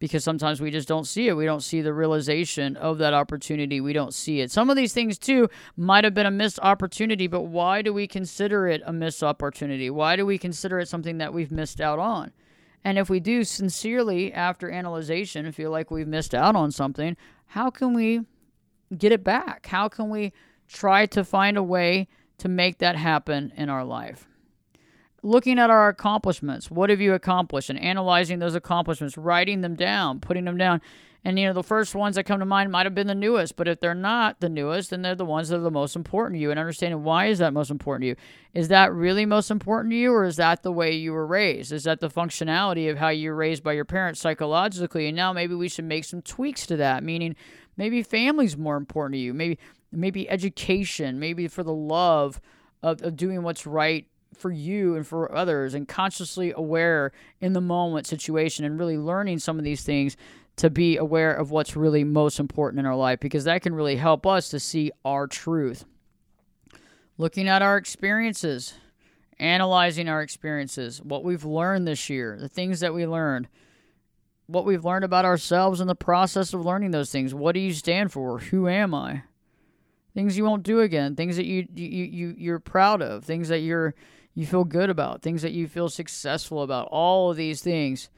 because 0.04 0.22
sometimes 0.22 0.60
we 0.60 0.70
just 0.70 0.86
don't 0.86 1.06
see 1.06 1.28
it. 1.28 1.32
We 1.32 1.46
don't 1.46 1.62
see 1.62 1.80
the 1.80 1.94
realization 1.94 2.76
of 2.76 2.98
that 2.98 3.14
opportunity. 3.14 3.80
We 3.80 3.94
don't 3.94 4.12
see 4.12 4.42
it. 4.42 4.50
Some 4.50 4.68
of 4.68 4.76
these 4.76 4.92
things, 4.92 5.18
too, 5.18 5.48
might 5.78 6.04
have 6.04 6.12
been 6.12 6.26
a 6.26 6.30
missed 6.30 6.60
opportunity, 6.60 7.26
but 7.26 7.44
why 7.44 7.80
do 7.80 7.90
we 7.90 8.06
consider 8.06 8.68
it 8.68 8.82
a 8.84 8.92
missed 8.92 9.22
opportunity? 9.22 9.88
Why 9.88 10.16
do 10.16 10.26
we 10.26 10.36
consider 10.36 10.78
it 10.78 10.88
something 10.88 11.16
that 11.16 11.32
we've 11.32 11.50
missed 11.50 11.80
out 11.80 11.98
on? 11.98 12.32
And 12.84 12.98
if 12.98 13.08
we 13.08 13.18
do 13.18 13.44
sincerely, 13.44 14.30
after 14.30 14.70
analyzation, 14.70 15.50
feel 15.52 15.70
like 15.70 15.90
we've 15.90 16.06
missed 16.06 16.34
out 16.34 16.54
on 16.54 16.70
something, 16.70 17.16
how 17.46 17.70
can 17.70 17.94
we 17.94 18.26
get 18.98 19.10
it 19.10 19.24
back? 19.24 19.64
How 19.68 19.88
can 19.88 20.10
we 20.10 20.34
try 20.68 21.06
to 21.06 21.24
find 21.24 21.56
a 21.56 21.62
way 21.62 22.08
to 22.36 22.48
make 22.50 22.76
that 22.80 22.96
happen 22.96 23.54
in 23.56 23.70
our 23.70 23.86
life? 23.86 24.28
Looking 25.24 25.58
at 25.58 25.70
our 25.70 25.88
accomplishments. 25.88 26.70
What 26.70 26.90
have 26.90 27.00
you 27.00 27.14
accomplished? 27.14 27.70
And 27.70 27.80
analyzing 27.80 28.38
those 28.38 28.54
accomplishments, 28.54 29.16
writing 29.16 29.62
them 29.62 29.74
down, 29.74 30.20
putting 30.20 30.44
them 30.44 30.58
down. 30.58 30.82
And, 31.26 31.38
you 31.38 31.46
know, 31.46 31.54
the 31.54 31.62
first 31.62 31.94
ones 31.94 32.16
that 32.16 32.24
come 32.24 32.40
to 32.40 32.44
mind 32.44 32.70
might 32.70 32.84
have 32.84 32.94
been 32.94 33.06
the 33.06 33.14
newest, 33.14 33.56
but 33.56 33.66
if 33.66 33.80
they're 33.80 33.94
not 33.94 34.40
the 34.40 34.50
newest, 34.50 34.90
then 34.90 35.00
they're 35.00 35.14
the 35.14 35.24
ones 35.24 35.48
that 35.48 35.56
are 35.56 35.60
the 35.60 35.70
most 35.70 35.96
important 35.96 36.36
to 36.36 36.42
you. 36.42 36.50
And 36.50 36.60
understanding 36.60 37.02
why 37.02 37.26
is 37.26 37.38
that 37.38 37.54
most 37.54 37.70
important 37.70 38.02
to 38.02 38.08
you? 38.08 38.16
Is 38.52 38.68
that 38.68 38.92
really 38.92 39.24
most 39.24 39.50
important 39.50 39.92
to 39.92 39.96
you, 39.96 40.12
or 40.12 40.24
is 40.24 40.36
that 40.36 40.62
the 40.62 40.70
way 40.70 40.92
you 40.92 41.14
were 41.14 41.26
raised? 41.26 41.72
Is 41.72 41.84
that 41.84 42.00
the 42.00 42.10
functionality 42.10 42.90
of 42.90 42.98
how 42.98 43.08
you 43.08 43.30
were 43.30 43.36
raised 43.36 43.62
by 43.62 43.72
your 43.72 43.86
parents 43.86 44.20
psychologically? 44.20 45.06
And 45.06 45.16
now 45.16 45.32
maybe 45.32 45.54
we 45.54 45.70
should 45.70 45.86
make 45.86 46.04
some 46.04 46.20
tweaks 46.20 46.66
to 46.66 46.76
that, 46.76 47.02
meaning 47.02 47.36
maybe 47.78 48.02
family's 48.02 48.58
more 48.58 48.76
important 48.76 49.14
to 49.14 49.20
you, 49.20 49.32
maybe 49.32 49.58
maybe 49.90 50.28
education, 50.28 51.18
maybe 51.18 51.48
for 51.48 51.62
the 51.62 51.72
love 51.72 52.38
of, 52.82 53.00
of 53.00 53.16
doing 53.16 53.42
what's 53.42 53.66
right 53.66 54.06
for 54.36 54.50
you 54.50 54.96
and 54.96 55.06
for 55.06 55.34
others 55.34 55.74
and 55.74 55.88
consciously 55.88 56.52
aware 56.54 57.12
in 57.40 57.52
the 57.52 57.60
moment 57.60 58.06
situation 58.06 58.64
and 58.64 58.78
really 58.78 58.98
learning 58.98 59.38
some 59.38 59.58
of 59.58 59.64
these 59.64 59.82
things 59.82 60.16
to 60.56 60.70
be 60.70 60.96
aware 60.96 61.34
of 61.34 61.50
what's 61.50 61.76
really 61.76 62.04
most 62.04 62.38
important 62.38 62.78
in 62.78 62.86
our 62.86 62.96
life 62.96 63.20
because 63.20 63.44
that 63.44 63.62
can 63.62 63.74
really 63.74 63.96
help 63.96 64.26
us 64.26 64.48
to 64.50 64.60
see 64.60 64.92
our 65.04 65.26
truth. 65.26 65.84
Looking 67.18 67.48
at 67.48 67.62
our 67.62 67.76
experiences, 67.76 68.74
analyzing 69.38 70.08
our 70.08 70.22
experiences, 70.22 71.02
what 71.02 71.24
we've 71.24 71.44
learned 71.44 71.86
this 71.86 72.08
year, 72.08 72.36
the 72.40 72.48
things 72.48 72.80
that 72.80 72.94
we 72.94 73.06
learned, 73.06 73.48
what 74.46 74.64
we've 74.64 74.84
learned 74.84 75.04
about 75.04 75.24
ourselves 75.24 75.80
in 75.80 75.86
the 75.86 75.94
process 75.94 76.52
of 76.52 76.64
learning 76.64 76.90
those 76.90 77.10
things. 77.10 77.34
What 77.34 77.52
do 77.52 77.60
you 77.60 77.72
stand 77.72 78.12
for? 78.12 78.38
Who 78.38 78.68
am 78.68 78.94
I? 78.94 79.22
Things 80.12 80.36
you 80.36 80.44
won't 80.44 80.62
do 80.62 80.80
again, 80.80 81.16
things 81.16 81.36
that 81.36 81.46
you 81.46 81.66
you 81.74 82.04
you 82.04 82.34
you're 82.38 82.60
proud 82.60 83.02
of, 83.02 83.24
things 83.24 83.48
that 83.48 83.60
you're 83.60 83.94
you 84.34 84.46
feel 84.46 84.64
good 84.64 84.90
about, 84.90 85.22
things 85.22 85.42
that 85.42 85.52
you 85.52 85.68
feel 85.68 85.88
successful 85.88 86.62
about. 86.62 86.88
All 86.90 87.30
of 87.30 87.36
these 87.36 87.62
things, 87.62 88.10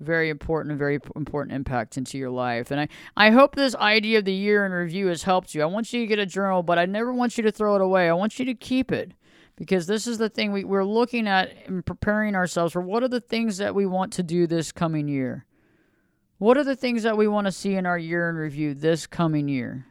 very 0.00 0.30
important 0.30 0.78
very 0.78 0.98
important 1.16 1.54
impact 1.54 1.96
into 1.96 2.16
your 2.18 2.30
life. 2.30 2.70
And 2.70 2.80
I, 2.80 2.88
I 3.16 3.30
hope 3.30 3.54
this 3.54 3.74
idea 3.74 4.18
of 4.18 4.24
the 4.24 4.32
year 4.32 4.64
in 4.64 4.72
review 4.72 5.08
has 5.08 5.24
helped 5.24 5.54
you. 5.54 5.62
I 5.62 5.66
want 5.66 5.92
you 5.92 6.00
to 6.00 6.06
get 6.06 6.18
a 6.18 6.26
journal, 6.26 6.62
but 6.62 6.78
I 6.78 6.86
never 6.86 7.12
want 7.12 7.36
you 7.36 7.42
to 7.44 7.52
throw 7.52 7.74
it 7.74 7.82
away. 7.82 8.08
I 8.08 8.12
want 8.12 8.38
you 8.38 8.44
to 8.46 8.54
keep 8.54 8.92
it 8.92 9.12
because 9.56 9.86
this 9.86 10.06
is 10.06 10.18
the 10.18 10.28
thing 10.28 10.52
we, 10.52 10.62
we're 10.62 10.84
looking 10.84 11.26
at 11.26 11.52
and 11.66 11.84
preparing 11.84 12.36
ourselves 12.36 12.72
for 12.72 12.80
what 12.80 13.02
are 13.02 13.08
the 13.08 13.20
things 13.20 13.58
that 13.58 13.74
we 13.74 13.86
want 13.86 14.12
to 14.14 14.22
do 14.22 14.46
this 14.46 14.70
coming 14.70 15.08
year? 15.08 15.44
What 16.38 16.56
are 16.56 16.64
the 16.64 16.76
things 16.76 17.02
that 17.02 17.16
we 17.16 17.26
want 17.26 17.48
to 17.48 17.52
see 17.52 17.74
in 17.74 17.84
our 17.84 17.98
year 17.98 18.28
in 18.30 18.36
review 18.36 18.72
this 18.72 19.08
coming 19.08 19.48
year? 19.48 19.87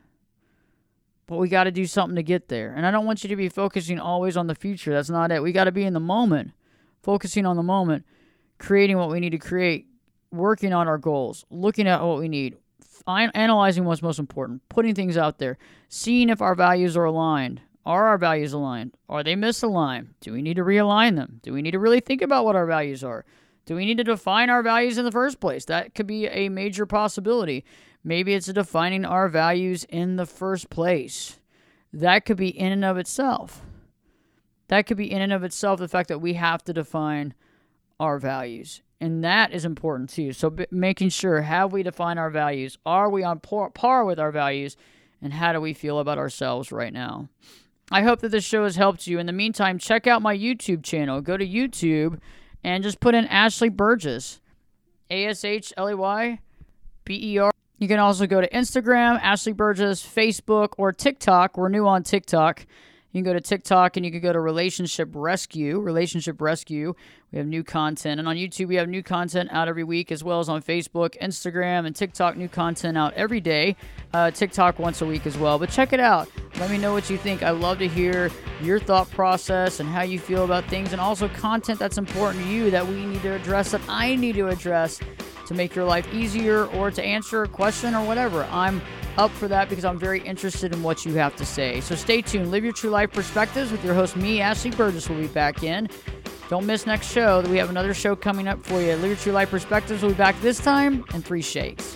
But 1.28 1.38
we 1.38 1.50
got 1.50 1.66
to 1.66 1.72
do 1.72 1.86
something 1.86 2.16
to 2.16 2.24
get 2.24 2.48
there. 2.48 2.74
And 2.76 2.86
I 2.86 2.92
don't 2.92 3.06
want 3.06 3.24
you 3.24 3.30
to 3.30 3.36
be 3.36 3.50
focusing 3.50 4.00
always 4.00 4.36
on 4.36 4.48
the 4.48 4.56
future. 4.56 4.94
That's 4.94 5.10
not 5.10 5.32
it. 5.32 5.44
We 5.44 5.52
got 5.52 5.66
to 5.66 5.72
be 5.72 5.84
in 5.84 5.94
the 5.94 6.00
moment, 6.00 6.52
focusing 7.04 7.46
on 7.46 7.58
the 7.58 7.64
moment, 7.64 8.06
creating 8.58 8.98
what 8.98 9.10
we 9.10 9.20
need 9.20 9.32
to 9.32 9.38
create, 9.38 9.88
working 10.32 10.74
on 10.74 10.88
our 10.88 10.98
goals, 10.98 11.46
looking 11.50 11.88
at 11.88 12.02
what 12.02 12.18
we 12.18 12.28
need, 12.28 12.58
analyzing 13.06 13.86
what's 13.86 14.02
most 14.02 14.20
important, 14.20 14.62
putting 14.70 14.96
things 14.96 15.18
out 15.18 15.38
there, 15.38 15.58
seeing 15.90 16.30
if 16.30 16.42
our 16.42 16.56
values 16.56 16.98
are 16.98 17.06
aligned. 17.06 17.62
Are 17.86 18.08
our 18.08 18.18
values 18.18 18.52
aligned? 18.52 18.98
Are 19.08 19.24
they 19.24 19.36
misaligned? 19.36 20.08
Do 20.20 20.34
we 20.34 20.42
need 20.42 20.58
to 20.58 20.64
realign 20.64 21.16
them? 21.16 21.40
Do 21.42 21.54
we 21.54 21.62
need 21.62 21.72
to 21.72 21.80
really 21.80 22.02
think 22.02 22.22
about 22.22 22.44
what 22.44 22.58
our 22.58 22.66
values 22.66 23.02
are? 23.02 23.24
Do 23.66 23.76
we 23.76 23.86
need 23.86 23.98
to 23.98 24.04
define 24.04 24.50
our 24.50 24.62
values 24.62 24.98
in 24.98 25.06
the 25.06 25.12
first 25.12 25.40
place? 25.40 25.64
That 25.66 25.96
could 25.96 26.08
be 26.08 26.28
a 26.28 26.50
major 26.50 26.86
possibility. 26.86 27.64
Maybe 28.04 28.34
it's 28.34 28.48
defining 28.48 29.06
our 29.06 29.28
values 29.28 29.84
in 29.86 30.16
the 30.16 30.26
first 30.26 30.70
place. 30.70 31.40
That 31.92 32.26
could 32.26 32.38
be 32.38 32.50
in 32.50 32.72
and 32.72 32.86
of 32.86 32.98
itself. 32.98 33.62
That 34.68 34.86
could 34.86 34.98
be 34.98 35.12
in 35.12 35.22
and 35.22 35.34
of 35.34 35.44
itself 35.44 35.80
the 35.80 35.88
fact 35.88 36.10
that 36.10 36.20
we 36.20 36.34
have 36.34 36.64
to 36.66 36.74
define 36.74 37.34
our 38.00 38.20
values. 38.20 38.82
And 39.00 39.24
that 39.24 39.52
is 39.52 39.66
important 39.66 40.10
too. 40.10 40.34
So, 40.34 40.50
b- 40.50 40.66
making 40.72 41.10
sure 41.10 41.42
have 41.42 41.72
we 41.72 41.84
defined 41.84 42.20
our 42.20 42.30
values? 42.30 42.78
Are 42.86 43.10
we 43.10 43.24
on 43.24 43.40
par, 43.40 43.70
par 43.70 44.06
with 44.06 44.20
our 44.20 44.32
values? 44.32 44.76
And 45.22 45.34
how 45.34 45.54
do 45.54 45.62
we 45.62 45.74
feel 45.74 46.00
about 46.00 46.18
ourselves 46.18 46.72
right 46.72 46.94
now? 46.94 47.30
I 47.92 48.02
hope 48.02 48.20
that 48.20 48.30
this 48.30 48.44
show 48.44 48.64
has 48.64 48.76
helped 48.76 49.08
you. 49.08 49.18
In 49.18 49.26
the 49.26 49.34
meantime, 49.34 49.78
check 49.80 50.08
out 50.08 50.22
my 50.22 50.36
YouTube 50.36 50.84
channel. 50.84 51.22
Go 51.22 51.38
to 51.38 51.48
YouTube 51.48 52.20
and 52.64 52.84
just 52.84 53.00
put 53.00 53.16
in 53.16 53.26
Ashley 53.26 53.70
Burgess. 53.70 54.42
A 55.10 55.26
S 55.28 55.46
H 55.46 55.72
L 55.78 55.90
E 55.90 55.94
Y 55.94 56.40
B 57.06 57.34
E 57.34 57.38
R. 57.38 57.52
You 57.78 57.88
can 57.88 58.00
also 58.00 58.26
go 58.26 58.42
to 58.42 58.50
Instagram, 58.50 59.20
Ashley 59.22 59.54
Burgess, 59.54 60.04
Facebook, 60.04 60.70
or 60.78 60.92
TikTok. 60.92 61.58
We're 61.58 61.70
new 61.70 61.88
on 61.88 62.04
TikTok. 62.04 62.66
You 63.18 63.24
can 63.24 63.32
go 63.32 63.34
to 63.34 63.42
TikTok 63.42 63.98
and 63.98 64.06
you 64.06 64.12
can 64.12 64.22
go 64.22 64.32
to 64.32 64.40
Relationship 64.40 65.10
Rescue. 65.12 65.80
Relationship 65.80 66.40
Rescue. 66.40 66.94
We 67.32 67.40
have 67.40 67.48
new 67.48 67.64
content. 67.64 68.20
And 68.20 68.30
on 68.30 68.36
YouTube, 68.36 68.68
we 68.68 68.76
have 68.76 68.88
new 68.88 69.02
content 69.02 69.50
out 69.52 69.68
every 69.68 69.84
week, 69.84 70.12
as 70.12 70.24
well 70.24 70.40
as 70.40 70.50
on 70.50 70.62
Facebook, 70.62 71.20
Instagram, 71.20 71.88
and 71.88 71.96
TikTok, 71.96 72.38
new 72.38 72.48
content 72.48 72.96
out 72.96 73.16
every 73.16 73.42
day. 73.42 73.76
Uh, 74.14 74.30
TikTok 74.30 74.78
once 74.78 75.02
a 75.02 75.06
week 75.08 75.26
as 75.26 75.36
well. 75.36 75.58
But 75.58 75.72
check 75.72 75.94
it 75.94 76.00
out. 76.00 76.30
Let 76.60 76.70
me 76.70 76.78
know 76.78 76.94
what 76.94 77.10
you 77.10 77.18
think. 77.18 77.42
I 77.42 77.50
love 77.50 77.80
to 77.80 77.88
hear 77.88 78.30
your 78.62 78.80
thought 78.80 79.10
process 79.10 79.80
and 79.80 79.90
how 79.90 80.04
you 80.04 80.20
feel 80.20 80.46
about 80.46 80.66
things, 80.66 80.92
and 80.92 81.02
also 81.02 81.28
content 81.28 81.80
that's 81.80 81.98
important 81.98 82.44
to 82.44 82.50
you 82.52 82.70
that 82.70 82.88
we 82.88 83.04
need 83.04 83.24
to 83.24 83.34
address, 83.34 83.72
that 83.72 83.82
I 83.90 84.16
need 84.16 84.36
to 84.36 84.50
address 84.50 85.00
to 85.48 85.56
make 85.56 85.74
your 85.74 85.86
life 85.86 86.08
easier 86.14 86.66
or 86.68 86.92
to 86.92 87.04
answer 87.04 87.42
a 87.42 87.48
question 87.48 87.96
or 87.96 88.06
whatever. 88.06 88.44
I'm 88.52 88.80
up 89.18 89.32
for 89.32 89.48
that 89.48 89.70
because 89.70 89.86
I'm 89.86 89.98
very 90.00 90.22
interested 90.22 90.74
in 90.74 90.84
what 90.84 91.06
you 91.06 91.14
have 91.16 91.36
to 91.38 91.46
say. 91.46 91.82
So 91.82 91.96
stay 91.96 92.22
tuned. 92.22 92.52
Live 92.52 92.64
your 92.64 92.74
true 92.74 92.90
life 92.90 93.12
perspectives 93.12 93.72
with 93.72 93.84
your 93.84 93.94
host, 93.94 94.16
me, 94.16 94.42
Ashley 94.42 94.72
Burgess, 94.72 95.10
will 95.10 95.18
be 95.18 95.28
back 95.28 95.64
in. 95.64 95.90
Don't 96.50 96.66
miss 96.66 96.86
next 96.86 97.12
show. 97.12 97.42
We 97.42 97.58
have 97.58 97.70
another 97.70 97.94
show 97.94 98.16
coming 98.16 98.48
up 98.48 98.64
for 98.64 98.82
you. 98.82 98.96
Live 98.96 99.08
your 99.08 99.16
true 99.18 99.34
life 99.34 99.50
perspectives 99.50 100.02
will 100.02 100.10
be 100.10 100.16
back 100.16 100.40
this 100.42 100.60
time 100.60 101.04
in 101.14 101.22
three 101.22 101.42
shakes. 101.42 101.96